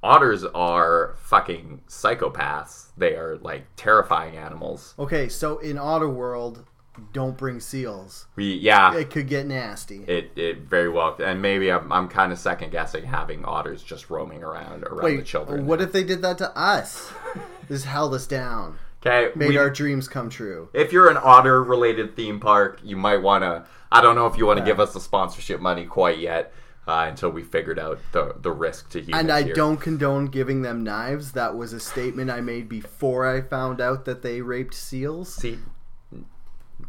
otters 0.01 0.43
are 0.43 1.15
fucking 1.17 1.81
psychopaths. 1.87 2.91
They 2.97 3.15
are 3.15 3.37
like 3.37 3.65
terrifying 3.75 4.37
animals. 4.37 4.93
Okay, 4.97 5.27
so 5.27 5.57
in 5.57 5.77
Otter 5.77 6.09
World, 6.09 6.65
don't 7.13 7.37
bring 7.37 7.59
seals. 7.59 8.27
We 8.35 8.53
yeah. 8.53 8.95
It 8.95 9.09
could 9.09 9.27
get 9.27 9.45
nasty. 9.45 10.03
It, 10.07 10.31
it 10.35 10.59
very 10.59 10.89
well 10.89 11.15
and 11.19 11.41
maybe 11.41 11.71
I'm, 11.71 11.91
I'm 11.91 12.07
kind 12.07 12.31
of 12.31 12.39
second 12.39 12.71
guessing 12.71 13.05
having 13.05 13.45
otters 13.45 13.83
just 13.83 14.09
roaming 14.09 14.43
around 14.43 14.83
around 14.83 15.17
the 15.17 15.23
children. 15.23 15.65
what 15.65 15.81
if 15.81 15.91
they 15.91 16.03
did 16.03 16.21
that 16.21 16.37
to 16.39 16.57
us? 16.57 17.11
this 17.69 17.83
held 17.83 18.13
us 18.13 18.27
down. 18.27 18.77
Okay, 19.05 19.31
Made 19.35 19.49
we- 19.49 19.57
our 19.57 19.69
dreams 19.69 20.07
come 20.07 20.29
true. 20.29 20.69
if 20.73 20.91
you're 20.91 21.09
an 21.09 21.17
otter 21.21 21.63
related 21.63 22.15
theme 22.15 22.39
park, 22.39 22.79
you 22.83 22.97
might 22.97 23.21
want 23.21 23.43
to. 23.43 23.65
I 23.91 24.01
don't 24.01 24.15
know 24.15 24.25
if 24.25 24.37
you 24.37 24.45
want 24.45 24.59
to 24.59 24.65
give 24.65 24.79
us 24.79 24.93
the 24.93 24.99
sponsorship 24.99 25.61
money 25.61 25.85
quite 25.85 26.17
yet 26.17 26.51
uh, 26.87 27.05
until 27.07 27.29
we 27.29 27.43
figured 27.43 27.79
out 27.79 27.99
the 28.11 28.35
the 28.39 28.51
risk 28.51 28.89
to 28.89 28.99
humans. 28.99 29.19
And 29.21 29.31
I 29.31 29.43
here. 29.43 29.53
don't 29.53 29.77
condone 29.77 30.25
giving 30.27 30.61
them 30.61 30.83
knives. 30.83 31.33
That 31.33 31.55
was 31.55 31.73
a 31.73 31.79
statement 31.79 32.31
I 32.31 32.41
made 32.41 32.67
before 32.67 33.27
I 33.27 33.41
found 33.41 33.79
out 33.79 34.05
that 34.05 34.21
they 34.21 34.41
raped 34.41 34.73
seals. 34.73 35.33
see 35.33 35.59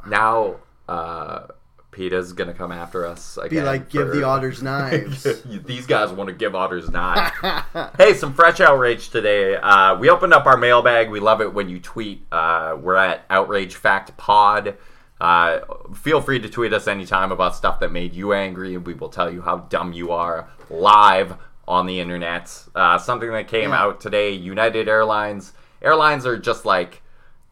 now. 0.09 0.57
Uh, 0.89 1.47
PETA's 1.93 2.35
gonna 2.35 2.53
come 2.53 2.73
after 2.73 3.07
us 3.07 3.39
again. 3.39 3.49
Be 3.61 3.63
like, 3.63 3.89
give 3.89 4.09
for- 4.11 4.15
the 4.17 4.23
otters 4.23 4.63
knives. 4.63 5.23
These 5.65 5.87
guys 5.87 6.11
want 6.13 6.29
to 6.29 6.35
give 6.35 6.55
otters 6.55 6.91
knives. 6.91 7.33
hey, 7.99 8.13
some 8.13 8.35
fresh 8.35 8.61
outrage 8.61 9.09
today. 9.09 9.57
Uh, 9.57 9.97
we 9.99 10.11
opened 10.11 10.35
up 10.35 10.45
our 10.45 10.59
mailbag. 10.59 11.09
We 11.11 11.21
love 11.21 11.41
it 11.41 11.55
when 11.55 11.71
you 11.71 11.81
tweet. 11.81 12.27
Uh, 12.31 12.77
we're 12.79 12.97
at 12.97 13.25
Outrage 13.31 13.77
Fact 13.77 14.15
Pod. 14.19 14.77
Uh, 15.19 15.61
feel 15.95 16.21
free 16.21 16.39
to 16.39 16.51
tweet 16.51 16.75
us 16.75 16.87
anytime 16.87 17.33
about 17.33 17.57
stuff 17.57 17.81
that 17.81 17.91
made 17.91 18.13
you 18.13 18.35
angry, 18.35 18.75
and 18.75 18.87
we 18.87 18.93
will 18.93 19.09
tell 19.09 19.33
you 19.33 19.41
how 19.41 19.57
dumb 19.57 19.95
you 19.95 20.13
are 20.13 20.51
live 20.69 21.35
on 21.67 21.87
the 21.87 21.99
internet. 21.99 22.53
Uh, 22.75 22.99
something 22.99 23.31
that 23.33 23.49
came 23.49 23.71
Yeah. 23.71 23.81
out 23.83 24.01
today: 24.03 24.33
United 24.33 24.87
Airlines. 24.87 25.55
Airlines 25.81 26.27
are 26.27 26.37
just 26.37 26.67
like 26.67 27.01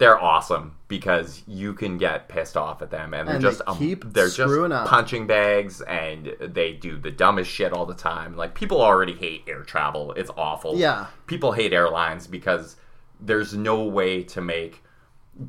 they're 0.05 0.23
awesome 0.23 0.77
because 0.88 1.43
you 1.47 1.73
can 1.73 1.97
get 1.97 2.29
pissed 2.29 2.59
off 2.59 2.83
at 2.83 2.90
them, 2.90 3.14
and 3.14 3.27
they're 3.27 3.37
And 3.37 3.45
they 3.45 3.49
just 3.49 3.62
um, 3.67 3.79
keep 3.79 4.05
they're 4.12 4.29
just 4.29 4.38
up. 4.73 4.87
punching 4.87 5.27
bags 5.27 5.81
and 5.81 6.35
they 6.40 6.75
do 6.75 6.99
the 6.99 7.11
dumbest 7.11 7.51
shit 7.51 7.73
all 7.73 7.87
the 7.87 7.95
time. 7.95 8.37
Like 8.37 8.55
people 8.55 8.83
already 8.83 9.14
hate 9.14 9.45
air 9.49 9.62
travel. 9.62 10.12
It's 10.12 10.31
awful. 10.37 10.77
Yeah. 10.77 11.07
People 11.27 11.53
hate 11.53 11.73
airlines 11.73 12.27
because 12.27 12.77
there's 13.19 13.55
no 13.55 13.85
way 13.85 14.23
to 14.25 14.43
make 14.43 14.83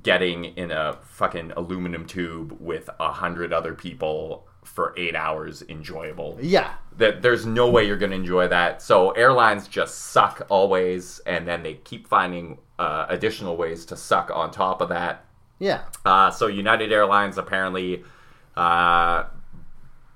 getting 0.02 0.46
in 0.46 0.72
a 0.72 0.98
fucking 1.04 1.52
aluminum 1.58 2.06
tube 2.06 2.56
with 2.60 2.89
a 3.00 3.12
hundred 3.12 3.52
other 3.52 3.74
people 3.74 4.44
for 4.65 4.93
eight 4.97 5.15
hours 5.15 5.63
enjoyable. 5.69 6.38
yeah. 6.41 6.73
That 6.97 7.21
there's 7.21 7.45
no 7.45 7.69
way 7.69 7.86
you're 7.86 7.97
going 7.97 8.12
to 8.12 8.17
enjoy 8.17 8.47
that. 8.47 8.82
So 8.82 9.12
airlines 9.12 9.67
just 9.67 9.97
suck 9.97 10.45
always, 10.49 11.19
and 11.25 11.45
then 11.47 11.62
they 11.62 11.73
keep 11.73 12.08
finding 12.08 12.60
uh, 12.80 13.06
additional 13.10 13.58
ways 13.58 13.86
to 13.88 13.97
suck 13.97 14.32
on 14.34 14.51
top 14.51 14.80
of 14.82 14.89
that. 14.89 15.25
Yeah. 15.60 15.82
Uh, 16.06 16.32
so 16.32 16.47
United 16.47 16.91
Airlines 16.91 17.38
apparently 17.38 18.04
uh, 18.56 19.25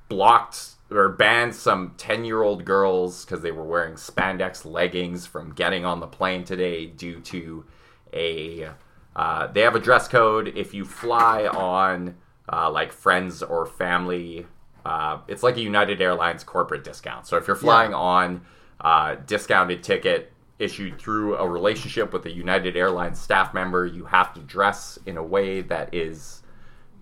blocked 0.08 0.72
or 0.92 1.10
banned 1.10 1.54
some 1.54 1.94
10 1.98 2.26
year 2.26 2.42
old 2.42 2.66
girls 2.66 3.26
because 3.26 3.42
they 3.42 3.52
were 3.52 3.64
wearing 3.64 3.94
spandex 3.96 4.66
leggings 4.66 5.26
from 5.26 5.54
getting 5.54 5.86
on 5.86 6.00
the 6.00 6.08
plane 6.08 6.44
today 6.44 6.86
due 6.86 7.20
to 7.22 7.66
a. 8.14 8.70
Uh, 9.16 9.48
they 9.48 9.62
have 9.62 9.76
a 9.76 9.80
dress 9.80 10.08
code. 10.08 10.54
If 10.56 10.74
you 10.74 10.86
fly 10.86 11.46
on 11.48 12.16
uh, 12.52 12.70
like 12.72 12.92
friends 12.92 13.42
or 13.44 13.66
family, 13.66 14.48
uh, 14.86 15.20
it's 15.28 15.44
like 15.44 15.58
a 15.58 15.62
United 15.62 16.02
Airlines 16.02 16.44
corporate 16.44 16.84
discount. 16.84 17.28
So 17.28 17.38
if 17.38 17.48
you're 17.48 17.56
flying 17.56 17.94
on 17.94 18.42
uh, 18.82 19.16
discounted 19.26 19.84
ticket 19.84 20.32
issued 20.58 21.00
through 21.00 21.36
a 21.38 21.48
relationship 21.48 22.12
with 22.12 22.26
a 22.26 22.32
United 22.32 22.76
Airlines 22.76 23.20
staff 23.20 23.54
member, 23.54 23.86
you 23.86 24.06
have 24.06 24.34
to 24.34 24.40
dress 24.42 24.98
in 25.06 25.16
a 25.18 25.24
way 25.24 25.62
that 25.62 25.94
is 25.94 26.42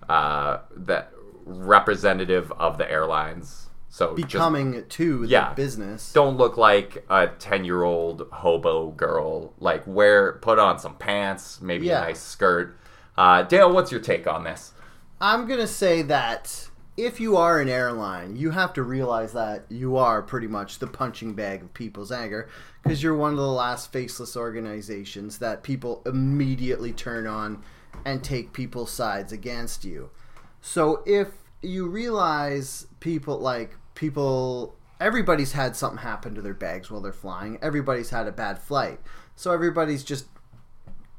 uh, 0.10 0.60
that 0.75 1.12
representative 1.45 2.51
of 2.53 2.77
the 2.77 2.89
airlines. 2.89 3.69
So 3.89 4.15
just 4.17 4.27
Becoming 4.33 4.86
to 4.89 5.21
the 5.21 5.27
Yeah. 5.27 5.53
business. 5.53 6.13
don't 6.13 6.38
look 6.38 6.55
like 6.57 7.05
a 7.10 7.27
ten 7.27 7.63
year 7.65 7.83
old 7.83 8.27
hobo 8.31 8.91
girl. 8.91 9.53
Like 9.60 9.83
wear 9.88 10.33
put 10.33 10.60
on 10.60 10.77
some 10.77 10.95
pants, 10.95 11.60
maybe 11.62 11.88
Yeah. 11.88 12.03
a 12.03 12.07
nice 12.07 12.19
skirt. 12.21 12.77
Uh, 13.17 13.41
Dale, 13.43 13.71
what's 13.71 13.91
your 13.91 14.01
take 14.01 14.27
on 14.27 14.43
this? 14.43 14.73
I'm 15.19 15.47
going 15.47 15.60
to 15.60 15.67
say 15.67 16.03
that 16.03 16.69
if 16.95 17.19
you 17.19 17.38
are 17.38 17.60
an 17.60 17.69
airline, 17.69 18.36
you 18.36 18.51
have 18.51 18.73
to 18.73 18.84
realize 18.84 19.34
that 19.34 19.65
you 19.69 19.97
are 19.97 20.21
pretty 20.21 20.47
much 20.47 20.80
the 20.80 20.88
punching 20.88 21.34
bag 21.34 21.63
of 21.63 21.73
people's 21.73 22.12
anger 22.12 22.49
because 22.84 23.01
you're 23.01 23.15
one 23.15 23.32
of 23.32 23.38
the 23.38 23.47
last 23.47 23.91
faceless 23.91 24.38
organizations 24.38 25.39
that 25.39 25.63
people 25.63 26.01
immediately 26.06 26.93
turn 26.93 27.25
on 27.27 27.63
and 28.06 28.23
take 28.23 28.53
people's 28.53 28.91
sides 28.91 29.32
against 29.32 29.84
you. 29.84 30.10
So 30.62 31.03
if 31.06 31.30
you 31.62 31.88
realize 31.88 32.88
people 32.99 33.39
like 33.39 33.75
people 33.95 34.75
everybody's 34.99 35.53
had 35.53 35.75
something 35.75 35.99
happen 35.99 36.36
to 36.36 36.41
their 36.41 36.53
bags 36.53 36.89
while 36.89 37.01
they're 37.01 37.13
flying. 37.13 37.58
Everybody's 37.62 38.10
had 38.10 38.27
a 38.27 38.32
bad 38.32 38.60
flight. 38.60 38.99
So 39.36 39.51
everybody's 39.51 40.03
just 40.03 40.25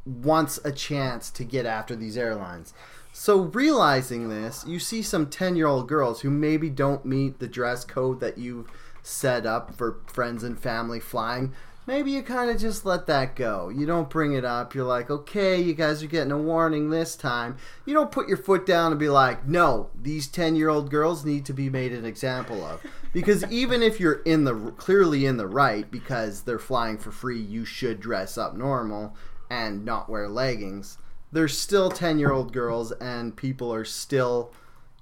wants 0.05 0.59
a 0.65 0.73
chance 0.73 1.31
to 1.31 1.45
get 1.45 1.67
after 1.67 1.95
these 1.95 2.17
airlines. 2.17 2.75
So 3.21 3.41
realizing 3.41 4.29
this, 4.29 4.65
you 4.65 4.79
see 4.79 5.03
some 5.03 5.27
10-year-old 5.27 5.89
girls 5.89 6.21
who 6.21 6.31
maybe 6.31 6.71
don't 6.71 7.05
meet 7.05 7.41
the 7.41 7.49
dress 7.49 7.85
code 7.85 8.21
that 8.21 8.39
you've 8.39 8.71
set 9.03 9.45
up 9.45 9.75
for 9.75 9.99
friends 10.07 10.45
and 10.45 10.57
family 10.57 11.01
flying. 11.01 11.53
Maybe 11.85 12.13
you 12.13 12.23
kind 12.23 12.49
of 12.49 12.61
just 12.61 12.87
let 12.87 13.09
that 13.09 13.35
go. 13.35 13.71
You 13.71 13.87
don't 13.87 14.09
bring 14.09 14.35
it 14.35 14.45
up. 14.45 14.73
You're 14.73 14.85
like, 14.85 15.11
"Okay, 15.11 15.61
you 15.61 15.75
guys 15.75 16.01
are 16.01 16.07
getting 16.07 16.31
a 16.31 16.39
warning 16.39 16.91
this 16.91 17.17
time." 17.17 17.57
You 17.85 17.93
don't 17.93 18.13
put 18.13 18.29
your 18.29 18.37
foot 18.37 18.65
down 18.65 18.93
and 18.93 19.01
be 19.01 19.09
like, 19.09 19.49
"No, 19.49 19.91
these 20.01 20.29
10-year-old 20.29 20.89
girls 20.89 21.25
need 21.25 21.45
to 21.47 21.53
be 21.53 21.69
made 21.69 21.93
an 21.93 22.05
example 22.05 22.65
of." 22.65 22.87
Because 23.13 23.45
even 23.51 23.83
if 23.83 23.99
you're 23.99 24.23
in 24.23 24.45
the 24.45 24.55
clearly 24.77 25.27
in 25.27 25.39
the 25.39 25.49
right 25.49 25.91
because 25.91 26.43
they're 26.43 26.61
flying 26.61 26.99
for 26.99 27.11
free, 27.11 27.41
you 27.41 27.65
should 27.65 27.99
dress 27.99 28.39
up 28.39 28.57
normal 28.57 29.17
and 29.51 29.85
not 29.85 30.09
wear 30.09 30.29
leggings. 30.29 30.99
There's 31.33 31.57
still 31.59 31.91
10 31.91 32.19
year 32.19 32.33
old 32.33 32.53
girls, 32.53 32.93
and 32.93 33.37
people 33.37 33.73
are 33.73 33.85
still 33.85 34.53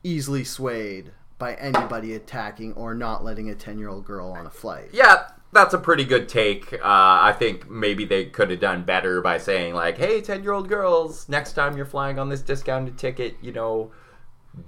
easily 0.02 0.44
swayed 0.44 1.12
by 1.38 1.54
anybody 1.54 2.14
attacking 2.14 2.72
or 2.74 2.94
not 2.94 3.22
letting 3.24 3.48
a 3.50 3.54
10 3.54 3.78
year 3.78 3.88
old 3.88 4.04
girl 4.04 4.30
on 4.32 4.46
a 4.46 4.50
flight. 4.50 4.88
Yeah, 4.92 5.28
that's 5.52 5.74
a 5.74 5.78
pretty 5.78 6.04
good 6.04 6.28
take. 6.28 6.72
Uh, 6.72 6.78
I 6.82 7.34
think 7.38 7.70
maybe 7.70 8.04
they 8.04 8.26
could 8.26 8.50
have 8.50 8.60
done 8.60 8.82
better 8.84 9.20
by 9.20 9.38
saying 9.38 9.74
like, 9.74 9.98
"Hey, 9.98 10.20
ten-year-old 10.20 10.68
girls, 10.68 11.28
next 11.28 11.52
time 11.52 11.76
you're 11.76 11.86
flying 11.86 12.18
on 12.18 12.28
this 12.28 12.42
discounted 12.42 12.98
ticket, 12.98 13.36
you 13.40 13.52
know, 13.52 13.90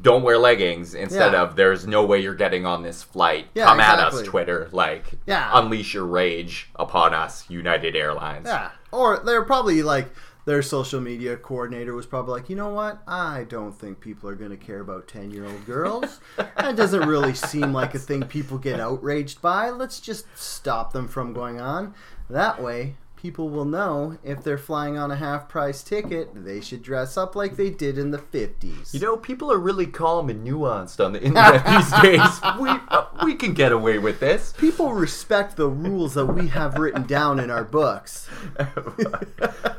don't 0.03 0.23
wear 0.23 0.39
leggings." 0.39 0.95
Instead 0.95 1.33
Yeah. 1.33 1.43
of, 1.43 1.57
"There's 1.57 1.87
no 1.87 2.05
way 2.05 2.21
you're 2.21 2.35
getting 2.35 2.65
on 2.65 2.83
this 2.83 3.03
flight. 3.03 3.49
Yeah, 3.55 3.65
Come 3.67 3.81
at 3.81 3.99
us, 3.99 4.23
Twitter. 4.23 4.69
Like, 4.73 5.05
Yeah. 5.27 5.51
unleash 5.53 5.95
your 5.95 6.05
rage 6.07 6.71
upon 6.77 7.13
us, 7.15 7.45
United 7.51 7.97
Airlines." 7.97 8.47
Yeah. 8.47 8.71
Or 8.93 9.19
they're 9.19 9.45
probably 9.45 9.83
like, 9.83 10.09
their 10.49 10.63
social 10.63 10.99
media 10.99 11.37
coordinator 11.37 11.95
was 11.95 12.07
probably 12.07 12.33
like, 12.33 12.49
you 12.49 12.57
know 12.57 12.71
what? 12.71 13.03
I 13.07 13.45
don't 13.51 13.79
think 13.79 14.01
people 14.01 14.31
are 14.31 14.35
going 14.35 14.51
to 14.51 14.57
care 14.57 14.81
about 14.81 15.07
10 15.07 15.31
year 15.31 15.45
old 15.45 15.67
girls. 15.67 16.21
that 16.37 16.75
doesn't 16.75 17.07
really 17.07 17.35
seem 17.35 17.75
like 17.75 17.95
a 17.95 17.99
thing 17.99 18.23
people 18.23 18.57
get 18.57 18.81
outraged 18.81 19.43
by. 19.43 19.69
Let's 19.69 20.01
just 20.01 20.25
stop 20.35 20.95
them 20.95 21.07
from 21.07 21.35
going 21.35 21.61
on. 21.61 21.93
That 22.31 22.63
way, 22.63 22.97
people 23.21 23.49
will 23.51 23.65
know 23.65 24.17
if 24.23 24.45
they're 24.45 24.57
flying 24.57 24.97
on 24.97 25.11
a 25.11 25.17
half 25.17 25.49
price 25.49 25.83
ticket, 25.83 26.31
they 26.45 26.61
should 26.61 26.83
dress 26.83 27.17
up 27.17 27.35
like 27.35 27.57
they 27.57 27.69
did 27.69 27.99
in 27.99 28.13
the 28.13 28.19
50s. 28.19 28.95
You 28.95 29.01
know, 29.01 29.17
people 29.17 29.51
are 29.51 29.59
really 29.59 29.87
calm 29.89 30.31
and 30.31 30.47
nuanced 30.47 31.05
on 31.05 31.13
the 31.13 31.21
internet 31.23 31.67
these 31.67 31.91
days. 32.01 32.41
We 32.61 32.71
uh, 32.89 33.07
we 33.25 33.35
can 33.35 33.55
get 33.55 33.73
away 33.73 33.99
with 33.99 34.21
this. 34.21 34.55
people 34.57 34.93
respect 34.93 35.57
the 35.57 35.67
rules 35.69 36.15
that 36.15 36.27
we 36.27 36.47
have 36.49 36.79
written 36.79 37.03
down 37.03 37.41
in 37.41 37.51
our 37.51 37.65
books. 37.65 38.29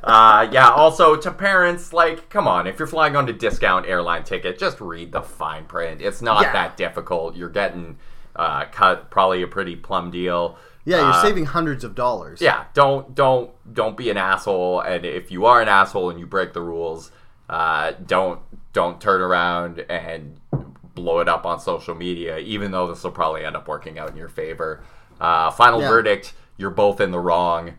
uh, 0.03 0.47
yeah. 0.51 0.69
Also, 0.69 1.15
to 1.15 1.31
parents, 1.31 1.93
like, 1.93 2.29
come 2.29 2.47
on, 2.47 2.67
if 2.67 2.77
you're 2.77 2.87
flying 2.87 3.15
on 3.15 3.27
a 3.29 3.33
discount 3.33 3.85
airline 3.85 4.23
ticket, 4.23 4.59
just 4.59 4.81
read 4.81 5.11
the 5.11 5.21
fine 5.21 5.65
print. 5.65 6.01
It's 6.01 6.21
not 6.21 6.41
Yeah. 6.43 6.53
that 6.53 6.77
difficult. 6.77 7.35
You're 7.35 7.49
getting 7.49 7.97
uh, 8.35 8.65
cut 8.65 9.09
probably 9.09 9.41
a 9.43 9.47
pretty 9.47 9.75
plum 9.75 10.11
deal. 10.11 10.57
Yeah, 10.85 10.97
you're 10.97 11.05
Uh, 11.09 11.21
saving 11.21 11.45
hundreds 11.45 11.83
of 11.83 11.93
dollars. 11.95 12.41
Yeah, 12.41 12.65
don't 12.73 13.13
don't 13.13 13.51
don't 13.73 13.95
be 13.97 14.09
an 14.09 14.17
asshole. 14.17 14.81
And 14.81 15.05
if 15.05 15.31
you 15.31 15.45
are 15.45 15.61
an 15.61 15.67
asshole 15.67 16.09
and 16.09 16.19
you 16.19 16.25
break 16.25 16.53
the 16.53 16.61
rules, 16.61 17.11
uh, 17.49 17.91
don't 18.05 18.39
don't 18.73 18.99
turn 19.01 19.21
around 19.21 19.85
and 19.89 20.39
blow 20.95 21.19
it 21.19 21.29
up 21.29 21.45
on 21.45 21.59
social 21.59 21.95
media. 21.95 22.37
Even 22.39 22.71
though 22.71 22.87
this 22.87 23.03
will 23.03 23.11
probably 23.11 23.45
end 23.45 23.55
up 23.55 23.67
working 23.67 23.99
out 23.99 24.09
in 24.09 24.17
your 24.17 24.29
favor. 24.29 24.81
Uh, 25.19 25.51
final 25.51 25.81
Yeah. 25.81 25.89
verdict: 25.89 26.33
You're 26.57 26.69
both 26.71 26.99
in 27.01 27.11
the 27.11 27.19
wrong. 27.19 27.73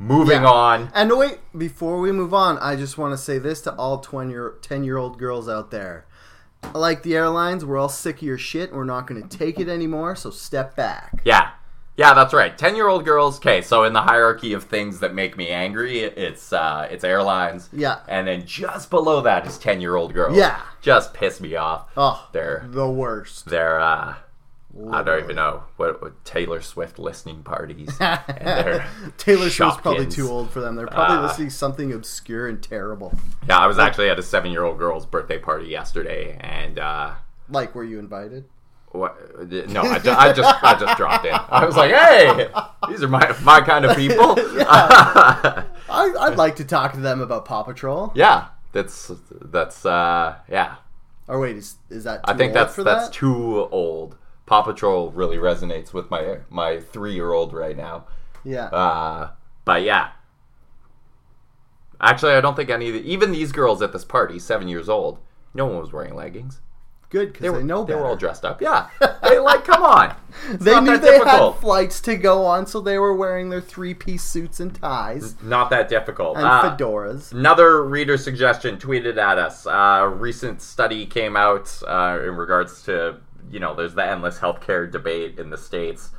Moving 0.00 0.42
Yeah. 0.42 0.50
on. 0.50 0.90
And 0.94 1.10
wait, 1.18 1.40
before 1.56 1.98
we 1.98 2.12
move 2.12 2.32
on, 2.32 2.56
I 2.58 2.76
just 2.76 2.96
want 2.98 3.12
to 3.12 3.18
say 3.18 3.38
this 3.38 3.60
to 3.62 3.74
all 3.74 3.98
20 3.98 4.30
year, 4.30 4.54
10 4.62 4.84
year 4.84 4.96
old 4.96 5.18
girls 5.18 5.48
out 5.48 5.72
there. 5.72 6.06
Like 6.72 7.02
the 7.02 7.16
airlines, 7.16 7.64
we're 7.64 7.78
all 7.78 7.88
sick 7.88 8.16
of 8.16 8.22
your 8.22 8.38
shit. 8.38 8.72
We're 8.72 8.84
not 8.84 9.06
going 9.08 9.20
to 9.26 9.28
take 9.38 9.58
it 9.58 9.68
anymore, 9.68 10.14
so 10.14 10.30
step 10.30 10.76
back. 10.76 11.20
Yeah. 11.24 11.47
Yeah, 11.98 12.14
that's 12.14 12.32
right. 12.32 12.56
10-year-old 12.56 13.04
girls. 13.04 13.38
Okay, 13.38 13.60
so 13.60 13.82
in 13.82 13.92
the 13.92 14.00
hierarchy 14.02 14.52
of 14.52 14.64
things 14.64 15.00
that 15.00 15.14
make 15.14 15.36
me 15.36 15.48
angry, 15.48 15.98
it's 16.00 16.52
uh 16.52 16.86
it's 16.90 17.02
airlines. 17.02 17.68
Yeah. 17.72 17.98
And 18.08 18.28
then 18.28 18.46
just 18.46 18.88
below 18.88 19.20
that 19.22 19.46
is 19.46 19.58
10-year-old 19.58 20.14
girls. 20.14 20.36
Yeah. 20.36 20.60
Just 20.80 21.12
piss 21.12 21.40
me 21.40 21.56
off. 21.56 21.90
Oh, 21.96 22.28
They're 22.32 22.64
the 22.70 22.88
worst. 22.88 23.46
they're 23.46 23.80
uh 23.80 24.14
I 24.92 25.02
don't 25.02 25.24
even 25.24 25.34
know 25.34 25.64
what, 25.76 26.00
what 26.00 26.24
Taylor 26.24 26.60
Swift 26.60 27.00
listening 27.00 27.42
parties. 27.42 27.88
Taylor 29.18 29.50
Swift's 29.50 29.80
probably 29.80 30.06
too 30.06 30.28
old 30.28 30.50
for 30.50 30.60
them. 30.60 30.76
They're 30.76 30.86
probably 30.86 31.16
Uh, 31.16 31.22
listening 31.22 31.48
to 31.48 31.54
something 31.54 31.92
obscure 31.92 32.46
and 32.46 32.62
terrible. 32.62 33.12
Yeah, 33.48 33.58
I 33.58 33.66
was 33.66 33.78
actually 33.80 34.08
at 34.10 34.18
a 34.20 34.22
seven-year-old 34.22 34.78
girl's 34.78 35.04
birthday 35.06 35.38
party 35.38 35.66
yesterday, 35.66 36.36
and 36.40 36.78
uh, 36.78 37.14
Like, 37.48 37.74
were 37.74 37.82
you 37.82 37.98
invited? 37.98 38.44
What? 38.98 39.48
No, 39.70 39.82
I, 39.82 39.98
ju- 39.98 40.10
I 40.10 40.32
just 40.32 40.64
I 40.64 40.78
just 40.78 40.96
dropped 40.96 41.24
in. 41.24 41.32
I 41.34 41.64
was 41.64 41.76
like, 41.76 41.92
hey, 41.92 42.48
these 42.88 43.02
are 43.02 43.08
my 43.08 43.34
my 43.42 43.60
kind 43.60 43.84
of 43.84 43.96
people. 43.96 44.34
I, 44.38 45.64
I'd 45.88 46.36
like 46.36 46.56
to 46.56 46.64
talk 46.64 46.92
to 46.92 47.00
them 47.00 47.20
about 47.20 47.44
Paw 47.44 47.62
Patrol. 47.62 48.12
yeah, 48.14 48.48
that's 48.72 49.10
that's 49.30 49.84
uh, 49.86 50.36
yeah. 50.48 50.76
Or 51.26 51.40
wait, 51.40 51.56
is, 51.56 51.76
is 51.90 52.04
that 52.04 52.20
I 52.24 52.32
too 52.32 52.38
think 52.38 52.50
old 52.50 52.56
that's 52.56 52.74
for 52.74 52.84
that's 52.84 53.06
that? 53.08 53.14
too 53.14 53.68
old. 53.70 54.16
Paw 54.46 54.62
Patrol 54.62 55.10
really 55.10 55.36
resonates 55.36 55.92
with 55.92 56.10
my 56.10 56.38
my 56.50 56.80
three-year-old 56.80 57.52
right 57.52 57.76
now. 57.76 58.06
yeah. 58.44 58.66
Uh, 58.66 59.30
but 59.64 59.82
yeah. 59.82 60.10
Actually, 62.00 62.32
I 62.34 62.40
don't 62.40 62.54
think 62.54 62.70
any 62.70 62.88
of 62.88 62.94
the, 62.94 63.00
even 63.12 63.32
these 63.32 63.50
girls 63.52 63.82
at 63.82 63.92
this 63.92 64.04
party, 64.04 64.38
seven 64.38 64.68
years 64.68 64.88
old, 64.88 65.18
no 65.52 65.66
one 65.66 65.78
was 65.80 65.92
wearing 65.92 66.14
leggings. 66.14 66.60
Good, 67.10 67.28
because 67.32 67.40
They 67.40 67.48
they, 67.48 67.54
were 67.54 67.62
know 67.62 67.84
they 67.84 67.94
were 67.94 68.04
all 68.04 68.16
dressed 68.16 68.44
up. 68.44 68.60
Yeah, 68.60 68.88
they 69.22 69.38
like 69.38 69.64
come 69.64 69.82
on. 69.82 70.14
It's 70.50 70.62
they 70.62 70.72
not 70.72 70.84
knew 70.84 70.90
that 70.92 71.00
they 71.02 71.18
difficult. 71.18 71.54
had 71.54 71.60
flights 71.62 72.00
to 72.02 72.16
go 72.16 72.44
on, 72.44 72.66
so 72.66 72.80
they 72.80 72.98
were 72.98 73.14
wearing 73.14 73.48
their 73.48 73.62
three-piece 73.62 74.22
suits 74.22 74.60
and 74.60 74.74
ties 74.74 75.34
Not 75.42 75.70
that 75.70 75.88
difficult. 75.88 76.36
and 76.36 76.44
Uh, 76.46 76.76
fedoras. 76.76 77.32
Another 77.32 77.82
reader 77.82 78.18
suggestion 78.18 78.76
tweeted 78.76 79.16
at 79.16 79.38
us. 79.38 79.66
Uh, 79.66 80.00
a 80.02 80.08
recent 80.08 80.60
study 80.60 81.06
came 81.06 81.34
out 81.34 81.80
uh, 81.88 82.18
in 82.22 82.36
regards 82.36 82.82
to, 82.84 83.16
you 83.50 83.58
know, 83.58 83.74
there's 83.74 83.94
the 83.94 84.04
endless 84.04 84.38
healthcare 84.38 84.90
debate 84.90 85.38
in 85.38 85.48
the 85.48 85.56
States. 85.58 86.10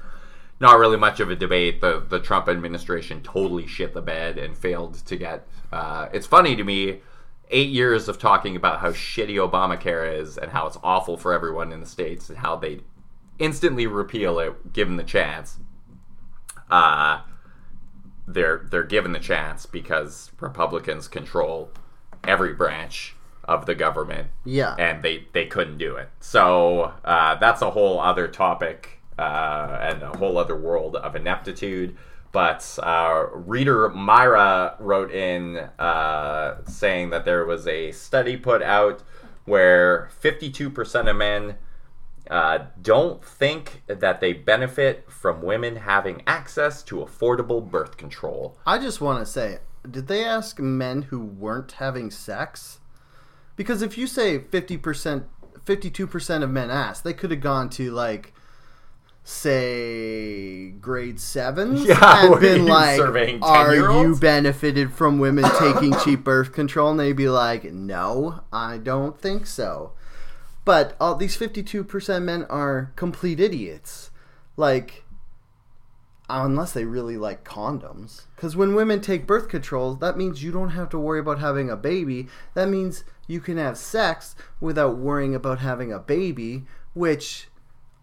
Not 0.60 0.80
really 0.80 0.98
much 0.98 1.20
of 1.20 1.30
a 1.30 1.36
debate. 1.36 1.82
The, 1.82 2.04
the 2.10 2.20
Trump 2.20 2.50
administration 2.50 3.22
totally 3.22 3.68
shit 3.68 3.94
the 3.94 4.02
bed 4.02 4.38
and 4.40 4.58
failed 4.58 4.96
to 5.06 5.16
get. 5.16 5.48
Uh, 5.72 6.08
it's 6.12 6.26
funny 6.28 6.56
to 6.56 6.64
me, 6.64 7.00
eight 7.50 7.70
years 7.70 8.08
of 8.08 8.20
talking 8.20 8.56
about 8.56 8.80
how 8.80 8.92
shitty 8.92 9.36
Obamacare 9.36 10.20
is 10.20 10.38
and 10.38 10.52
how 10.52 10.68
it's 10.68 10.78
awful 10.84 11.18
for 11.18 11.34
everyone 11.34 11.72
in 11.72 11.80
the 11.80 11.86
States 11.86 12.30
and 12.30 12.38
how 12.40 12.56
they 12.56 12.82
instantly 13.40 13.88
repeal 13.88 14.40
it 14.40 14.74
given 14.74 14.98
the 14.98 15.04
chance. 15.04 15.58
Uh, 16.70 17.22
they're 18.28 18.68
they're 18.70 18.84
given 18.84 19.12
the 19.12 19.20
chance 19.20 19.66
because 19.66 20.32
Republicans 20.40 21.08
control 21.08 21.72
every 22.24 22.54
branch 22.54 23.16
of 23.46 23.66
the 23.66 23.74
government, 23.74 24.28
Yeah. 24.46 24.76
and 24.78 25.02
they 25.02 25.26
they 25.34 25.48
couldn't 25.48 25.80
do 25.80 25.96
it. 25.96 26.10
So 26.20 26.94
uh, 27.04 27.36
that's 27.36 27.64
a 27.64 27.72
whole 27.72 28.00
other 28.00 28.28
topic 28.28 29.02
uh, 29.18 29.80
and 29.82 30.04
a 30.04 30.16
whole 30.18 30.38
other 30.38 30.56
world 30.56 30.96
of 30.96 31.16
ineptitude. 31.16 31.98
But 32.32 32.78
uh, 32.82 33.26
reader 33.34 33.90
Myra 33.90 34.76
wrote 34.80 35.12
in 35.12 35.58
uh, 35.80 36.64
saying 36.66 37.10
that 37.10 37.26
there 37.26 37.46
was 37.46 37.68
a 37.68 37.92
study 37.92 38.38
put 38.38 38.62
out 38.62 39.02
where 39.46 40.10
52% 40.22 41.10
of 41.10 41.16
men 41.16 41.56
uh, 42.30 42.60
don't 42.80 43.24
think 43.24 43.82
that 43.88 44.22
they 44.22 44.34
benefit 44.34 45.12
from 45.12 45.42
women 45.42 45.78
having 45.78 46.22
access 46.28 46.84
to 46.84 46.98
affordable 46.98 47.68
birth 47.68 47.98
control. 47.98 48.58
I 48.66 48.78
just 48.78 49.02
want 49.02 49.20
to 49.20 49.26
say, 49.26 49.60
did 49.90 50.08
they 50.08 50.24
ask 50.24 50.60
men 50.60 51.04
who 51.04 51.20
weren't 51.20 51.74
having 51.74 52.12
sex? 52.12 52.80
Because 53.56 53.82
if 53.82 53.98
you 53.98 54.06
say 54.06 54.38
50%, 54.38 55.24
52% 55.66 56.44
of 56.44 56.50
men 56.50 56.70
asked, 56.70 57.04
they 57.04 57.14
could 57.14 57.32
have 57.32 57.42
gone 57.42 57.70
to 57.72 57.92
like, 57.92 58.34
say, 59.30 60.72
grade 60.72 61.20
sevens 61.20 61.86
Yeah, 61.86 62.24
and 62.24 62.32
were 62.32 62.40
been 62.40 62.66
like, 62.66 62.98
surveying 62.98 63.44
are 63.44 63.76
you 63.76 64.18
benefited 64.20 64.92
from 64.92 65.20
women 65.20 65.46
taking 65.60 65.94
cheap 66.00 66.24
birth 66.24 66.52
control? 66.52 66.90
And 66.90 67.00
they'd 67.00 67.14
be 67.14 67.30
like, 67.30 67.66
no, 67.66 68.42
I 68.52 68.78
don't 68.78 69.20
think 69.20 69.46
so. 69.46 69.94
But 70.66 70.96
all 71.00 71.16
these 71.16 71.38
52% 71.38 72.24
men 72.24 72.44
are 72.46 72.92
complete 72.96 73.40
idiots. 73.40 74.12
Like, 74.58 75.06
unless 76.30 76.74
they 76.74 76.86
really 76.86 77.18
like 77.18 77.44
condoms. 77.44 78.26
Because 78.36 78.56
when 78.56 78.76
women 78.76 79.02
take 79.02 79.28
birth 79.28 79.48
control, 79.48 79.96
that 79.96 80.18
means 80.18 80.44
you 80.44 80.52
don't 80.52 80.72
have 80.72 80.90
to 80.90 81.00
worry 81.00 81.20
about 81.20 81.40
having 81.40 81.70
a 81.70 81.76
baby. 81.76 82.28
That 82.56 82.70
means 82.70 83.04
you 83.28 83.40
can 83.42 83.58
have 83.58 83.78
sex 83.78 84.36
without 84.60 84.98
worrying 84.98 85.36
about 85.36 85.60
having 85.60 85.92
a 85.92 86.00
baby, 86.00 86.66
which, 86.94 87.48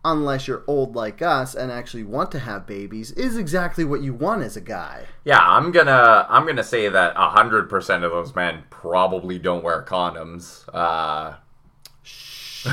unless 0.06 0.46
you're 0.48 0.62
old 0.66 0.94
like 0.96 1.20
us 1.20 1.54
and 1.54 1.70
actually 1.72 2.04
want 2.04 2.30
to 2.32 2.38
have 2.38 2.66
babies, 2.66 3.10
is 3.12 3.36
exactly 3.36 3.84
what 3.84 4.00
you 4.02 4.14
want 4.14 4.42
as 4.42 4.56
a 4.56 4.60
guy. 4.60 5.04
Yeah, 5.24 5.40
I'm 5.40 5.72
gonna 5.72 6.26
I'm 6.30 6.46
gonna 6.46 6.64
say 6.64 6.88
that 6.88 7.16
hundred 7.16 7.68
percent 7.68 8.04
of 8.04 8.12
those 8.12 8.34
men 8.34 8.64
probably 8.70 9.38
don't 9.38 9.64
wear 9.64 9.82
condoms. 9.82 10.64
Uh, 10.72 11.34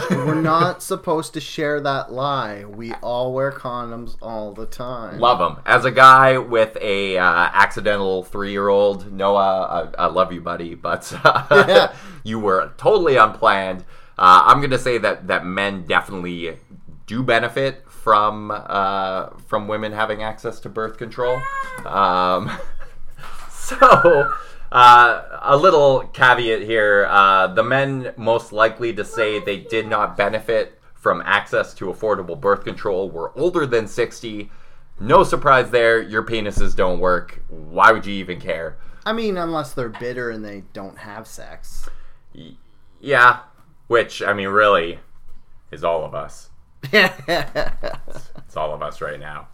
We're 0.09 0.35
not 0.41 0.81
supposed 0.91 1.33
to 1.33 1.39
share 1.41 1.79
that 1.81 2.11
lie. 2.11 2.65
We 2.65 2.93
all 2.95 3.33
wear 3.33 3.51
condoms 3.51 4.15
all 4.21 4.53
the 4.53 4.65
time. 4.65 5.19
love 5.19 5.39
them. 5.39 5.61
As 5.65 5.85
a 5.85 5.91
guy 5.91 6.37
with 6.37 6.77
a 6.81 7.17
uh, 7.17 7.23
accidental 7.53 8.23
three 8.23 8.51
year 8.51 8.69
old, 8.69 9.11
Noah, 9.11 9.91
I, 9.97 10.03
I 10.03 10.05
love 10.07 10.31
you, 10.31 10.41
buddy, 10.41 10.75
but 10.75 11.11
Yeah. 11.51 11.93
you 12.23 12.39
were 12.39 12.71
totally 12.77 13.17
unplanned. 13.17 13.83
Uh, 14.17 14.43
I'm 14.45 14.61
gonna 14.61 14.77
say 14.77 14.99
that 14.99 15.27
that 15.27 15.43
men 15.45 15.85
definitely 15.87 16.57
do 17.05 17.23
benefit 17.23 17.89
from 17.89 18.51
uh, 18.51 19.29
from 19.47 19.67
women 19.67 19.91
having 19.91 20.23
access 20.23 20.59
to 20.61 20.69
birth 20.69 20.97
control. 20.97 21.41
Um, 21.85 22.51
so. 23.51 24.31
Uh, 24.71 25.39
a 25.43 25.55
little 25.55 25.99
caveat 26.13 26.63
here: 26.63 27.05
uh, 27.07 27.45
the 27.45 27.61
men 27.61 28.11
most 28.17 28.51
likely 28.51 28.91
to 28.91 29.05
say 29.05 29.37
they 29.37 29.57
did 29.57 29.87
not 29.87 30.17
benefit 30.17 30.79
from 30.95 31.21
access 31.25 31.73
to 31.75 31.87
affordable 31.87 32.39
birth 32.39 32.63
control 32.63 33.11
were 33.11 33.37
older 33.37 33.67
than 33.67 33.85
60. 33.85 34.49
No 34.99 35.23
surprise 35.23 35.69
there. 35.69 36.01
Your 36.01 36.23
penises 36.23 36.75
don't 36.75 36.99
work. 36.99 37.43
Why 37.49 37.91
would 37.91 38.05
you 38.05 38.13
even 38.15 38.39
care? 38.39 38.77
I 39.05 39.11
mean, 39.11 39.37
unless 39.37 39.73
they're 39.73 39.89
bitter 39.89 40.29
and 40.29 40.45
they 40.45 40.63
don't 40.71 40.97
have 40.97 41.27
sex. 41.27 41.89
Yeah, 43.01 43.39
which 43.87 44.23
I 44.23 44.33
mean, 44.33 44.47
really, 44.47 44.99
is 45.71 45.83
all 45.83 46.05
of 46.05 46.15
us. 46.15 46.49
Yeah. 46.91 47.71
It's 48.45 48.57
all 48.57 48.71
of 48.71 48.83
us 48.83 49.01
right 49.01 49.19
now. 49.19 49.47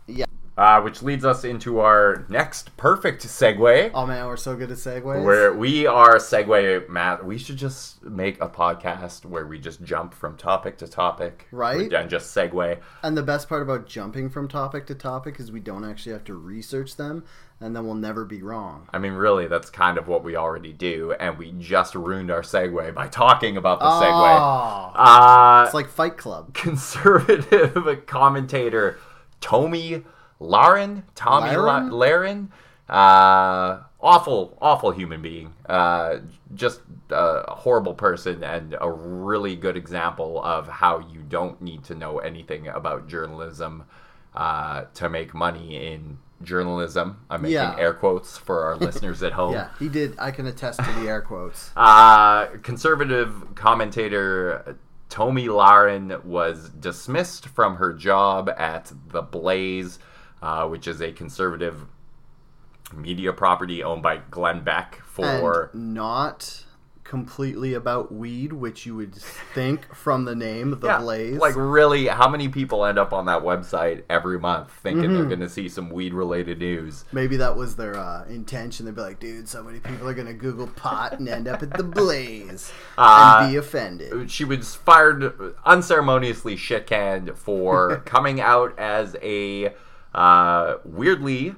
Uh, 0.60 0.82
which 0.82 1.02
leads 1.02 1.24
us 1.24 1.46
into 1.46 1.80
our 1.80 2.26
next 2.28 2.76
perfect 2.76 3.26
segue. 3.26 3.92
Oh 3.94 4.06
man, 4.06 4.26
we're 4.26 4.36
so 4.36 4.58
good 4.58 4.70
at 4.70 4.78
segues. 4.78 5.24
Where 5.24 5.54
we 5.54 5.88
are 5.88 6.18
segue, 6.18 6.90
Matt. 6.90 7.26
We 7.26 7.38
should 7.38 7.56
just 7.56 8.04
make 8.04 8.42
a 8.42 8.50
podcast 8.50 9.24
where 9.24 9.48
we 9.48 9.58
just 9.58 9.82
jump 9.84 10.14
from 10.14 10.36
topic 10.36 10.78
to 10.80 10.88
topic, 10.90 11.48
Right. 11.54 11.94
And 11.94 12.10
just 12.10 12.36
segue. 12.36 12.78
And 13.04 13.16
the 13.16 13.24
best 13.24 13.48
part 13.48 13.62
about 13.62 13.88
jumping 13.88 14.30
from 14.30 14.50
topic 14.50 14.86
to 14.88 14.96
topic 14.96 15.40
is 15.40 15.50
we 15.50 15.62
don't 15.62 15.86
actually 15.86 16.12
have 16.12 16.26
to 16.26 16.34
research 16.34 16.98
them, 16.98 17.24
and 17.62 17.76
then 17.76 17.86
we'll 17.86 17.96
never 17.96 18.24
be 18.26 18.42
wrong. 18.42 18.88
I 18.94 19.00
mean, 19.00 19.14
really, 19.14 19.48
that's 19.48 19.70
kind 19.70 19.98
of 19.98 20.08
what 20.08 20.24
we 20.24 20.36
already 20.36 20.74
do, 20.74 21.14
and 21.20 21.38
we 21.38 21.52
just 21.60 21.96
ruined 21.96 22.32
our 22.32 22.42
segue 22.42 22.94
by 22.94 23.08
talking 23.08 23.58
about 23.58 23.80
the 23.80 23.86
segue. 23.86 24.40
Oh, 24.40 24.92
Uh, 24.96 25.64
it's 25.66 25.74
like 25.74 25.90
Fight 25.90 26.18
Club. 26.18 26.54
conservative 26.54 28.06
commentator 28.06 28.98
Tomi 29.42 30.04
Lahren, 30.40 31.04
Tomi 31.16 31.56
La- 31.58 31.82
Lahren? 31.82 31.90
Lahren, 31.92 32.50
uh, 32.90 33.84
awful, 34.02 34.58
awful 34.62 34.92
human 34.92 35.22
being, 35.22 35.54
uh, 35.68 36.20
just 36.56 36.82
a 37.12 37.54
horrible 37.56 37.94
person, 37.94 38.44
and 38.44 38.76
a 38.80 38.90
really 38.90 39.56
good 39.56 39.76
example 39.78 40.42
of 40.44 40.68
how 40.68 41.00
you 41.00 41.22
don't 41.28 41.62
need 41.62 41.84
to 41.84 41.96
know 41.96 42.20
anything 42.20 42.68
about 42.68 43.08
journalism 43.08 43.84
uh, 44.34 44.86
to 44.94 45.10
make 45.10 45.34
money 45.34 45.94
in 45.94 46.18
journalism. 46.42 47.18
I'm 47.30 47.42
making 47.42 47.54
Yeah. 47.56 47.76
air 47.78 47.94
quotes 47.94 48.38
for 48.38 48.64
our 48.66 48.76
listeners 48.86 49.22
at 49.24 49.34
home. 49.34 49.54
Yeah, 49.54 49.70
he 49.80 49.90
did. 49.90 50.18
I 50.20 50.32
can 50.32 50.46
attest 50.48 50.80
to 50.84 50.92
the 50.94 51.08
air 51.10 51.22
quotes. 51.22 51.72
Uh, 51.76 52.46
conservative 52.64 53.56
commentator 53.56 54.78
Tomi 55.10 55.48
Lahren 55.48 56.24
was 56.24 56.70
dismissed 56.70 57.48
from 57.48 57.78
her 57.78 57.94
job 57.94 58.50
at 58.58 58.92
The 59.10 59.22
Blaze, 59.22 60.00
uh, 60.42 60.68
which 60.68 60.88
is 60.88 61.02
a 61.02 61.12
conservative 61.12 61.86
media 62.94 63.34
property 63.34 63.84
owned 63.84 64.02
by 64.02 64.18
Glenn 64.32 64.64
Beck 64.64 65.02
for 65.06 65.70
and 65.74 65.94
not 65.94 66.64
completely 67.10 67.74
about 67.74 68.14
weed, 68.14 68.54
which 68.54 68.86
you 68.86 68.96
would 68.96 69.16
think 69.16 69.94
from 69.96 70.26
the 70.26 70.36
name, 70.36 70.80
the 70.80 70.88
Yeah, 70.88 71.00
Blaze. 71.00 71.40
Like 71.40 71.56
really, 71.58 72.06
how 72.08 72.30
many 72.30 72.48
people 72.48 72.86
end 72.86 73.00
up 73.00 73.12
on 73.12 73.26
that 73.26 73.42
website 73.42 74.04
every 74.10 74.40
month 74.40 74.72
thinking 74.72 75.06
Mm-hmm. 75.06 75.14
they're 75.16 75.26
going 75.26 75.40
to 75.40 75.50
see 75.50 75.68
some 75.68 75.90
weed 75.90 76.14
related 76.14 76.60
news? 76.60 77.06
Maybe 77.12 77.36
that 77.38 77.58
was 77.58 77.76
their 77.76 77.98
uh, 77.98 78.26
intention. 78.30 78.86
They'd 78.86 78.94
be 78.96 79.02
like, 79.02 79.20
dude, 79.20 79.50
so 79.50 79.64
many 79.64 79.80
people 79.80 80.08
are 80.08 80.14
gonna 80.14 80.34
Google 80.34 80.68
pot 80.68 81.18
and 81.20 81.28
end 81.28 81.48
up 81.48 81.64
at 81.64 81.74
the 81.74 81.84
Blaze 81.84 82.72
Uh, 82.98 83.40
and 83.42 83.52
be 83.52 83.58
offended. 83.58 84.30
She 84.30 84.46
was 84.46 84.76
fired 84.76 85.34
unceremoniously 85.66 86.56
shit 86.56 86.86
canned 86.86 87.36
for 87.36 87.98
coming 88.06 88.40
out 88.40 88.78
as 88.78 89.16
a 89.24 89.74
uh, 90.14 90.76
weirdly 90.86 91.56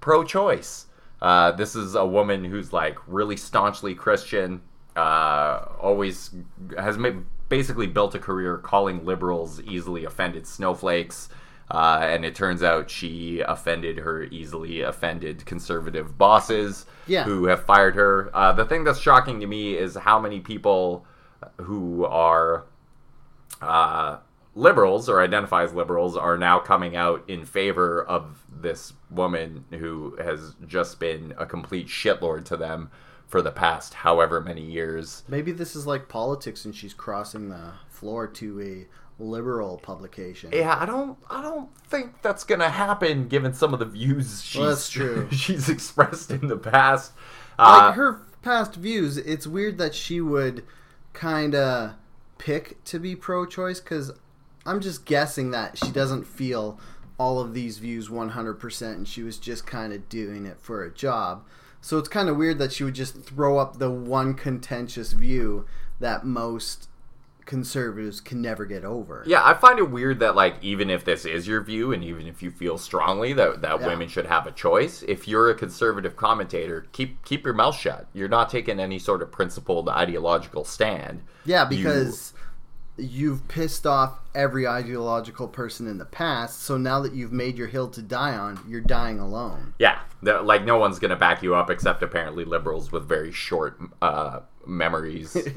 pro 0.00 0.22
choice. 0.22 0.86
Uh, 1.20 1.52
this 1.52 1.74
is 1.76 1.94
a 1.94 2.04
woman 2.06 2.44
who's 2.44 2.72
like 2.72 2.96
really 3.06 3.36
staunchly 3.36 3.94
Christian, 3.94 4.60
uh, 4.96 5.66
always 5.80 6.30
has 6.78 6.98
ma- 6.98 7.10
basically 7.48 7.86
built 7.86 8.14
a 8.14 8.18
career 8.18 8.58
calling 8.58 9.04
liberals 9.04 9.60
easily 9.62 10.04
offended 10.04 10.46
snowflakes. 10.46 11.28
Uh, 11.70 12.00
and 12.02 12.24
it 12.24 12.34
turns 12.34 12.62
out 12.62 12.90
she 12.90 13.40
offended 13.40 13.96
her 13.98 14.24
easily 14.24 14.82
offended 14.82 15.46
conservative 15.46 16.18
bosses 16.18 16.84
Yeah. 17.06 17.24
who 17.24 17.46
have 17.46 17.64
fired 17.64 17.94
her. 17.94 18.30
Uh, 18.34 18.52
the 18.52 18.66
thing 18.66 18.84
that's 18.84 18.98
shocking 19.00 19.40
to 19.40 19.46
me 19.46 19.74
is 19.76 19.94
how 19.94 20.18
many 20.18 20.40
people 20.40 21.06
who 21.62 22.04
are 22.04 22.64
uh, 23.62 24.18
liberals 24.54 25.08
or 25.08 25.22
identify 25.22 25.62
as 25.62 25.72
liberals 25.72 26.14
are 26.16 26.36
now 26.36 26.58
coming 26.58 26.94
out 26.94 27.24
in 27.28 27.44
favor 27.46 28.02
of 28.04 28.44
this 28.50 28.92
woman 29.10 29.64
who 29.70 30.14
has 30.22 30.54
just 30.66 31.00
been 31.00 31.32
a 31.38 31.46
complete 31.46 31.86
shitlord 31.86 32.44
to 32.46 32.56
them 32.56 32.90
for 33.32 33.40
the 33.40 33.50
past 33.50 33.94
however 33.94 34.42
many 34.42 34.60
years. 34.60 35.22
Maybe 35.26 35.52
this 35.52 35.74
is 35.74 35.86
like 35.86 36.06
politics, 36.06 36.66
and 36.66 36.76
she's 36.76 36.92
crossing 36.92 37.48
the 37.48 37.72
floor 37.88 38.26
to 38.26 38.60
a 38.60 39.22
liberal 39.22 39.78
publication. 39.78 40.50
Yeah, 40.52 40.76
I 40.78 40.84
don't 40.84 41.16
I 41.30 41.40
don't 41.40 41.74
think 41.86 42.20
that's 42.20 42.44
gonna 42.44 42.68
happen 42.68 43.28
given 43.28 43.54
some 43.54 43.72
of 43.72 43.78
the 43.78 43.86
views 43.86 44.44
she's 44.44 44.60
Well, 44.60 44.76
true. 44.76 45.28
she's 45.32 45.70
expressed 45.70 46.30
in 46.30 46.48
the 46.48 46.58
past. 46.58 47.12
Uh, 47.58 47.84
like 47.86 47.94
her 47.94 48.20
past 48.42 48.74
views, 48.74 49.16
it's 49.16 49.46
weird 49.46 49.78
that 49.78 49.94
she 49.94 50.20
would 50.20 50.62
kind 51.14 51.54
of 51.54 51.94
pick 52.36 52.84
to 52.84 52.98
be 52.98 53.16
pro-choice 53.16 53.80
because 53.80 54.12
I'm 54.66 54.80
just 54.80 55.06
guessing 55.06 55.52
that 55.52 55.78
she 55.78 55.90
doesn't 55.90 56.26
feel 56.26 56.78
all 57.18 57.40
of 57.40 57.54
these 57.54 57.78
views 57.78 58.10
100% 58.10 58.82
and 58.92 59.08
she 59.08 59.22
was 59.22 59.38
just 59.38 59.66
kind 59.66 59.94
of 59.94 60.10
doing 60.10 60.44
it 60.44 60.58
for 60.60 60.84
a 60.84 60.90
job. 60.92 61.44
So 61.82 61.98
it's 61.98 62.08
kind 62.08 62.28
of 62.30 62.36
weird 62.36 62.58
that 62.58 62.72
she 62.72 62.84
would 62.84 62.94
just 62.94 63.22
throw 63.22 63.58
up 63.58 63.78
the 63.78 63.90
one 63.90 64.32
contentious 64.34 65.12
view 65.12 65.66
that 66.00 66.24
most 66.24 66.88
conservatives 67.44 68.20
can 68.20 68.40
never 68.40 68.64
get 68.64 68.84
over. 68.84 69.24
Yeah, 69.26 69.44
I 69.44 69.54
find 69.54 69.78
it 69.80 69.90
weird 69.90 70.20
that 70.20 70.36
like 70.36 70.54
even 70.62 70.88
if 70.90 71.04
this 71.04 71.24
is 71.24 71.48
your 71.48 71.60
view 71.60 71.92
and 71.92 72.04
even 72.04 72.28
if 72.28 72.40
you 72.40 72.52
feel 72.52 72.78
strongly 72.78 73.32
that 73.32 73.62
that 73.62 73.80
Yeah. 73.80 73.86
women 73.88 74.06
should 74.08 74.26
have 74.26 74.46
a 74.46 74.52
choice, 74.52 75.02
if 75.08 75.26
you're 75.26 75.50
a 75.50 75.54
conservative 75.54 76.14
commentator, 76.16 76.86
keep 76.92 77.22
keep 77.24 77.44
your 77.44 77.52
mouth 77.54 77.74
shut. 77.76 78.06
You're 78.12 78.28
not 78.28 78.48
taking 78.48 78.78
any 78.78 79.00
sort 79.00 79.22
of 79.22 79.32
principled 79.32 79.88
ideological 79.88 80.64
stand. 80.64 81.22
Yeah, 81.44 81.68
You- 81.68 81.78
because 81.78 82.32
you've 82.96 83.46
pissed 83.48 83.86
off 83.86 84.18
every 84.34 84.66
ideological 84.66 85.48
person 85.48 85.86
in 85.86 85.98
the 85.98 86.04
past. 86.04 86.62
So 86.62 86.76
now 86.76 87.00
that 87.00 87.14
you've 87.14 87.32
made 87.32 87.56
your 87.56 87.68
hill 87.68 87.88
to 87.88 88.02
die 88.02 88.36
on, 88.36 88.60
you're 88.68 88.80
dying 88.80 89.18
alone. 89.18 89.74
Yeah, 89.78 89.98
like 90.22 90.64
no 90.64 90.76
one's 90.78 90.98
gonna 90.98 91.16
back 91.16 91.42
you 91.42 91.54
up 91.54 91.70
except 91.70 92.02
apparently 92.02 92.44
liberals 92.44 92.92
with 92.92 93.08
very 93.08 93.32
short 93.32 93.78
uh, 94.02 94.40
memories 94.66 95.32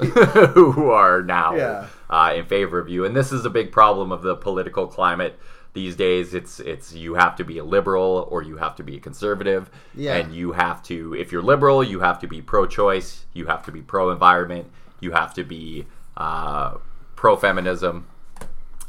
who 0.54 0.90
are 0.90 1.22
now 1.22 1.54
Yeah. 1.54 1.86
uh, 2.08 2.32
in 2.36 2.46
favor 2.46 2.78
of 2.78 2.88
you. 2.88 3.04
And 3.04 3.14
this 3.14 3.32
is 3.32 3.44
a 3.44 3.50
big 3.50 3.70
problem 3.70 4.12
of 4.12 4.22
the 4.22 4.34
political 4.34 4.86
climate 4.86 5.38
these 5.74 5.94
days. 5.94 6.32
It's 6.32 6.58
it's 6.60 6.94
you 6.94 7.14
have 7.14 7.36
to 7.36 7.44
be 7.44 7.58
a 7.58 7.64
liberal 7.64 8.26
or 8.30 8.42
you 8.42 8.56
have 8.56 8.74
to 8.76 8.82
be 8.82 8.96
a 8.96 9.00
conservative, 9.00 9.70
Yeah. 9.94 10.16
and 10.16 10.34
you 10.34 10.52
have 10.52 10.82
to 10.84 11.14
if 11.14 11.32
you're 11.32 11.42
liberal, 11.42 11.84
you 11.84 12.00
have 12.00 12.18
to 12.20 12.26
be 12.26 12.40
pro-choice, 12.40 13.26
you 13.34 13.44
have 13.46 13.64
to 13.66 13.72
be 13.72 13.82
pro-environment, 13.82 14.70
you 15.00 15.12
have 15.12 15.34
to 15.34 15.44
be 15.44 15.84
uh, 16.16 16.78
pro-feminism. 17.16 18.06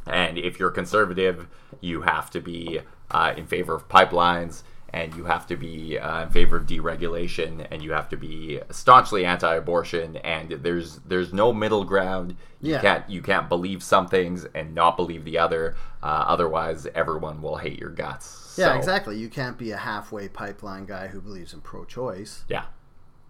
And 0.06 0.38
if 0.38 0.60
you're 0.60 0.72
conservative, 0.72 1.48
you 1.82 2.02
have 2.02 2.30
to 2.32 2.40
be 2.40 2.80
uh, 3.12 3.34
in 3.36 3.46
favor 3.48 3.74
of 3.74 3.90
pipelines, 3.90 4.64
and 4.94 5.14
you 5.16 5.26
have 5.26 5.46
to 5.48 5.58
be 5.58 5.98
uh, 6.00 6.24
in 6.24 6.30
favor 6.30 6.56
of 6.58 6.66
deregulation, 6.66 7.68
and 7.72 7.82
you 7.84 7.92
have 7.92 8.08
to 8.10 8.18
be 8.18 8.62
staunchly 8.72 9.26
anti-abortion. 9.26 10.16
And 10.18 10.52
there's 10.52 11.00
there's 11.00 11.34
no 11.34 11.52
middle 11.52 11.84
ground. 11.84 12.38
You 12.62 12.74
Yeah. 12.74 12.82
can't 12.82 13.10
you 13.10 13.22
can't 13.22 13.50
believe 13.50 13.84
some 13.84 14.08
things 14.08 14.46
and 14.56 14.74
not 14.74 14.96
believe 14.96 15.26
the 15.26 15.38
other. 15.38 15.76
Uh, 16.02 16.24
otherwise, 16.28 16.88
everyone 16.96 17.42
will 17.42 17.58
hate 17.58 17.80
your 17.80 17.90
guts. 17.90 18.56
Yeah, 18.58 18.72
So, 18.72 18.78
exactly. 18.78 19.18
You 19.18 19.28
can't 19.30 19.58
be 19.58 19.72
a 19.72 19.78
halfway 19.78 20.30
pipeline 20.30 20.86
guy 20.86 21.08
who 21.08 21.20
believes 21.20 21.54
in 21.54 21.60
pro-choice. 21.62 22.46
Yeah, 22.48 22.64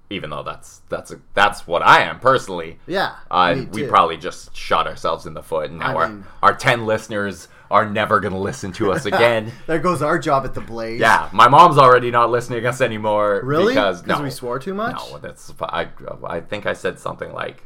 even 0.09 0.29
though 0.29 0.43
that's 0.43 0.79
that's 0.89 1.11
a, 1.11 1.19
that's 1.33 1.67
what 1.67 1.81
I 1.81 2.01
am 2.03 2.19
personally. 2.19 2.79
Yeah, 2.87 3.15
Uh, 3.29 3.63
we 3.71 3.85
probably 3.87 4.17
just 4.17 4.55
shot 4.55 4.87
ourselves 4.87 5.25
in 5.25 5.33
the 5.33 5.43
foot, 5.43 5.69
and 5.69 5.79
now 5.79 5.91
I 5.91 5.93
our, 5.95 6.07
mean- 6.09 6.23
our 6.41 6.53
10 6.55 6.85
listeners 6.85 7.47
are 7.69 7.85
never 7.89 8.21
going 8.21 8.31
to 8.31 8.39
listen 8.39 8.71
to 8.71 8.93
us 8.93 9.05
again. 9.05 9.51
There 9.67 9.79
goes 9.79 10.01
our 10.01 10.17
job 10.17 10.45
at 10.45 10.53
the 10.53 10.61
Blaze. 10.61 11.01
yeah, 11.01 11.27
my 11.33 11.49
mom's 11.49 11.77
already 11.77 12.09
not 12.11 12.31
listening 12.31 12.61
to 12.61 12.69
us 12.69 12.79
anymore. 12.79 13.41
Really? 13.43 13.73
Because, 13.73 14.05
no, 14.07 14.21
we 14.21 14.29
swore 14.29 14.57
too 14.59 14.73
much? 14.73 14.95
No, 14.95 15.17
that's, 15.17 15.53
I, 15.59 15.89
I 16.25 16.39
think 16.39 16.65
I 16.65 16.71
said 16.71 16.97
something 16.97 17.33
like 17.33 17.63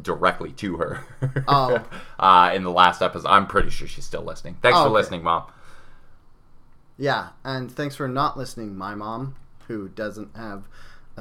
directly 0.00 0.52
to 0.52 0.76
her 0.76 1.00
Oh. 1.48 1.84
uh, 2.20 2.52
in 2.54 2.62
the 2.62 2.70
last 2.70 3.02
episode. 3.02 3.26
I'm 3.28 3.48
pretty 3.48 3.70
sure 3.70 3.88
she's 3.88 4.04
still 4.04 4.22
listening. 4.22 4.56
Thanks 4.62 4.78
Oh, 4.78 4.82
for 4.82 4.86
okay. 4.90 4.94
listening, 4.94 5.24
mom. 5.24 5.42
Yeah, 6.96 7.30
and 7.44 7.72
thanks 7.72 7.96
for 7.96 8.06
not 8.06 8.36
listening, 8.36 8.76
my 8.76 8.94
mom, 8.94 9.34
who 9.68 9.88
doesn't 9.88 10.36
have 10.36 10.68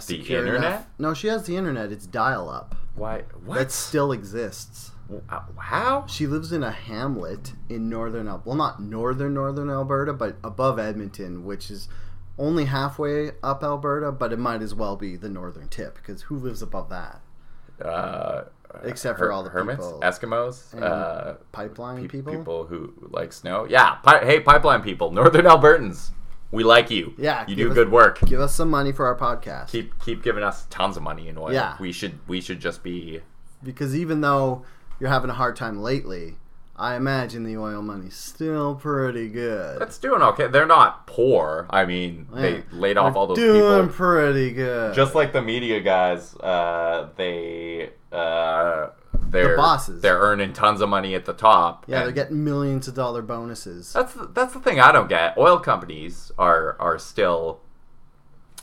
a 0.03 0.17
secure 0.17 0.39
internet? 0.39 0.63
enough- 0.71 0.87
No, 0.97 1.13
she 1.13 1.27
has 1.27 1.45
the 1.45 1.55
internet. 1.57 1.91
It's 1.91 2.05
dial-up. 2.07 2.75
Why? 2.95 3.23
What? 3.45 3.57
That 3.57 3.71
still 3.71 4.11
exists. 4.11 4.91
Uh, 5.29 5.39
How? 5.57 6.05
She 6.07 6.27
lives 6.27 6.51
in 6.51 6.61
a 6.63 6.71
hamlet 6.71 7.53
in 7.67 7.89
northern 7.89 8.27
Al- 8.27 8.43
well, 8.45 8.55
not 8.55 8.81
northern 8.81 9.33
northern 9.33 9.69
Alberta, 9.69 10.13
but 10.13 10.35
above 10.43 10.77
Edmonton, 10.77 11.43
which 11.45 11.71
is 11.71 11.87
only 12.37 12.65
halfway 12.65 13.31
up 13.41 13.63
Alberta, 13.63 14.11
but 14.11 14.31
it 14.31 14.37
might 14.39 14.61
as 14.61 14.75
well 14.75 14.95
be 14.95 15.15
the 15.15 15.29
northern 15.29 15.67
tip 15.67 15.95
because 15.95 16.23
who 16.23 16.37
lives 16.37 16.61
above 16.61 16.89
that? 16.89 17.21
Uh, 17.83 18.43
Except 18.83 19.17
for 19.17 19.31
all 19.31 19.41
the 19.43 19.49
hermits, 19.49 19.83
people- 19.83 19.99
Eskimos, 20.03 20.79
uh, 20.79 21.35
Pipeline 21.51 22.03
pe- 22.03 22.07
people. 22.07 22.33
people 22.37 22.65
who 22.67 22.93
like 23.09 23.33
snow. 23.33 23.65
Yeah, 23.67 23.95
pi- 23.95 24.23
hey, 24.23 24.41
pipeline 24.41 24.83
people, 24.83 25.11
Northern 25.11 25.45
Albertans, 25.45 26.11
we 26.51 26.63
like 26.63 26.89
you. 26.89 27.13
Yeah, 27.17 27.45
you 27.47 27.55
do 27.55 27.69
us- 27.69 27.75
good 27.75 27.91
work. 27.91 28.19
Give 28.21 28.39
us 28.41 28.53
some 28.55 28.69
money 28.69 28.91
for 28.91 29.05
our 29.05 29.15
podcast. 29.15 29.69
Keep 29.69 29.99
keep 30.03 30.23
giving 30.23 30.43
us 30.43 30.65
tons 30.69 30.97
of 30.97 31.03
money 31.03 31.27
in 31.27 31.37
oil. 31.37 31.53
Yeah. 31.53 31.75
we 31.79 31.91
should 31.91 32.19
we 32.27 32.41
should 32.41 32.59
just 32.59 32.83
be. 32.83 33.21
because 33.63 33.95
even 33.95 34.21
though 34.21 34.63
you're 34.99 35.09
having 35.09 35.29
a 35.29 35.33
hard 35.33 35.55
time 35.55 35.81
lately, 35.81 36.35
I 36.75 36.95
imagine 36.95 37.43
the 37.43 37.57
oil 37.57 37.81
money's 37.81 38.15
still 38.15 38.75
pretty 38.75 39.27
good. 39.29 39.79
That's 39.79 39.97
doing 39.97 40.21
okay. 40.21 40.47
They're 40.47 40.65
not 40.65 41.05
poor. 41.07 41.67
I 41.69 41.85
mean, 41.85 42.27
Yeah. 42.33 42.41
they 42.41 42.63
laid 42.71 42.97
off 42.97 43.13
They're 43.13 43.19
all 43.19 43.27
those 43.27 43.37
doing 43.37 43.53
people. 43.61 43.75
Doing 43.77 43.89
pretty 43.89 44.51
good. 44.51 44.93
Just 44.95 45.13
like 45.15 45.33
the 45.33 45.41
media 45.41 45.81
guys, 45.81 46.35
uh, 46.37 47.09
they 47.17 47.89
uh, 48.11 48.87
they're 49.31 49.55
bosses. 49.57 50.01
They're 50.01 50.19
earning 50.19 50.53
tons 50.53 50.81
of 50.81 50.89
money 50.89 51.15
at 51.15 51.25
the 51.25 51.33
top. 51.33 51.85
yeah, 51.87 52.03
they're 52.03 52.11
getting 52.11 52.43
millions 52.43 52.87
of 52.87 52.95
dollar 52.95 53.21
bonuses. 53.21 53.93
That's 53.93 54.13
the, 54.13 54.27
that's 54.27 54.53
the 54.53 54.59
thing 54.59 54.79
I 54.79 54.91
don't 54.91 55.09
get. 55.09 55.37
Oil 55.37 55.59
companies 55.59 56.31
are 56.37 56.75
are 56.79 56.97
still 56.99 57.59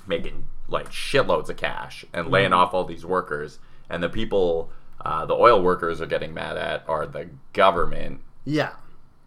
making 0.07 0.47
like 0.69 0.91
shitloads 0.91 1.49
of 1.49 1.57
cash 1.57 2.05
and 2.13 2.29
laying 2.31 2.53
off 2.53 2.75
all 2.75 2.85
these 2.85 3.05
workers, 3.07 3.59
and 3.89 4.03
the 4.03 4.09
people 4.09 4.71
uh, 5.05 5.25
the 5.27 5.35
oil 5.35 5.63
workers 5.63 6.01
are 6.01 6.07
getting 6.07 6.35
mad 6.35 6.57
at 6.57 6.85
are 6.89 7.07
the 7.07 7.29
government 7.53 8.21
Yeah, 8.45 8.73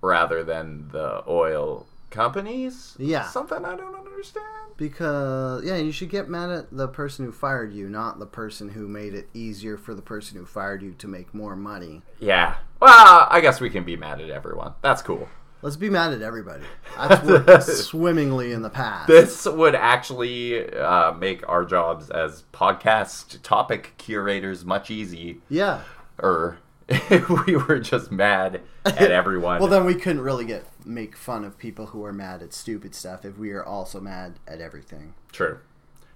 rather 0.02 0.44
than 0.44 0.90
the 0.92 1.24
oil 1.28 1.86
companies. 2.10 2.96
Yeah. 2.98 3.24
something 3.26 3.64
I 3.64 3.76
don't 3.76 3.96
understand. 3.96 4.46
Because 4.80 5.64
yeah, 5.64 5.76
you 5.76 5.92
should 5.92 6.10
get 6.10 6.30
mad 6.30 6.50
at 6.50 6.72
the 6.72 6.88
person 6.88 7.26
who 7.26 7.32
fired 7.32 7.74
you, 7.74 7.90
not 7.90 8.18
the 8.18 8.26
person 8.26 8.70
who 8.70 8.88
made 8.88 9.14
it 9.14 9.28
easier 9.34 9.78
for 9.78 9.94
the 9.94 10.02
person 10.02 10.38
who 10.38 10.46
fired 10.46 10.82
you 10.82 10.94
to 10.94 11.08
make 11.08 11.34
more 11.34 11.56
money. 11.56 12.02
Yeah. 12.20 12.56
Well, 12.80 13.28
I 13.30 13.42
guess 13.42 13.60
we 13.60 13.70
can 13.70 13.84
be 13.84 13.98
mad 13.98 14.22
at 14.22 14.30
everyone. 14.30 14.74
That's 14.82 15.02
cool. 15.02 15.28
Let's 15.62 15.76
be 15.76 15.90
mad 15.90 16.14
at 16.14 16.22
everybody. 16.22 16.64
That's 16.98 17.24
worked 17.26 17.64
swimmingly 17.64 18.54
in 18.54 18.62
the 18.62 18.70
past. 18.70 19.10
This 19.10 19.46
would 19.46 19.76
actually 19.76 20.74
uh, 20.74 21.12
make 21.12 21.48
our 21.50 21.66
jobs 21.66 22.10
as 22.10 22.46
podcast 22.54 23.42
topic 23.44 23.96
curators 23.98 24.64
much 24.64 24.90
easier. 24.90 25.36
yeah. 25.50 25.82
or 26.18 26.60
if 26.90 27.30
we 27.46 27.56
were 27.56 27.78
just 27.80 28.12
mad 28.12 28.62
at 28.86 29.00
everyone. 29.12 29.60
Well, 29.60 29.70
then 29.70 29.86
we 29.86 29.96
couldn't 29.96 30.22
really 30.22 30.46
get 30.46 30.66
make 30.86 31.16
fun 31.16 31.44
of 31.44 31.58
people 31.58 31.88
who 31.88 32.04
are 32.06 32.14
mad 32.14 32.42
at 32.42 32.54
stupid 32.54 32.96
stuff 32.96 33.26
if 33.26 33.38
we 33.38 33.52
are 33.52 33.64
also 33.64 34.00
mad 34.00 34.40
at 34.48 34.62
everything. 34.62 35.14
True. 35.32 35.60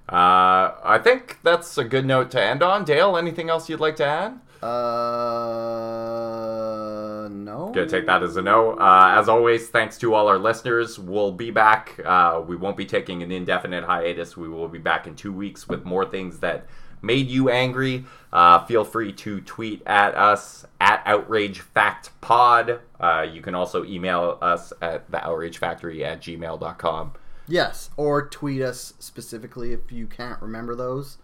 Uh, 0.09 0.75
I 0.83 0.99
think 1.01 1.39
that's 1.43 1.77
a 1.77 1.83
good 1.83 2.05
note 2.05 2.31
to 2.31 2.41
end 2.41 2.61
on. 2.61 2.83
Dale, 2.83 3.15
anything 3.15 3.49
else 3.49 3.69
you'd 3.69 3.79
like 3.79 3.95
to 3.97 4.05
add? 4.05 4.39
Uh, 4.61 4.67
no. 7.29 7.71
Gonna 7.73 7.87
take 7.87 8.05
that 8.05 8.21
as 8.23 8.35
a 8.35 8.41
no. 8.41 8.73
Uh, 8.73 9.15
as 9.17 9.29
always, 9.29 9.69
thanks 9.69 9.97
to 9.99 10.13
all 10.13 10.27
our 10.27 10.37
listeners. 10.37 10.99
We'll 10.99 11.31
be 11.31 11.51
back. 11.51 11.99
Uh, 12.03 12.41
we 12.45 12.55
won't 12.57 12.75
be 12.77 12.85
taking 12.85 13.23
an 13.23 13.31
indefinite 13.31 13.85
hiatus. 13.85 14.35
We 14.35 14.49
will 14.49 14.67
be 14.67 14.79
back 14.79 15.07
in 15.07 15.15
two 15.15 15.31
weeks 15.31 15.67
with 15.69 15.85
more 15.85 16.05
things 16.05 16.39
that 16.39 16.65
made 17.03 17.27
you 17.29 17.49
angry. 17.49 18.05
Uh, 18.31 18.65
feel 18.65 18.83
free 18.83 19.11
to 19.13 19.39
tweet 19.41 19.83
at 19.85 20.15
us 20.15 20.65
at 20.81 21.03
Outrage 21.05 21.59
Fact 21.59 22.09
Pod. 22.21 22.79
Uh, 22.99 23.27
you 23.31 23.41
can 23.41 23.53
also 23.53 23.83
email 23.85 24.39
us 24.41 24.73
at 24.81 25.11
the 25.11 25.23
Outrage 25.23 25.59
Factory 25.59 26.03
at 26.03 26.19
gmail.com. 26.21 27.13
Yes, 27.47 27.89
or 27.97 28.27
tweet 28.27 28.61
us 28.63 28.93
specifically 28.99 29.73
if 29.73 29.91
you 29.91 30.07
can't 30.07 30.41
remember 30.41 30.73
those. 30.75 31.17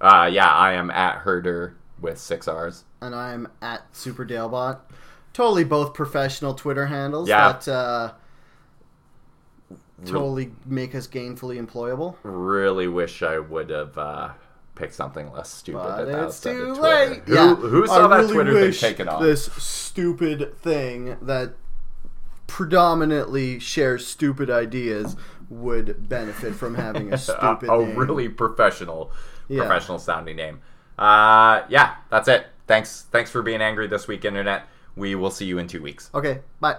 Uh, 0.00 0.28
yeah, 0.30 0.48
I 0.50 0.74
am 0.74 0.90
at 0.90 1.16
Herder 1.18 1.76
with 2.00 2.18
six 2.18 2.46
R's. 2.46 2.84
And 3.00 3.14
I'm 3.14 3.48
at 3.62 3.82
Super 3.96 4.24
Dalebot. 4.26 4.78
Totally 5.32 5.64
both 5.64 5.94
professional 5.94 6.54
Twitter 6.54 6.86
handles 6.86 7.28
Yeah. 7.28 7.52
that 7.52 7.66
uh, 7.68 8.12
totally 10.04 10.52
make 10.66 10.94
us 10.94 11.06
gainfully 11.06 11.64
employable. 11.64 12.16
Really 12.22 12.88
wish 12.88 13.22
I 13.22 13.38
would 13.38 13.70
have 13.70 13.96
uh, 13.96 14.30
picked 14.74 14.94
something 14.94 15.30
less 15.32 15.50
stupid. 15.50 15.78
But 15.78 16.08
at 16.08 16.24
it's 16.24 16.40
too 16.40 16.74
late. 16.74 17.22
Who, 17.24 17.34
yeah, 17.34 17.54
who 17.54 17.86
saw 17.86 18.06
I 18.06 18.08
that 18.08 18.16
really 18.22 18.32
Twitter 18.34 18.72
thing 18.72 18.72
taken 18.80 19.08
off? 19.08 19.22
This 19.22 19.46
stupid 19.54 20.56
thing 20.58 21.16
that 21.22 21.54
predominantly 22.46 23.58
shares 23.58 24.06
stupid 24.06 24.50
ideas 24.50 25.16
would 25.48 26.08
benefit 26.08 26.54
from 26.54 26.74
having 26.74 27.12
a 27.12 27.14
a, 27.14 27.18
stupid 27.18 27.68
a 27.70 27.78
name. 27.78 27.96
really 27.96 28.28
professional, 28.28 29.10
Yeah. 29.48 29.60
professional 29.60 29.98
sounding 29.98 30.36
name. 30.36 30.60
Uh, 30.98 31.62
yeah, 31.68 31.96
that's 32.10 32.28
it. 32.28 32.46
Thanks, 32.66 33.06
thanks 33.10 33.30
for 33.30 33.42
being 33.42 33.60
angry 33.60 33.86
this 33.86 34.06
week, 34.08 34.24
internet. 34.24 34.66
We 34.96 35.14
will 35.14 35.30
see 35.30 35.44
you 35.44 35.58
in 35.58 35.66
two 35.66 35.82
weeks. 35.82 36.10
Okay, 36.14 36.40
bye. 36.60 36.76